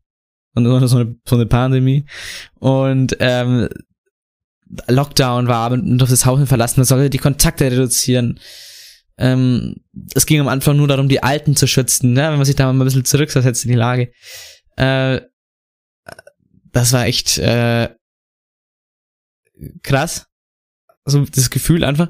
Und 0.55 0.65
so 0.65 0.97
eine, 0.97 1.17
so 1.27 1.37
eine 1.37 1.47
Pandemie. 1.47 2.05
Und, 2.59 3.17
ähm, 3.21 3.69
Lockdown 4.89 5.49
war, 5.49 5.71
man 5.71 5.99
durfte 5.99 6.15
das 6.15 6.27
Haus 6.27 6.39
nicht 6.39 6.49
verlassen, 6.49 6.81
man 6.81 6.87
sollte 6.87 7.11
die 7.11 7.19
Kontakte 7.19 7.71
reduzieren. 7.71 8.41
Ähm, 9.19 9.77
es 10.15 10.27
ging 10.27 10.41
am 10.41 10.49
Anfang 10.49 10.77
nur 10.77 10.89
darum, 10.89 11.09
die 11.09 11.23
Alten 11.23 11.57
zu 11.57 11.67
schützen, 11.67 12.13
ne? 12.13 12.31
wenn 12.31 12.37
man 12.37 12.45
sich 12.45 12.57
da 12.57 12.73
mal 12.73 12.83
ein 12.83 12.85
bisschen 12.85 13.05
zurückversetzt 13.05 13.65
in 13.65 13.71
die 13.71 13.77
Lage. 13.77 14.13
Äh, 14.77 15.21
das 16.73 16.93
war 16.93 17.05
echt 17.05 17.39
äh, 17.39 17.91
krass. 19.83 20.27
So 21.05 21.25
das 21.25 21.51
Gefühl 21.51 21.85
einfach. 21.85 22.09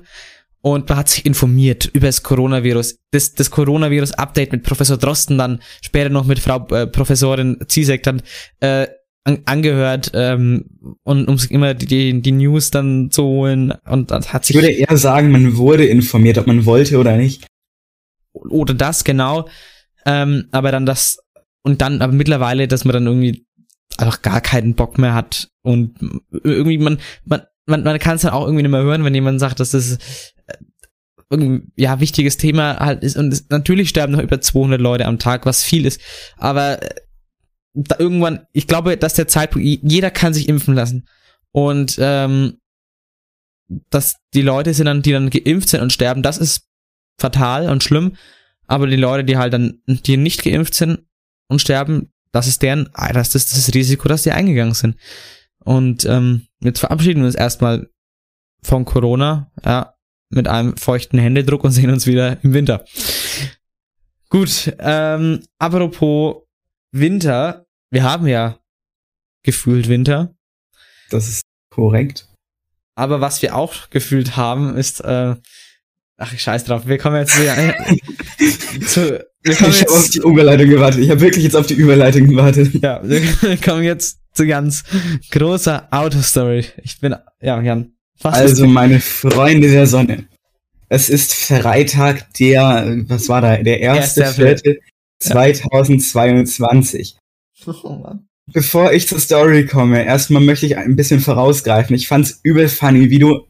Und 0.65 0.89
man 0.89 0.99
hat 0.99 1.09
sich 1.09 1.27
informiert 1.27 1.91
über 1.93 2.07
das 2.07 2.23
Coronavirus. 2.23 3.01
Das, 3.11 3.35
das 3.35 3.51
Coronavirus-Update 3.51 4.53
mit 4.53 4.63
Professor 4.63 4.97
Drosten 4.97 5.37
dann, 5.37 5.61
später 5.83 6.09
noch 6.09 6.25
mit 6.25 6.39
Frau 6.39 6.67
äh, 6.69 6.87
Professorin 6.87 7.59
Ziesek 7.67 8.05
dann 8.05 8.23
äh, 8.61 8.87
an, 9.25 9.43
angehört 9.45 10.13
ähm, 10.15 10.67
und 11.03 11.29
um 11.29 11.37
sich 11.37 11.51
immer 11.51 11.75
die, 11.75 12.23
die, 12.23 12.33
News 12.33 12.71
dann 12.71 13.11
zu 13.11 13.25
holen. 13.25 13.73
Und 13.87 14.13
hat 14.13 14.43
Ich 14.43 14.47
sich 14.47 14.57
würde 14.57 14.71
eher 14.71 14.97
sagen, 14.97 15.33
man 15.33 15.57
wurde 15.57 15.85
informiert, 15.85 16.39
ob 16.39 16.47
man 16.47 16.65
wollte 16.65 16.99
oder 16.99 17.17
nicht. 17.17 17.47
oder 18.33 18.75
das 18.75 19.03
genau. 19.03 19.49
Ähm, 20.07 20.47
aber 20.53 20.71
dann 20.71 20.87
das 20.87 21.19
und 21.63 21.81
dann 21.81 22.03
aber 22.03 22.13
mittlerweile, 22.13 22.69
dass 22.69 22.85
man 22.85 22.93
dann 22.93 23.07
irgendwie 23.07 23.47
einfach 23.99 24.23
gar 24.23 24.41
keinen 24.41 24.75
Bock 24.75 24.99
mehr 24.99 25.15
hat 25.15 25.49
und 25.63 25.95
irgendwie 26.31 26.79
man 26.79 26.99
man 27.25 27.43
man, 27.67 27.85
man 27.85 27.99
kann 28.01 28.17
es 28.17 28.23
dann 28.23 28.33
auch 28.33 28.45
irgendwie 28.45 28.63
nicht 28.63 28.73
mehr 28.73 28.83
hören, 28.83 29.05
wenn 29.05 29.15
jemand 29.15 29.39
sagt, 29.39 29.61
dass 29.61 29.71
das 29.71 29.93
äh, 29.93 29.99
ja 31.77 32.01
wichtiges 32.01 32.37
Thema 32.37 32.79
halt 32.79 33.03
ist 33.03 33.17
und 33.17 33.33
es, 33.33 33.49
natürlich 33.49 33.89
sterben 33.89 34.13
noch 34.13 34.23
über 34.23 34.41
200 34.41 34.81
Leute 34.81 35.07
am 35.07 35.19
Tag, 35.19 35.47
was 35.47 35.65
viel 35.65 35.87
ist, 35.87 36.01
aber 36.37 36.83
äh, 36.83 36.95
da 37.75 37.97
irgendwann, 37.99 38.47
ich 38.53 38.67
glaube, 38.67 38.97
dass 38.97 39.15
der 39.15 39.29
Zeitpunkt 39.29 39.67
jeder 39.67 40.11
kann 40.11 40.35
sich 40.35 40.49
impfen 40.49 40.75
lassen 40.75 41.09
und 41.53 41.97
ähm, 41.99 42.59
dass 43.91 44.17
die 44.35 44.43
Leute 44.43 44.75
sind 44.75 44.87
dann, 44.87 45.03
die 45.03 45.13
dann 45.13 45.31
geimpft 45.31 45.69
sind 45.69 45.81
und 45.81 45.93
sterben, 45.93 46.23
das 46.23 46.39
ist 46.39 46.69
fatal 47.19 47.69
und 47.71 47.83
schlimm. 47.83 48.17
Aber 48.67 48.87
die 48.87 48.97
Leute, 48.97 49.25
die 49.25 49.37
halt 49.37 49.53
dann, 49.53 49.81
die 49.87 50.17
nicht 50.17 50.43
geimpft 50.43 50.75
sind 50.75 51.01
und 51.49 51.61
sterben, 51.61 52.11
das 52.33 52.47
ist 52.47 52.63
deren, 52.63 52.89
ah, 52.95 53.13
das 53.13 53.35
ist 53.35 53.57
das 53.57 53.75
Risiko, 53.75 54.09
dass 54.09 54.23
die 54.23 54.33
eingegangen 54.33 54.75
sind. 54.75 54.97
Und 55.65 56.05
ähm, 56.07 56.47
jetzt 56.61 56.81
verabschieden 56.81 57.21
wir 57.21 57.27
uns 57.27 57.35
erstmal 57.35 57.89
von 58.63 58.85
Corona, 58.85 59.51
ja, 59.65 59.95
mit 60.33 60.49
einem 60.49 60.77
feuchten 60.77 61.19
Händedruck 61.19 61.63
und 61.65 61.73
sehen 61.73 61.91
uns 61.91 62.07
wieder 62.07 62.39
im 62.43 62.55
Winter. 62.55 62.85
Gut, 64.31 64.75
ähm, 64.79 65.45
apropos 65.59 66.43
Winter, 66.91 67.67
wir 67.91 68.03
haben 68.03 68.27
ja 68.27 68.59
gefühlt 69.43 69.89
Winter. 69.89 70.35
Das 71.11 71.29
ist 71.29 71.43
korrekt. 71.71 72.29
Aber 72.95 73.21
was 73.21 73.43
wir 73.43 73.57
auch 73.57 73.91
gefühlt 73.91 74.37
haben, 74.37 74.77
ist, 74.77 75.01
äh, 75.01 75.35
ach, 76.17 76.39
scheiß 76.39 76.65
drauf, 76.65 76.87
wir 76.87 76.99
kommen 76.99 77.17
jetzt 77.17 77.39
wieder, 77.41 77.57
zu, 78.87 79.25
wir 79.43 79.55
kommen 79.57 79.71
Ich 79.71 79.83
habe 79.83 79.93
auf 79.93 80.09
die 80.09 80.19
Überleitung 80.19 80.69
gewartet. 80.69 81.01
Ich 81.01 81.11
habe 81.11 81.21
wirklich 81.21 81.45
jetzt 81.45 81.57
auf 81.57 81.67
die 81.67 81.75
Überleitung 81.75 82.29
gewartet. 82.29 82.73
ja, 82.75 83.01
wir 83.03 83.57
kommen 83.65 83.83
jetzt 83.83 84.19
zu 84.33 84.47
ganz 84.47 84.85
großer 85.31 85.89
Autostory. 85.91 86.67
Ich 86.83 87.01
bin, 87.01 87.15
ja, 87.41 87.61
Jan, 87.61 87.93
was 88.21 88.35
Also 88.35 88.65
ist, 88.65 88.71
meine 88.71 89.01
Freunde 89.01 89.71
der 89.71 89.87
Sonne. 89.87 90.27
Es 90.89 91.09
ist 91.09 91.35
Freitag, 91.35 92.33
der, 92.35 93.03
was 93.09 93.29
war 93.29 93.41
da, 93.41 93.57
der 93.57 93.81
erste, 93.81 94.21
Erster 94.23 94.43
vierte 94.43 94.79
2022. 95.21 97.17
oh 97.67 97.91
Mann. 97.95 98.27
Bevor 98.53 98.93
ich 98.93 99.09
zur 99.09 99.21
Story 99.21 99.67
komme, 99.67 100.05
erstmal 100.05 100.43
möchte 100.43 100.67
ich 100.67 100.77
ein 100.77 100.97
bisschen 100.97 101.21
vorausgreifen. 101.21 101.95
Ich 101.97 102.09
fand's 102.09 102.41
übel 102.43 102.69
funny, 102.69 103.09
wie 103.09 103.19
du 103.19 103.47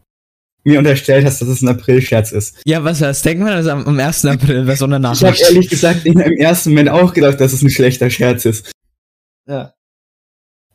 mir 0.64 0.78
unterstellt 0.78 1.24
hast, 1.24 1.40
dass 1.40 1.48
es 1.48 1.62
ein 1.62 1.68
April-Scherz 1.68 2.30
ist. 2.30 2.60
Ja, 2.64 2.84
was, 2.84 3.00
was 3.00 3.22
denkt 3.22 3.42
man, 3.42 3.52
dass 3.56 3.66
am, 3.66 3.84
am 3.84 3.98
1. 3.98 4.26
April 4.26 4.64
bei 4.64 4.76
so 4.76 4.84
einer 4.84 4.98
Ich 4.98 5.04
habe 5.04 5.32
Nachricht? 5.32 5.42
ehrlich 5.42 5.68
gesagt 5.68 6.06
im 6.06 6.20
ersten 6.20 6.70
Moment 6.70 6.90
auch 6.90 7.12
gedacht, 7.14 7.40
dass 7.40 7.52
es 7.52 7.62
ein 7.62 7.70
schlechter 7.70 8.10
Scherz 8.10 8.44
ist. 8.44 8.70
Ja. 9.48 9.72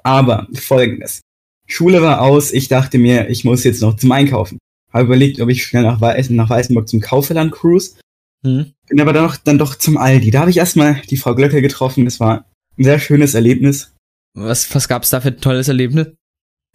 Aber 0.04 0.48
folgendes. 0.56 1.22
Schule 1.68 2.02
war 2.02 2.22
aus, 2.22 2.54
ich 2.54 2.70
dachte 2.70 2.98
mir, 2.98 3.30
ich 3.30 3.44
muss 3.44 3.64
jetzt 3.64 3.82
noch 3.82 3.98
zum 3.98 4.12
Einkaufen. 4.12 4.58
Habe 4.92 5.04
überlegt, 5.04 5.42
ob 5.42 5.50
ich 5.50 5.64
schnell 5.64 5.84
nach, 5.84 6.02
Weiß 6.02 6.30
nach 6.30 6.50
Weißenburg 6.50 6.88
zum 6.88 7.02
Kaufland 7.02 7.52
cruise. 7.52 7.96
Hm? 8.44 8.72
Bin 8.88 9.02
aber 9.02 9.14
dann 9.14 9.26
doch, 9.26 9.36
dann 9.36 9.58
doch 9.58 9.76
zum 9.76 9.98
Aldi. 9.98 10.32
Da 10.32 10.40
habe 10.40 10.50
ich 10.50 10.58
erstmal 10.58 11.02
die 11.10 11.18
Frau 11.18 11.36
Glöcke 11.36 11.62
getroffen. 11.62 12.06
Das 12.06 12.22
war 12.22 12.46
ein 12.78 12.84
sehr 12.84 13.00
schönes 13.00 13.34
Erlebnis. 13.34 13.94
Was, 14.34 14.74
was 14.74 14.88
gab's 14.88 15.10
da 15.10 15.20
für 15.20 15.30
ein 15.30 15.42
tolles 15.42 15.68
Erlebnis? 15.68 16.08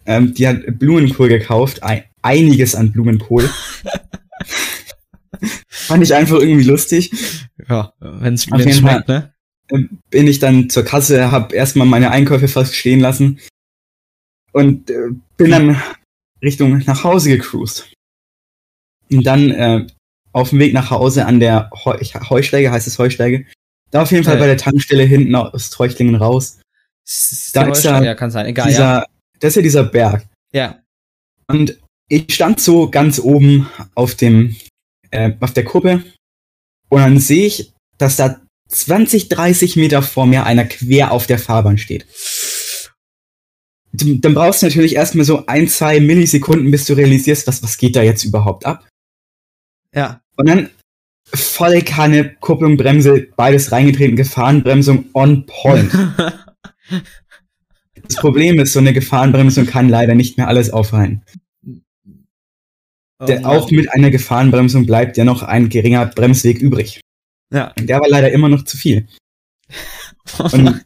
Ähm, 0.05 0.33
die 0.33 0.47
hat 0.47 0.59
Blumenkohl 0.77 1.29
gekauft. 1.29 1.81
Ein, 1.81 2.03
einiges 2.21 2.75
an 2.75 2.91
Blumenkohl. 2.91 3.49
Fand 5.67 6.03
ich 6.03 6.13
einfach 6.13 6.39
irgendwie 6.39 6.65
lustig. 6.65 7.11
Ja, 7.67 7.93
wenn's 7.99 8.45
jeden 8.45 8.73
schmeckt, 8.73 9.07
ne? 9.07 9.33
Ähm, 9.71 9.97
bin 10.11 10.27
ich 10.27 10.39
dann 10.39 10.69
zur 10.69 10.83
Kasse, 10.83 11.31
habe 11.31 11.55
erstmal 11.55 11.87
meine 11.87 12.11
Einkäufe 12.11 12.47
fast 12.47 12.75
stehen 12.75 12.99
lassen 12.99 13.39
und 14.53 14.89
äh, 14.89 15.09
bin 15.37 15.51
dann 15.51 15.81
Richtung 16.41 16.79
nach 16.85 17.03
Hause 17.03 17.29
gecruised. 17.29 17.91
Und 19.11 19.23
dann 19.25 19.51
äh, 19.51 19.87
auf 20.31 20.49
dem 20.49 20.59
Weg 20.59 20.73
nach 20.73 20.89
Hause 20.89 21.25
an 21.25 21.39
der 21.39 21.69
Heu 21.85 21.97
Heuschläge, 22.29 22.71
heißt 22.71 22.87
es 22.87 22.97
Heuschläge, 22.97 23.45
da 23.91 24.01
auf 24.01 24.11
jeden 24.11 24.23
Fall 24.23 24.35
Ja. 24.35 24.39
bei 24.39 24.47
der 24.47 24.57
Tankstelle 24.57 25.03
hinten 25.03 25.35
aus 25.35 25.69
Treuchtlingen 25.69 26.15
raus. 26.15 26.59
Da 27.53 27.67
ist 27.69 27.83
ja 27.83 28.01
ja, 28.01 28.15
kann 28.15 28.31
sein. 28.31 28.45
Egal, 28.47 28.67
dieser, 28.69 28.79
ja. 28.79 29.05
Das 29.39 29.49
ist 29.49 29.55
ja 29.57 29.61
dieser 29.61 29.83
Berg. 29.83 30.25
Ja. 30.53 30.79
Und 31.47 31.77
ich 32.09 32.33
stand 32.33 32.59
so 32.59 32.89
ganz 32.89 33.19
oben 33.19 33.69
auf 33.93 34.15
dem, 34.15 34.55
äh, 35.11 35.33
auf 35.39 35.53
der 35.53 35.65
Kuppe 35.65 36.03
und 36.89 37.01
dann 37.01 37.19
sehe 37.19 37.45
ich, 37.47 37.73
dass 37.97 38.15
da 38.15 38.39
20, 38.69 39.29
30 39.29 39.75
Meter 39.75 40.01
vor 40.01 40.25
mir 40.25 40.45
einer 40.45 40.65
quer 40.65 41.11
auf 41.11 41.27
der 41.27 41.37
Fahrbahn 41.37 41.77
steht. 41.77 42.07
Du- 43.93 44.17
Dann 44.17 44.33
brauchst 44.33 44.61
du 44.61 44.65
natürlich 44.65 44.95
erstmal 44.95 45.25
so 45.25 45.45
ein, 45.45 45.67
zwei 45.67 45.99
Millisekunden, 45.99 46.71
bis 46.71 46.85
du 46.85 46.93
realisierst, 46.93 47.47
was, 47.47 47.61
was 47.61 47.77
geht 47.77 47.95
da 47.95 48.01
jetzt 48.01 48.23
überhaupt 48.23 48.65
ab. 48.65 48.87
Ja. 49.93 50.21
Und 50.35 50.49
dann 50.49 50.69
volle 51.25 51.81
Kanne, 51.83 52.35
Kupplung, 52.39 52.77
Bremse, 52.77 53.27
beides 53.35 53.71
reingetreten, 53.71 54.15
Gefahrenbremsung 54.15 55.05
on 55.13 55.45
point. 55.45 55.91
Das 58.05 58.17
Problem 58.17 58.59
ist, 58.59 58.73
so 58.73 58.79
eine 58.79 58.91
Gefahrenbremsung 58.91 59.65
kann 59.65 59.87
leider 59.87 60.13
nicht 60.13 60.37
mehr 60.37 60.47
alles 60.49 60.71
aufhalten. 60.71 61.23
Oh 63.19 63.25
auch 63.43 63.71
mit 63.71 63.89
einer 63.91 64.11
Gefahrenbremsung 64.11 64.85
bleibt 64.85 65.15
ja 65.15 65.23
noch 65.23 65.41
ein 65.43 65.69
geringer 65.69 66.05
Bremsweg 66.07 66.59
übrig. 66.59 66.99
Ja. 67.53 67.73
Und 67.79 67.87
der 67.87 68.01
war 68.01 68.09
leider 68.09 68.31
immer 68.31 68.49
noch 68.49 68.65
zu 68.65 68.75
viel. 68.75 69.07
Und 70.51 70.83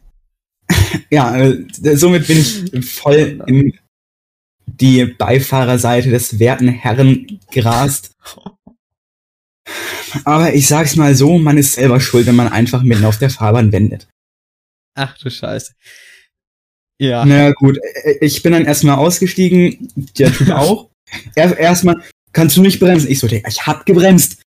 ja, 1.09 1.35
äh, 1.38 1.65
somit 1.95 2.27
bin 2.27 2.38
ich 2.38 2.85
voll 2.85 3.43
in 3.47 3.77
die 4.65 5.05
Beifahrerseite 5.05 6.09
des 6.09 6.39
werten 6.39 6.67
Herren 6.67 7.39
gerast. 7.51 8.15
Aber 10.23 10.53
ich 10.53 10.67
sag's 10.67 10.95
mal 10.95 11.15
so, 11.15 11.38
man 11.38 11.57
ist 11.57 11.73
selber 11.73 11.99
schuld, 11.99 12.27
wenn 12.27 12.35
man 12.35 12.47
einfach 12.47 12.83
mitten 12.83 13.05
auf 13.05 13.17
der 13.17 13.29
Fahrbahn 13.29 13.71
wendet. 13.71 14.07
Ach 14.95 15.17
du 15.17 15.29
Scheiße. 15.29 15.73
Ja. 16.99 17.25
Na 17.25 17.51
gut, 17.51 17.77
äh, 17.77 18.17
ich 18.21 18.41
bin 18.41 18.53
dann 18.53 18.65
erstmal 18.65 18.97
ausgestiegen, 18.97 19.91
der 20.17 20.31
Typ 20.33 20.49
auch. 20.55 20.89
Er, 21.35 21.57
erstmal, 21.57 22.01
kannst 22.33 22.57
du 22.57 22.61
nicht 22.61 22.79
bremsen? 22.79 23.09
Ich 23.09 23.19
so, 23.19 23.27
ich 23.27 23.67
hab 23.67 23.85
gebremst. 23.85 24.41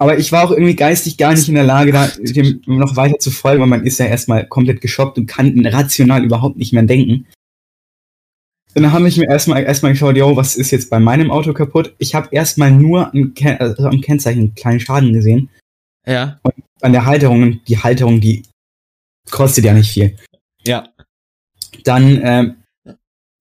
Aber 0.00 0.18
ich 0.18 0.32
war 0.32 0.44
auch 0.44 0.50
irgendwie 0.50 0.76
geistig 0.76 1.18
gar 1.18 1.34
nicht 1.34 1.46
in 1.46 1.54
der 1.54 1.64
Lage, 1.64 1.92
da 1.92 2.08
dem 2.18 2.62
noch 2.64 2.96
weiter 2.96 3.18
zu 3.18 3.30
folgen, 3.30 3.60
weil 3.60 3.68
man 3.68 3.84
ist 3.84 3.98
ja 3.98 4.06
erstmal 4.06 4.46
komplett 4.46 4.80
geschockt 4.80 5.18
und 5.18 5.26
kann 5.26 5.66
rational 5.66 6.24
überhaupt 6.24 6.56
nicht 6.56 6.72
mehr 6.72 6.84
denken. 6.84 7.26
Und 8.74 8.82
dann 8.82 8.92
habe 8.92 9.06
ich 9.08 9.18
mir 9.18 9.28
erstmal 9.28 9.62
erstmal 9.62 9.92
geschaut, 9.92 10.16
yo, 10.16 10.36
was 10.36 10.56
ist 10.56 10.70
jetzt 10.70 10.88
bei 10.88 11.00
meinem 11.00 11.30
Auto 11.30 11.52
kaputt? 11.52 11.94
Ich 11.98 12.14
habe 12.14 12.28
erstmal 12.30 12.70
nur 12.70 13.12
ein 13.12 13.34
Ken 13.34 13.58
also 13.58 13.88
am 13.88 14.00
Kennzeichen 14.00 14.40
einen 14.40 14.54
kleinen 14.54 14.80
Schaden 14.80 15.12
gesehen. 15.12 15.50
Ja. 16.06 16.40
An 16.80 16.92
der 16.92 17.04
Halterung, 17.04 17.42
und 17.42 17.68
die 17.68 17.78
Halterung, 17.78 18.22
die 18.22 18.44
kostet 19.30 19.66
ja 19.66 19.74
nicht 19.74 19.92
viel. 19.92 20.16
Ja. 20.64 20.88
dann, 21.84 22.20
ähm, 22.22 22.56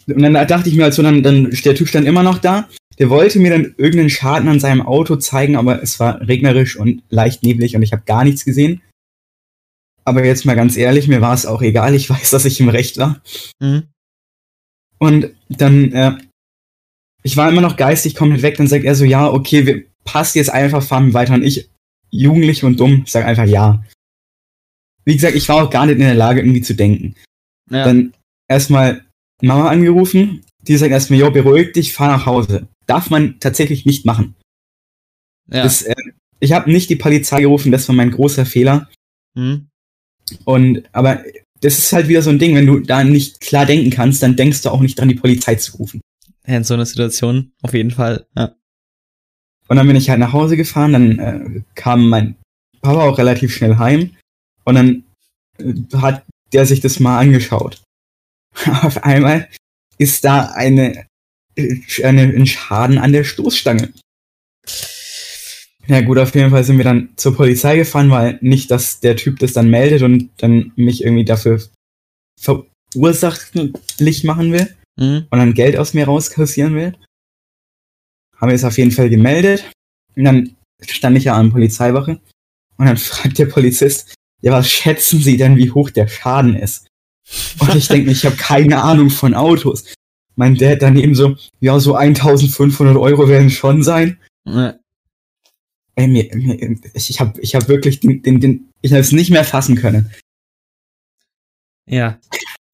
und 0.08 0.22
dann 0.22 0.34
dachte 0.34 0.70
ich 0.70 0.76
mir 0.76 0.84
halt 0.84 0.94
so, 0.94 1.04
dann, 1.04 1.24
dann 1.24 1.50
der 1.50 1.76
Typ 1.76 1.88
stand 1.88 2.08
immer 2.08 2.24
noch 2.24 2.40
da. 2.40 2.68
Der 2.98 3.10
wollte 3.10 3.40
mir 3.40 3.52
dann 3.52 3.76
irgendeinen 3.78 4.10
Schaden 4.10 4.50
an 4.50 4.60
seinem 4.60 4.82
Auto 4.82 5.16
zeigen, 5.16 5.56
aber 5.56 5.82
es 5.82 6.00
war 6.00 6.22
regnerisch 6.28 6.76
und 6.76 7.04
leicht 7.10 7.44
neblig 7.44 7.76
und 7.76 7.82
ich 7.82 7.94
habe 7.94 8.04
gar 8.06 8.24
nichts 8.24 8.44
gesehen. 8.44 8.82
Aber 10.04 10.26
jetzt 10.26 10.46
mal 10.46 10.56
ganz 10.56 10.76
ehrlich, 10.76 11.08
mir 11.08 11.22
war 11.22 11.34
es 11.34 11.46
auch 11.46 11.62
egal. 11.62 11.94
Ich 11.96 12.10
weiß, 12.10 12.32
dass 12.32 12.46
ich 12.46 12.60
im 12.60 12.70
Recht 12.70 12.98
war. 12.98 13.22
Mhm. 13.60 13.84
Und 14.98 15.30
dann, 15.48 15.92
äh, 15.94 16.18
ich 17.24 17.38
war 17.38 17.50
immer 17.50 17.62
noch 17.62 17.78
geistig 17.78 18.16
komplett 18.16 18.42
weg. 18.42 18.58
Dann 18.58 18.68
sagt 18.68 18.84
er 18.84 18.96
so, 18.96 19.06
ja, 19.06 19.32
okay, 19.32 19.66
wir 19.66 19.84
passt 20.04 20.36
jetzt 20.36 20.50
einfach, 20.50 20.84
fahren 20.84 21.08
wir 21.08 21.14
weiter. 21.14 21.36
Und 21.36 21.44
ich, 21.44 21.70
jugendlich 22.10 22.64
und 22.64 22.80
dumm, 22.80 23.04
sag 23.06 23.26
einfach 23.26 23.46
ja. 23.46 23.84
Wie 25.06 25.16
gesagt, 25.16 25.36
ich 25.36 25.48
war 25.48 25.64
auch 25.64 25.70
gar 25.70 25.86
nicht 25.86 25.96
in 25.96 26.02
der 26.02 26.16
Lage, 26.16 26.42
irgendwie 26.42 26.62
zu 26.62 26.74
denken. 26.74 27.16
Ja. 27.72 27.86
Dann 27.86 28.14
erstmal 28.48 29.06
Mama 29.42 29.70
angerufen. 29.70 30.42
Die 30.62 30.78
sagt 30.78 30.92
erstmal, 30.92 31.20
jo, 31.20 31.32
beruhig 31.32 31.72
dich, 31.74 31.94
fahr 31.94 32.10
nach 32.10 32.26
Hause. 32.26 32.68
Darf 32.86 33.10
man 33.10 33.40
tatsächlich 33.40 33.86
nicht 33.86 34.06
machen. 34.06 34.36
ja. 35.52 35.64
Das, 35.64 35.82
äh, 35.84 35.96
ich 36.40 36.54
habe 36.54 36.72
nicht 36.72 36.90
die 36.90 36.96
Polizei 36.96 37.42
gerufen, 37.42 37.72
das 37.72 37.88
war 37.88 37.96
mein 37.96 38.12
großer 38.12 38.46
Fehler. 38.46 38.90
Mhm. 39.36 39.68
Und 40.46 40.84
aber 40.94 41.24
das 41.62 41.78
ist 41.78 41.92
halt 41.92 42.08
wieder 42.08 42.22
so 42.22 42.30
ein 42.30 42.40
Ding, 42.40 42.56
wenn 42.56 42.66
du 42.68 42.80
da 42.80 43.04
nicht 43.04 43.42
klar 43.42 43.66
denken 43.66 43.90
kannst, 43.90 44.24
dann 44.24 44.36
denkst 44.36 44.62
du 44.62 44.70
auch 44.70 44.80
nicht 44.80 44.98
dran, 44.98 45.10
die 45.10 45.16
Polizei 45.16 45.56
zu 45.56 45.78
rufen. 45.78 46.02
Ja, 46.48 46.58
in 46.58 46.64
so 46.64 46.74
einer 46.74 46.86
Situation 46.86 47.52
auf 47.62 47.74
jeden 47.74 47.92
Fall. 47.92 48.26
Ja. 48.36 48.56
Und 49.68 49.78
dann 49.78 49.88
bin 49.88 49.96
ich 49.96 50.10
halt 50.10 50.20
nach 50.20 50.34
Hause 50.34 50.58
gefahren, 50.58 50.94
dann 50.94 51.20
äh, 51.20 51.62
kam 51.76 52.10
mein 52.10 52.36
Papa 52.82 53.02
auch 53.02 53.18
relativ 53.18 53.54
schnell 53.54 53.78
heim 53.78 54.16
und 54.64 54.76
dann 54.76 55.04
äh, 55.58 55.74
hat 55.98 56.24
der 56.54 56.66
sich 56.66 56.80
das 56.80 57.00
mal 57.00 57.20
angeschaut. 57.20 57.84
Auf 58.84 59.04
einmal 59.04 59.48
ist 59.98 60.24
da 60.26 60.52
eine, 60.54 61.06
eine, 61.58 62.22
ein 62.22 62.46
Schaden 62.46 62.98
an 62.98 63.14
der 63.14 63.24
Stoßstange. 63.24 63.94
Ja 65.88 66.02
gut, 66.02 66.20
auf 66.20 66.36
jeden 66.36 66.52
Fall 66.52 66.64
sind 66.64 66.78
wir 66.78 66.84
dann 66.86 67.10
zur 67.16 67.36
Polizei 67.36 67.76
gefahren, 67.78 68.12
weil 68.12 68.38
nicht, 68.42 68.70
dass 68.70 69.00
der 69.00 69.16
Typ 69.16 69.40
das 69.40 69.54
dann 69.54 69.70
meldet 69.70 70.04
und 70.04 70.30
dann 70.38 70.72
mich 70.76 71.04
irgendwie 71.04 71.26
dafür 71.26 71.60
verursachtlich 72.40 74.24
machen 74.24 74.52
will 74.54 74.76
Mhm. 75.00 75.28
und 75.30 75.40
dann 75.40 75.54
Geld 75.54 75.78
aus 75.78 75.94
mir 75.94 76.06
rauskassieren 76.06 76.76
will. 76.76 76.94
Haben 78.36 78.50
wir 78.50 78.56
es 78.56 78.66
auf 78.66 78.78
jeden 78.78 78.92
Fall 78.92 79.10
gemeldet. 79.10 79.64
Und 80.16 80.26
dann 80.26 80.56
stand 80.82 81.18
ich 81.18 81.24
ja 81.26 81.36
an 81.36 81.48
der 81.48 81.54
Polizeiwache. 81.54 82.20
Und 82.78 82.86
dann 82.86 82.98
fragt 82.98 83.38
der 83.38 83.46
Polizist, 83.46 84.14
ja, 84.42 84.52
was 84.52 84.70
schätzen 84.70 85.20
Sie 85.22 85.38
denn, 85.38 85.58
wie 85.58 85.72
hoch 85.72 85.90
der 85.90 86.08
Schaden 86.08 86.56
ist? 86.56 86.88
Und 87.60 87.76
ich 87.76 87.88
denke, 87.88 88.12
ich 88.12 88.26
habe 88.26 88.36
keine 88.36 88.82
Ahnung 88.84 89.10
von 89.10 89.34
Autos. 89.34 89.86
Mein 90.36 90.56
Dad 90.56 90.82
daneben 90.82 91.16
so, 91.16 91.36
ja, 91.60 91.80
so 91.80 91.96
1500 91.96 92.96
Euro 92.98 93.28
werden 93.28 93.50
schon 93.50 93.84
sein. 93.84 94.18
Ja. 94.46 94.76
Ey, 95.96 96.08
mir, 96.08 96.30
mir, 96.36 96.78
ich 96.94 97.20
habe 97.20 97.40
ich 97.42 97.56
hab 97.56 97.68
wirklich 97.68 98.00
den, 98.00 98.22
den, 98.22 98.40
den 98.40 98.70
ich 98.82 98.92
habe 98.92 99.02
es 99.02 99.12
nicht 99.12 99.32
mehr 99.32 99.44
fassen 99.44 99.76
können. 99.76 100.12
ja. 101.86 102.20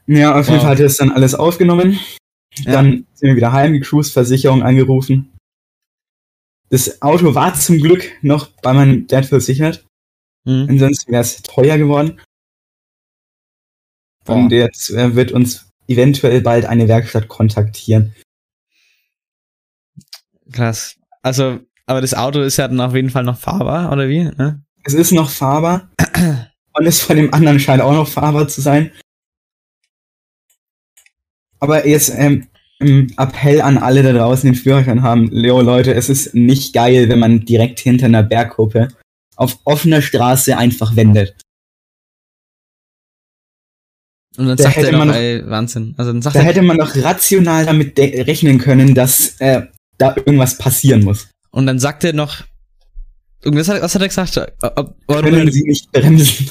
Ja, 0.07 0.39
auf 0.39 0.45
jeden 0.45 0.57
Wow. 0.57 0.61
Fall 0.61 0.71
hat 0.73 0.79
er 0.79 0.85
das 0.85 0.97
dann 0.97 1.11
alles 1.11 1.33
aufgenommen. 1.33 1.99
Ja. 2.57 2.73
Dann 2.73 3.07
sind 3.15 3.29
wir 3.29 3.35
wieder 3.35 3.51
heimgecruised, 3.51 4.13
Versicherung 4.13 4.61
angerufen. 4.61 5.33
Das 6.69 7.01
Auto 7.01 7.33
war 7.33 7.55
zum 7.55 7.79
Glück 7.79 8.11
noch 8.21 8.47
bei 8.61 8.71
meinem 8.73 9.07
Dad 9.07 9.25
versichert. 9.25 9.83
Mhm. 10.43 10.67
Ansonsten 10.69 11.11
wäre 11.11 11.21
es 11.23 11.41
teuer 11.41 11.79
geworden. 11.79 12.21
Und 14.27 14.51
jetzt 14.51 14.89
äh, 14.91 15.15
wird 15.15 15.31
uns 15.31 15.69
eventuell 15.87 16.41
bald 16.41 16.65
eine 16.65 16.87
Werkstatt 16.87 17.27
kontaktieren. 17.27 18.15
Krass. 20.51 20.95
Also, 21.21 21.59
aber 21.85 22.01
das 22.01 22.13
Auto 22.13 22.41
ist 22.41 22.57
ja 22.57 22.67
dann 22.67 22.81
auf 22.81 22.95
jeden 22.95 23.09
Fall 23.09 23.23
noch 23.23 23.37
fahrbar, 23.37 23.91
oder 23.91 24.09
wie? 24.09 24.23
Ne? 24.23 24.63
Es 24.83 24.93
ist 24.93 25.11
noch 25.11 25.29
fahrbar. 25.29 25.89
Und 26.73 26.85
es 26.85 27.01
von 27.01 27.15
dem 27.15 27.33
anderen 27.33 27.59
scheint 27.59 27.81
auch 27.81 27.93
noch 27.93 28.07
fahrbar 28.07 28.47
zu 28.47 28.61
sein. 28.61 28.91
Aber 31.59 31.87
jetzt 31.87 32.11
ähm, 32.15 32.47
Appell 33.17 33.61
an 33.61 33.77
alle 33.77 34.03
da 34.03 34.11
draußen, 34.11 34.51
die 34.51 34.55
den 34.55 34.61
Führerschein 34.61 35.01
haben. 35.01 35.29
Leo, 35.31 35.61
Leute, 35.61 35.93
es 35.93 36.09
ist 36.09 36.35
nicht 36.35 36.73
geil, 36.73 37.07
wenn 37.07 37.19
man 37.19 37.45
direkt 37.45 37.79
hinter 37.79 38.05
einer 38.05 38.23
Bergkuppe 38.23 38.89
auf 39.37 39.59
offener 39.63 40.01
Straße 40.01 40.57
einfach 40.57 40.95
wendet. 40.95 41.35
Und 44.37 44.47
dann 44.47 44.57
Da 44.57 44.63
sagt 44.63 44.77
er 44.77 44.83
hätte 44.83 44.91
noch, 44.91 44.99
man 44.99 45.07
noch- 45.09 45.15
ey, 45.15 45.43
Wahnsinn. 45.49 45.93
Also 45.97 46.11
dann 46.11 46.21
sagt 46.21 46.35
Da 46.35 46.39
er, 46.41 46.45
hätte 46.45 46.61
man 46.61 46.77
doch 46.77 46.95
rational 46.97 47.65
damit 47.65 47.97
rechnen 47.99 48.57
können, 48.59 48.93
dass 48.93 49.39
äh, 49.39 49.61
da 49.97 50.15
irgendwas 50.15 50.57
passieren 50.57 51.03
muss. 51.03 51.27
und 51.51 51.65
dann 51.67 51.79
sagt 51.79 52.03
er 52.03 52.13
noch, 52.13 52.43
irgendwas 53.43 53.69
hat, 53.69 53.81
was 53.81 53.95
hat 53.95 54.01
er 54.01 54.07
gesagt? 54.09 54.37
Ob, 54.37 54.73
ob, 54.77 55.07
Können 55.23 55.51
sie 55.51 55.63
nicht 55.63 55.91
bremsen. 55.91 56.49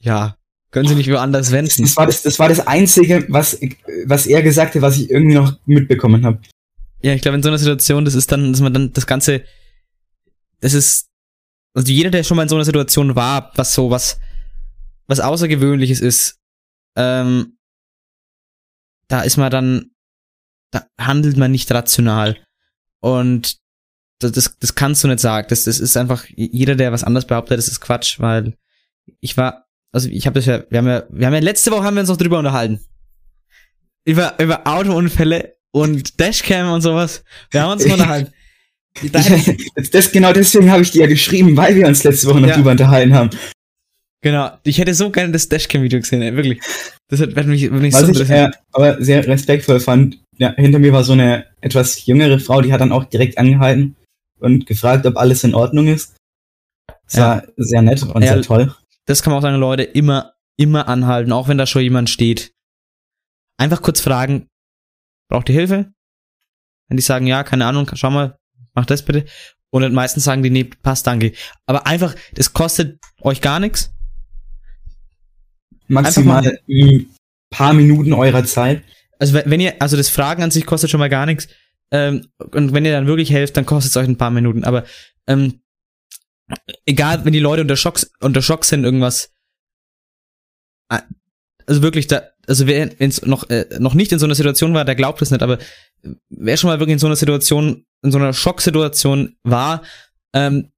ja, 0.00 0.36
können 0.70 0.88
sie 0.88 0.94
nicht 0.94 1.10
woanders 1.10 1.50
wenden. 1.52 1.82
Das 1.82 1.96
war 1.96 2.06
das, 2.06 2.22
das 2.22 2.38
war 2.38 2.48
das 2.48 2.66
Einzige, 2.66 3.24
was, 3.28 3.58
was 4.06 4.26
er 4.26 4.42
gesagt 4.42 4.74
hat, 4.74 4.82
was 4.82 4.96
ich 4.98 5.10
irgendwie 5.10 5.34
noch 5.36 5.58
mitbekommen 5.66 6.24
habe. 6.24 6.40
Ja, 7.02 7.12
ich 7.14 7.22
glaube, 7.22 7.36
in 7.36 7.42
so 7.42 7.48
einer 7.48 7.58
Situation, 7.58 8.04
das 8.04 8.14
ist 8.14 8.30
dann, 8.32 8.52
dass 8.52 8.60
man 8.60 8.72
dann 8.74 8.92
das 8.92 9.06
Ganze, 9.06 9.42
das 10.60 10.74
ist, 10.74 11.06
also 11.74 11.90
jeder, 11.92 12.10
der 12.10 12.24
schon 12.24 12.36
mal 12.36 12.42
in 12.44 12.48
so 12.48 12.56
einer 12.56 12.64
Situation 12.64 13.14
war, 13.14 13.52
was 13.54 13.74
so 13.74 13.90
was, 13.90 14.18
was 15.10 15.20
Außergewöhnliches 15.20 16.00
ist, 16.00 16.38
ähm, 16.96 17.58
da 19.08 19.22
ist 19.22 19.36
man 19.36 19.50
dann, 19.50 19.90
da 20.70 20.86
handelt 20.98 21.36
man 21.36 21.50
nicht 21.50 21.70
rational. 21.72 22.36
Und 23.00 23.56
das, 24.20 24.32
das, 24.32 24.56
das 24.58 24.74
kannst 24.74 25.02
du 25.02 25.08
nicht 25.08 25.20
sagen. 25.20 25.46
Das, 25.50 25.64
das 25.64 25.80
ist 25.80 25.96
einfach, 25.96 26.24
jeder, 26.28 26.76
der 26.76 26.92
was 26.92 27.04
anderes 27.04 27.26
behauptet, 27.26 27.58
das 27.58 27.68
ist 27.68 27.80
Quatsch, 27.80 28.20
weil 28.20 28.56
ich 29.20 29.36
war, 29.36 29.66
also 29.92 30.08
ich 30.08 30.26
habe 30.26 30.34
das 30.38 30.46
ja, 30.46 30.62
wir 30.70 30.78
haben 30.78 30.86
ja, 30.86 31.02
wir 31.10 31.26
haben 31.26 31.34
ja 31.34 31.40
letzte 31.40 31.70
Woche 31.72 31.82
haben 31.84 31.94
wir 31.94 32.00
uns 32.02 32.08
noch 32.10 32.16
drüber 32.16 32.38
unterhalten. 32.38 32.80
Über, 34.04 34.34
über 34.40 34.66
Autounfälle 34.66 35.56
und 35.72 36.20
Dashcam 36.20 36.72
und 36.72 36.80
sowas. 36.82 37.24
Wir 37.50 37.62
haben 37.62 37.72
uns 37.72 37.84
mal 37.86 37.94
unterhalten. 37.94 38.32
Das, 39.92 40.10
genau 40.10 40.32
deswegen 40.32 40.68
habe 40.68 40.82
ich 40.82 40.90
dir 40.90 41.02
ja 41.02 41.06
geschrieben, 41.06 41.56
weil 41.56 41.76
wir 41.76 41.86
uns 41.86 42.02
letzte 42.02 42.26
Woche 42.26 42.40
noch 42.40 42.48
Ja. 42.48 42.56
drüber 42.56 42.72
unterhalten 42.72 43.14
haben. 43.14 43.30
Genau, 44.22 44.50
ich 44.64 44.78
hätte 44.78 44.94
so 44.94 45.10
gerne 45.10 45.32
das 45.32 45.48
Dashcam-Video 45.48 46.00
gesehen, 46.00 46.22
ey, 46.22 46.34
wirklich. 46.36 46.60
Das 47.08 47.20
hat, 47.20 47.34
hat 47.36 47.46
mich, 47.46 47.64
hat 47.64 47.72
mich 47.72 47.94
so 47.94 48.02
Was 48.02 48.08
ich 48.08 48.20
interessiert. 48.20 48.54
äh, 48.54 48.58
aber 48.72 49.02
sehr 49.02 49.26
respektvoll 49.26 49.80
fand, 49.80 50.18
ja, 50.38 50.54
hinter 50.54 50.78
mir 50.78 50.92
war 50.92 51.04
so 51.04 51.12
eine 51.12 51.46
etwas 51.60 52.04
jüngere 52.06 52.38
Frau, 52.38 52.60
die 52.62 52.72
hat 52.72 52.80
dann 52.80 52.92
auch 52.92 53.04
direkt 53.04 53.36
angehalten 53.38 53.96
und 54.38 54.66
gefragt, 54.66 55.04
ob 55.06 55.16
alles 55.16 55.44
in 55.44 55.54
Ordnung 55.54 55.86
ist. 55.88 56.16
Das 57.06 57.14
Ja. 57.14 57.20
war 57.22 57.42
sehr 57.56 57.82
nett 57.82 58.02
und 58.02 58.22
Ja, 58.22 58.34
sehr 58.34 58.42
toll. 58.42 58.74
das 59.06 59.22
kann 59.22 59.32
man 59.32 59.38
auch 59.38 59.42
sagen, 59.42 59.56
Leute, 59.56 59.82
immer, 59.82 60.34
immer 60.56 60.88
anhalten, 60.88 61.32
auch 61.32 61.48
wenn 61.48 61.58
da 61.58 61.66
schon 61.66 61.82
jemand 61.82 62.08
steht. 62.10 62.52
Einfach 63.58 63.82
kurz 63.82 64.00
fragen, 64.00 64.46
braucht 65.28 65.48
ihr 65.48 65.54
Hilfe? 65.54 65.92
Wenn 66.88 66.96
die 66.96 67.02
sagen, 67.02 67.26
ja, 67.26 67.42
keine 67.44 67.66
Ahnung, 67.66 67.90
schau 67.94 68.10
mal, 68.10 68.36
mach 68.74 68.86
das 68.86 69.04
bitte. 69.04 69.26
Und 69.72 69.82
dann 69.82 69.92
meistens 69.92 70.24
sagen 70.24 70.42
die, 70.42 70.50
nee, 70.50 70.64
passt, 70.64 71.06
danke. 71.06 71.32
Aber 71.66 71.86
einfach, 71.86 72.14
das 72.34 72.52
kostet 72.52 72.98
euch 73.20 73.40
gar 73.40 73.60
nichts. 73.60 73.92
Maximal 75.90 76.58
ein 76.68 77.10
paar 77.50 77.72
Minuten 77.72 78.12
eurer 78.12 78.44
Zeit. 78.44 78.82
Also 79.18 79.34
wenn 79.34 79.60
ihr, 79.60 79.82
also 79.82 79.96
das 79.96 80.08
Fragen 80.08 80.42
an 80.42 80.50
sich 80.50 80.64
kostet 80.64 80.90
schon 80.90 81.00
mal 81.00 81.10
gar 81.10 81.26
nichts. 81.26 81.48
Ähm, 81.90 82.28
und 82.52 82.72
wenn 82.72 82.84
ihr 82.84 82.92
dann 82.92 83.06
wirklich 83.06 83.32
helft, 83.32 83.56
dann 83.56 83.66
kostet 83.66 83.90
es 83.90 83.96
euch 83.96 84.06
ein 84.06 84.16
paar 84.16 84.30
Minuten. 84.30 84.64
Aber 84.64 84.84
ähm, 85.26 85.60
egal, 86.86 87.24
wenn 87.24 87.32
die 87.32 87.40
Leute 87.40 87.62
unter 87.62 87.76
Schock, 87.76 88.00
unter 88.20 88.40
Schock 88.40 88.64
sind, 88.64 88.84
irgendwas. 88.84 89.32
Also 91.66 91.82
wirklich, 91.82 92.06
da, 92.06 92.22
also 92.46 92.66
wer 92.66 93.00
ins 93.00 93.22
noch, 93.22 93.50
äh, 93.50 93.66
noch 93.78 93.94
nicht 93.94 94.12
in 94.12 94.18
so 94.18 94.26
einer 94.26 94.34
Situation 94.34 94.74
war, 94.74 94.84
der 94.84 94.94
glaubt 94.94 95.20
es 95.22 95.30
nicht, 95.30 95.42
aber 95.42 95.58
wer 96.28 96.56
schon 96.56 96.68
mal 96.68 96.80
wirklich 96.80 96.94
in 96.94 96.98
so 96.98 97.06
einer 97.06 97.16
Situation, 97.16 97.84
in 98.02 98.12
so 98.12 98.18
einer 98.18 98.32
Schocksituation 98.32 99.36
war, 99.42 99.82
ähm, 100.34 100.70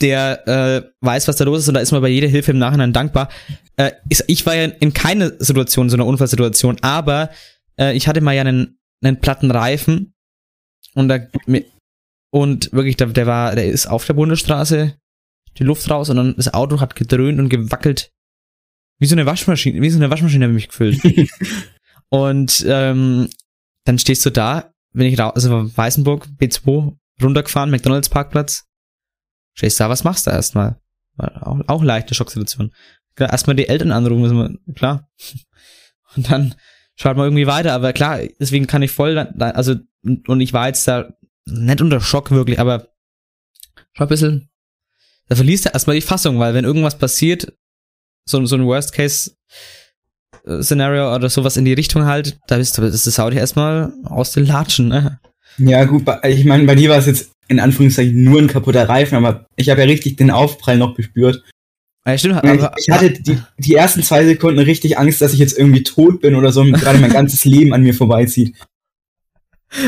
der 0.00 0.46
äh, 0.46 0.82
weiß, 1.00 1.28
was 1.28 1.36
da 1.36 1.44
los 1.44 1.60
ist 1.60 1.68
und 1.68 1.74
da 1.74 1.80
ist 1.80 1.92
man 1.92 2.02
bei 2.02 2.08
jeder 2.08 2.28
Hilfe 2.28 2.52
im 2.52 2.58
Nachhinein 2.58 2.92
dankbar. 2.92 3.28
Äh, 3.76 3.92
ich, 4.08 4.22
ich 4.26 4.46
war 4.46 4.54
ja 4.54 4.64
in 4.64 4.92
keiner 4.92 5.32
Situation, 5.38 5.90
so 5.90 5.96
einer 5.96 6.06
Unfallsituation, 6.06 6.78
aber 6.82 7.30
äh, 7.78 7.96
ich 7.96 8.08
hatte 8.08 8.20
mal 8.20 8.34
ja 8.34 8.42
einen, 8.42 8.78
einen 9.02 9.20
platten 9.20 9.50
Reifen 9.50 10.14
und 10.94 11.08
da 11.08 11.18
und 12.30 12.72
wirklich, 12.72 12.96
der, 12.96 13.08
der 13.08 13.26
war, 13.26 13.54
der 13.54 13.66
ist 13.66 13.86
auf 13.86 14.04
der 14.04 14.14
Bundesstraße 14.14 14.94
die 15.58 15.64
Luft 15.64 15.88
raus 15.90 16.10
und 16.10 16.16
dann 16.16 16.34
das 16.36 16.52
Auto 16.52 16.80
hat 16.80 16.94
gedröhnt 16.96 17.38
und 17.38 17.48
gewackelt. 17.48 18.12
Wie 18.98 19.06
so 19.06 19.14
eine 19.14 19.26
Waschmaschine, 19.26 19.80
wie 19.80 19.90
so 19.90 19.98
eine 19.98 20.10
Waschmaschine 20.10 20.44
habe 20.44 20.52
ich 20.52 20.68
mich 20.68 20.68
gefühlt. 20.68 21.00
und 22.08 22.64
ähm, 22.68 23.28
dann 23.84 23.98
stehst 23.98 24.24
du 24.26 24.30
da, 24.30 24.72
wenn 24.92 25.06
ich 25.06 25.18
raus, 25.18 25.32
also 25.34 25.76
Weißenburg, 25.76 26.28
B2, 26.38 26.96
runtergefahren, 27.22 27.70
McDonalds 27.70 28.08
Parkplatz, 28.08 28.66
stehst 29.56 29.80
da, 29.80 29.88
was 29.88 30.04
machst 30.04 30.28
du 30.28 30.30
erstmal? 30.30 30.78
Auch, 31.18 31.58
auch 31.66 31.82
leichte 31.82 32.14
Schocksituation. 32.14 32.72
Erstmal 33.18 33.56
die 33.56 33.68
Eltern 33.68 33.90
anrufen, 33.90 34.60
klar. 34.74 35.08
Und 36.16 36.30
dann 36.30 36.54
schaut 36.94 37.16
man 37.16 37.26
irgendwie 37.26 37.46
weiter, 37.46 37.72
aber 37.72 37.92
klar, 37.92 38.20
deswegen 38.40 38.66
kann 38.66 38.82
ich 38.82 38.90
voll, 38.90 39.18
also, 39.18 39.74
und 40.02 40.40
ich 40.40 40.54
war 40.54 40.68
jetzt 40.68 40.88
da 40.88 41.12
nicht 41.44 41.82
unter 41.82 42.00
Schock 42.00 42.30
wirklich, 42.30 42.58
aber 42.58 42.88
schon 43.92 44.06
ein 44.06 44.08
bisschen, 44.08 44.48
da 45.28 45.36
verliest 45.36 45.66
du 45.66 45.70
erstmal 45.70 45.96
die 45.96 46.02
Fassung, 46.02 46.38
weil 46.38 46.54
wenn 46.54 46.64
irgendwas 46.64 46.96
passiert, 46.96 47.52
so, 48.24 48.46
so 48.46 48.56
ein 48.56 48.64
Worst-Case-Szenario 48.64 51.14
oder 51.14 51.28
sowas 51.28 51.58
in 51.58 51.66
die 51.66 51.74
Richtung 51.74 52.06
halt, 52.06 52.38
da 52.46 52.56
bist 52.56 52.78
du, 52.78 52.82
das 52.82 53.06
ist 53.06 53.14
Saudi 53.14 53.36
erstmal 53.36 53.92
aus 54.04 54.32
den 54.32 54.46
Latschen, 54.46 54.88
ne? 54.88 55.20
Ja, 55.58 55.84
gut, 55.84 56.04
ich 56.24 56.46
meine, 56.46 56.64
bei 56.64 56.74
dir 56.74 56.90
war 56.90 56.98
es 56.98 57.06
jetzt 57.06 57.35
in 57.48 57.60
Anführungszeichen 57.60 58.22
nur 58.22 58.40
ein 58.40 58.48
kaputter 58.48 58.88
Reifen, 58.88 59.16
aber 59.16 59.46
ich 59.56 59.70
habe 59.70 59.80
ja 59.80 59.86
richtig 59.86 60.16
den 60.16 60.30
Aufprall 60.30 60.78
noch 60.78 60.94
gespürt. 60.94 61.42
Ja, 62.06 62.16
stimmt, 62.16 62.40
Ich, 62.44 62.50
aber, 62.50 62.74
ich 62.76 62.88
hatte 62.90 63.10
die, 63.20 63.38
die 63.58 63.74
ersten 63.74 64.02
zwei 64.02 64.24
Sekunden 64.24 64.60
richtig 64.60 64.98
Angst, 64.98 65.20
dass 65.20 65.32
ich 65.32 65.38
jetzt 65.38 65.58
irgendwie 65.58 65.82
tot 65.82 66.20
bin 66.20 66.34
oder 66.34 66.52
so 66.52 66.60
und 66.60 66.72
gerade 66.80 66.98
mein 66.98 67.12
ganzes 67.12 67.44
Leben 67.44 67.72
an 67.74 67.82
mir 67.82 67.94
vorbeizieht. 67.94 68.54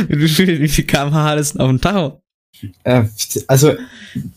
wie 0.09 0.29
viel, 0.29 0.61
wie 0.61 0.69
viel 0.69 0.85
kmh 0.85 1.13
hattest 1.13 1.55
du 1.55 1.61
auf 1.61 1.69
dem 1.69 1.81
Tacho? 1.81 2.21
Äh, 2.83 3.05
also, 3.47 3.75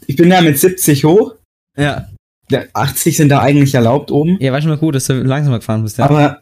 ich 0.05 0.15
bin 0.15 0.30
da 0.30 0.41
mit 0.41 0.59
70 0.59 1.03
hoch. 1.05 1.36
Ja. 1.76 2.07
Ja, 2.51 2.63
80 2.74 3.17
sind 3.17 3.30
da 3.30 3.39
eigentlich 3.39 3.74
erlaubt 3.74 4.11
oben. 4.11 4.38
Ja, 4.39 4.51
war 4.51 4.61
schon 4.61 4.69
mal 4.69 4.78
gut, 4.78 4.93
dass 4.95 5.05
du 5.05 5.13
langsamer 5.13 5.59
gefahren 5.59 5.84
bist, 5.84 5.97
ja. 5.97 6.05
Aber 6.05 6.41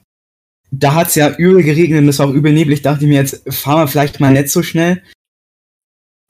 da 0.71 0.95
hat's 0.95 1.15
ja 1.15 1.29
übel 1.35 1.63
geregnet 1.63 2.01
und 2.01 2.09
es 2.09 2.19
war 2.19 2.27
auch 2.27 2.33
übel 2.33 2.51
neblig. 2.51 2.81
Dachte 2.81 3.03
ich 3.05 3.09
mir 3.09 3.17
jetzt, 3.17 3.41
fahren 3.53 3.81
wir 3.81 3.87
vielleicht 3.87 4.19
mal 4.19 4.33
nicht 4.33 4.49
so 4.49 4.63
schnell. 4.63 5.01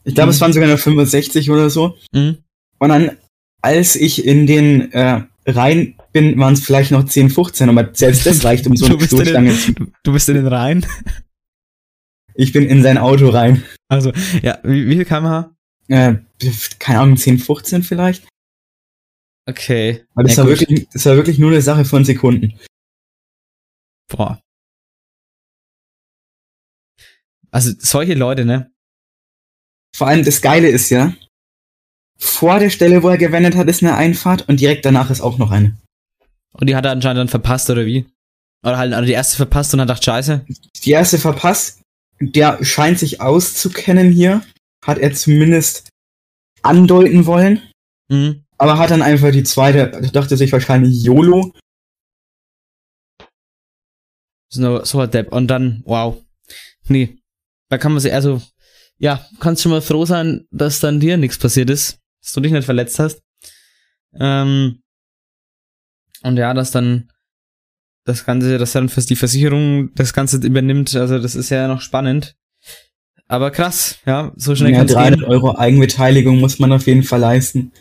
Ich 0.09 0.15
glaube, 0.15 0.27
Mhm. 0.29 0.33
es 0.35 0.41
waren 0.41 0.53
sogar 0.53 0.67
nur 0.67 0.77
65 0.77 1.49
oder 1.51 1.69
so. 1.69 1.97
Mhm. 2.13 2.39
Und 2.79 2.89
dann, 2.89 3.17
als 3.61 3.95
ich 3.95 4.25
in 4.25 4.47
den 4.47 4.91
äh, 4.91 5.21
rein 5.45 5.95
bin, 6.13 6.37
waren 6.39 6.53
es 6.53 6.65
vielleicht 6.65 6.91
noch 6.91 7.05
10, 7.05 7.29
15, 7.29 7.69
aber 7.69 7.89
selbst 7.93 8.25
das 8.25 8.43
reicht, 8.43 8.65
um 8.67 8.75
so 8.75 8.85
eine 8.87 8.99
Stoßstange 8.99 9.55
zu. 9.55 9.73
Du 10.03 10.13
bist 10.13 10.27
in 10.29 10.35
den 10.35 10.47
Rhein. 10.47 10.85
Ich 12.35 12.51
bin 12.53 12.67
in 12.67 12.81
sein 12.83 12.97
Auto 12.97 13.29
rein. 13.29 13.63
Also, 13.89 14.11
ja, 14.41 14.59
wie, 14.63 14.87
wie 14.87 14.95
viel 14.95 15.05
kmh? 15.05 15.55
Äh, 15.89 16.15
keine 16.79 16.99
Ahnung, 17.01 17.17
10, 17.17 17.37
15 17.39 17.83
vielleicht. 17.83 18.27
Okay. 19.47 20.05
Aber 20.13 20.23
das, 20.23 20.35
Ja, 20.37 20.43
war 20.43 20.51
gut. 20.51 20.61
wirklich, 20.61 20.87
das 20.93 21.05
war 21.05 21.15
wirklich 21.17 21.37
nur 21.39 21.51
eine 21.51 21.61
Sache 21.61 21.83
von 21.85 22.05
Sekunden. 22.05 22.53
Boah. 24.07 24.39
Also, 27.51 27.71
solche 27.79 28.13
Leute, 28.13 28.45
ne? 28.45 28.71
Vor 29.95 30.07
allem 30.07 30.23
das 30.23 30.41
Geile 30.41 30.69
ist 30.69 30.89
ja, 30.89 31.13
vor 32.17 32.59
der 32.59 32.69
Stelle, 32.69 33.01
wo 33.03 33.09
er 33.09 33.17
gewendet 33.17 33.55
hat, 33.55 33.67
ist 33.67 33.81
eine 33.81 33.95
Einfahrt 33.95 34.47
und 34.49 34.59
direkt 34.59 34.85
danach 34.85 35.09
ist 35.09 35.21
auch 35.21 35.37
noch 35.37 35.51
eine. 35.51 35.77
Und 36.53 36.69
die 36.69 36.75
hat 36.75 36.85
er 36.85 36.91
anscheinend 36.91 37.19
dann 37.19 37.27
verpasst, 37.29 37.69
oder 37.69 37.85
wie? 37.85 38.05
Oder 38.63 38.77
halt 38.77 38.93
also 38.93 39.05
die 39.05 39.13
erste 39.13 39.37
verpasst 39.37 39.73
und 39.73 39.79
hat 39.79 39.87
gedacht, 39.87 40.03
scheiße. 40.03 40.45
Die 40.83 40.91
erste 40.91 41.17
verpasst, 41.17 41.81
der 42.19 42.63
scheint 42.63 42.99
sich 42.99 43.21
auszukennen 43.21 44.11
hier, 44.11 44.41
hat 44.85 44.97
er 44.97 45.13
zumindest 45.13 45.89
andeuten 46.61 47.25
wollen, 47.25 47.61
Mhm. 48.09 48.43
aber 48.57 48.77
hat 48.77 48.91
dann 48.91 49.01
einfach 49.01 49.31
die 49.31 49.43
zweite, 49.43 49.89
dachte 50.11 50.35
sich 50.35 50.51
wahrscheinlich 50.51 51.01
YOLO. 51.03 51.53
So, 54.51 54.83
so 54.83 54.99
ein 54.99 55.11
Depp. 55.11 55.31
Und 55.31 55.47
dann, 55.47 55.83
wow. 55.85 56.21
Nee. 56.87 57.17
Da 57.69 57.77
kann 57.77 57.91
man 57.91 58.01
sich, 58.01 58.11
also, 58.13 58.41
ja, 58.99 59.25
kannst 59.39 59.63
schon 59.63 59.71
mal 59.71 59.81
froh 59.81 60.05
sein, 60.05 60.45
dass 60.51 60.79
dann 60.79 60.99
dir 60.99 61.17
nichts 61.17 61.37
passiert 61.37 61.69
ist. 61.69 61.99
Dass 62.21 62.33
du 62.33 62.41
dich 62.41 62.51
nicht 62.51 62.65
verletzt 62.65 62.99
hast. 62.99 63.21
Ähm, 64.13 64.81
und 66.21 66.37
ja, 66.37 66.53
dass 66.53 66.71
dann 66.71 67.09
das 68.05 68.25
Ganze, 68.25 68.57
dass 68.57 68.73
dann 68.73 68.89
für 68.89 69.01
die 69.01 69.15
Versicherung 69.15 69.93
das 69.95 70.13
Ganze 70.13 70.37
übernimmt, 70.37 70.95
also 70.95 71.19
das 71.19 71.35
ist 71.35 71.49
ja 71.49 71.67
noch 71.67 71.81
spannend. 71.81 72.35
Aber 73.27 73.51
krass, 73.51 73.99
ja, 74.05 74.33
so 74.35 74.55
schnell 74.55 74.71
Ja, 74.71 74.79
kann's 74.79 74.91
300 74.93 75.19
gehen. 75.19 75.29
Euro 75.29 75.55
Eigenbeteiligung 75.55 76.39
muss 76.39 76.57
man 76.59 76.71
auf 76.73 76.87
jeden 76.87 77.03
Fall 77.03 77.19
leisten. 77.19 77.71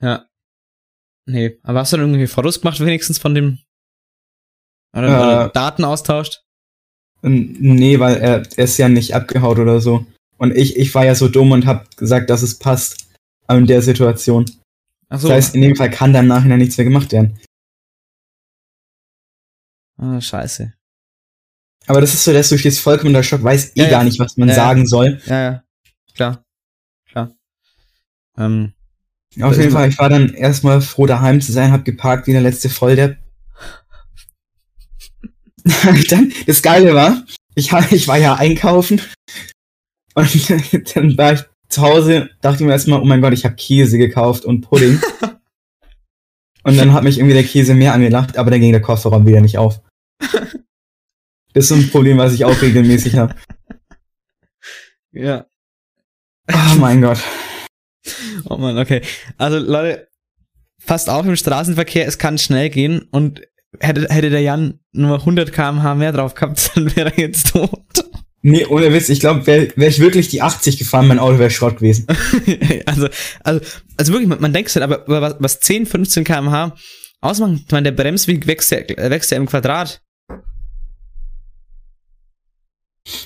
Ja. 0.00 0.26
Nee, 1.24 1.58
aber 1.62 1.80
hast 1.80 1.92
du 1.92 1.96
dann 1.96 2.10
irgendwie 2.10 2.26
Fotos 2.28 2.60
gemacht 2.60 2.78
wenigstens 2.80 3.18
von 3.18 3.34
dem 3.34 3.58
oder, 4.92 5.46
Äh. 5.46 5.52
Daten 5.52 5.84
austauscht? 5.84 6.42
Und 7.22 7.60
Nee, 7.60 7.98
weil 7.98 8.16
er, 8.16 8.42
er 8.56 8.64
ist 8.64 8.78
ja 8.78 8.88
nicht 8.88 9.14
abgehaut 9.14 9.58
oder 9.58 9.80
so. 9.80 10.06
Und 10.38 10.54
ich, 10.54 10.76
ich 10.76 10.94
war 10.94 11.04
ja 11.04 11.14
so 11.14 11.28
dumm 11.28 11.52
und 11.52 11.66
hab 11.66 11.96
gesagt, 11.96 12.30
dass 12.30 12.42
es 12.42 12.58
passt 12.58 13.06
in 13.48 13.66
der 13.66 13.82
Situation. 13.82 14.44
Ach 15.08 15.18
so. 15.20 15.28
Das 15.28 15.36
heißt, 15.36 15.54
in 15.54 15.62
dem 15.62 15.76
Fall 15.76 15.90
kann 15.90 16.12
dann 16.12 16.26
nachher 16.26 16.56
nichts 16.56 16.76
mehr 16.76 16.84
gemacht 16.84 17.12
werden. 17.12 17.38
ah, 19.98 20.20
scheiße. 20.20 20.72
Aber 21.86 22.00
das 22.00 22.14
ist 22.14 22.24
so, 22.24 22.32
dass 22.32 22.48
du 22.48 22.58
stehst 22.58 22.80
vollkommen 22.80 23.10
unter 23.10 23.22
Schock, 23.22 23.42
weiß 23.42 23.68
eh 23.76 23.80
Ja, 23.80 23.84
ja. 23.84 23.90
gar 23.90 24.04
nicht, 24.04 24.18
was 24.18 24.36
man 24.36 24.48
Ja, 24.48 24.56
ja. 24.56 24.60
sagen 24.62 24.86
soll. 24.86 25.20
Ja, 25.26 25.40
ja. 25.42 25.64
Klar. 26.14 26.42
Klar. 27.08 27.32
Ähm, 28.36 28.72
Auf 29.40 29.56
jeden 29.56 29.70
Fall, 29.70 29.88
ich 29.88 29.98
war 29.98 30.08
dann 30.08 30.34
erstmal 30.34 30.80
froh 30.80 31.06
daheim 31.06 31.40
zu 31.40 31.52
sein, 31.52 31.70
hab 31.72 31.84
geparkt 31.84 32.26
wie 32.26 32.32
der 32.32 32.40
letzte 32.40 32.68
Volldepp. 32.68 33.18
dann, 36.10 36.32
das 36.46 36.62
Geile 36.62 36.94
war, 36.94 37.24
ich, 37.54 37.72
ich 37.90 38.08
war 38.08 38.18
ja 38.18 38.34
einkaufen 38.34 39.00
und 40.14 40.50
dann 40.94 41.18
war 41.18 41.32
ich 41.34 41.40
zu 41.68 41.82
Hause, 41.82 42.30
dachte 42.40 42.62
ich 42.62 42.66
mir 42.66 42.72
erstmal, 42.72 43.00
oh 43.00 43.04
mein 43.04 43.20
Gott, 43.20 43.32
ich 43.32 43.44
habe 43.44 43.56
Käse 43.56 43.98
gekauft 43.98 44.44
und 44.44 44.60
Pudding. 44.60 45.00
und 46.62 46.76
dann 46.76 46.92
hat 46.92 47.02
mich 47.02 47.18
irgendwie 47.18 47.34
der 47.34 47.44
Käse 47.44 47.74
mehr 47.74 47.92
angelacht, 47.92 48.38
aber 48.38 48.50
dann 48.50 48.60
ging 48.60 48.72
der 48.72 48.80
Kofferraum 48.82 49.26
wieder 49.26 49.40
nicht 49.40 49.58
auf. 49.58 49.80
Das 51.52 51.64
ist 51.64 51.68
so 51.68 51.74
ein 51.74 51.90
Problem, 51.90 52.18
was 52.18 52.34
ich 52.34 52.44
auch 52.44 52.62
regelmäßig 52.62 53.16
habe. 53.16 53.34
ja. 55.12 55.46
Oh 56.52 56.76
mein 56.78 57.02
Gott. 57.02 57.18
Oh 58.44 58.56
man, 58.56 58.78
okay. 58.78 59.02
Also 59.36 59.58
Leute, 59.58 60.08
passt 60.86 61.10
auf 61.10 61.26
im 61.26 61.34
Straßenverkehr, 61.34 62.06
es 62.06 62.18
kann 62.18 62.38
schnell 62.38 62.70
gehen 62.70 63.08
und 63.10 63.42
hätte, 63.80 64.06
hätte 64.08 64.30
der 64.30 64.40
Jan 64.40 64.80
nur 64.92 65.18
100 65.20 65.52
km/h 65.52 65.94
mehr 65.94 66.12
drauf 66.12 66.34
gehabt, 66.34 66.70
dann 66.74 66.94
wäre 66.96 67.12
er 67.14 67.18
jetzt 67.18 67.52
tot. 67.52 67.70
Nee, 68.42 68.64
ohne 68.66 68.92
Witz, 68.92 69.08
ich 69.08 69.18
glaube, 69.18 69.46
wäre 69.46 69.72
wär 69.74 69.88
ich 69.88 69.98
wirklich 69.98 70.28
die 70.28 70.40
80 70.40 70.78
gefahren, 70.78 71.08
mein 71.08 71.18
Auto 71.18 71.38
wäre 71.38 71.50
Schrott 71.50 71.78
gewesen. 71.78 72.06
also, 72.86 73.08
also, 73.42 73.60
also 73.96 74.12
wirklich, 74.12 74.28
man, 74.28 74.40
man 74.40 74.52
denkt 74.52 74.72
halt, 74.74 74.84
aber 74.84 75.00
aber 75.00 75.20
was, 75.20 75.36
was 75.40 75.60
10, 75.60 75.86
15 75.86 76.24
km/h 76.24 76.76
ausmachen, 77.20 77.64
ich 77.66 77.72
meine, 77.72 77.90
der 77.90 78.02
Bremsweg 78.02 78.46
wächst 78.46 78.70
ja, 78.70 78.78
wächst 79.10 79.30
ja 79.32 79.36
im 79.36 79.46
Quadrat. 79.46 80.00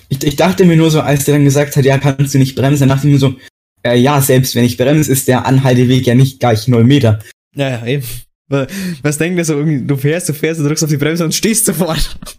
Ich, 0.09 0.22
ich 0.22 0.36
dachte 0.36 0.64
mir 0.64 0.76
nur 0.76 0.90
so, 0.90 1.01
als 1.01 1.24
der 1.24 1.34
dann 1.34 1.44
gesagt 1.44 1.76
hat, 1.76 1.84
ja, 1.84 1.98
kannst 1.98 2.34
du 2.34 2.38
nicht 2.38 2.55
bremsen, 2.55 2.88
dann 2.88 2.96
dachte 2.96 3.07
ich 3.07 3.12
mir 3.12 3.18
so, 3.18 3.34
äh, 3.82 3.98
ja, 3.98 4.20
selbst 4.20 4.55
wenn 4.55 4.64
ich 4.64 4.76
bremse, 4.76 5.11
ist 5.11 5.28
der 5.28 5.46
Anhalteweg 5.46 6.07
ja 6.07 6.14
nicht 6.14 6.40
gleich 6.40 6.68
0 6.68 6.84
Meter. 6.84 7.18
Ja, 7.55 7.68
ja, 7.68 7.86
eben. 7.86 8.07
Wa- 8.51 8.66
Was 9.03 9.16
denkt 9.16 9.38
ihr 9.38 9.44
so 9.44 9.57
irgendwie, 9.57 9.86
du 9.86 9.96
fährst, 9.96 10.28
du 10.28 10.34
fährst, 10.34 10.61
du 10.61 10.64
drückst 10.64 10.84
auf 10.84 10.90
die 10.90 10.96
Bremse 10.98 11.24
und 11.24 11.34
stehst 11.34 11.64
sofort. 11.66 12.18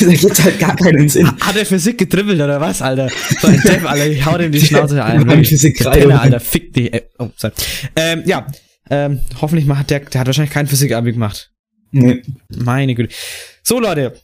da 0.00 0.06
gibt 0.12 0.42
halt 0.42 0.58
gar 0.58 0.74
keinen 0.74 1.08
Sinn. 1.08 1.30
Hat 1.40 1.54
er 1.56 1.66
Physik 1.66 1.98
getribbelt 1.98 2.40
oder 2.40 2.60
was, 2.60 2.82
Alter? 2.82 3.08
So 3.40 3.46
ein 3.48 3.60
Depp, 3.60 3.84
Alter, 3.88 4.06
ich 4.06 4.24
hau 4.24 4.36
dem 4.38 4.50
die 4.52 4.60
Schnauze 4.66 5.04
ein. 5.04 5.24
Mann. 5.24 5.44
Physik 5.44 5.78
Der 5.78 5.90
Penner, 5.90 6.06
oder? 6.06 6.20
Alter, 6.22 6.40
fick 6.40 6.72
dich. 6.72 6.92
Äh, 6.92 7.02
oh, 7.18 7.28
sorry. 7.36 7.54
Ähm, 7.94 8.22
ja, 8.26 8.46
ähm, 8.90 9.20
hoffentlich 9.40 9.66
macht 9.66 9.90
der, 9.90 10.00
der 10.00 10.20
hat 10.20 10.26
wahrscheinlich 10.26 10.52
kein 10.54 10.66
Physik-Abi 10.66 11.12
gemacht. 11.12 11.50
Nee. 11.92 12.22
Meine 12.56 12.94
Güte. 12.94 13.14
So, 13.62 13.78
Leute. 13.80 14.14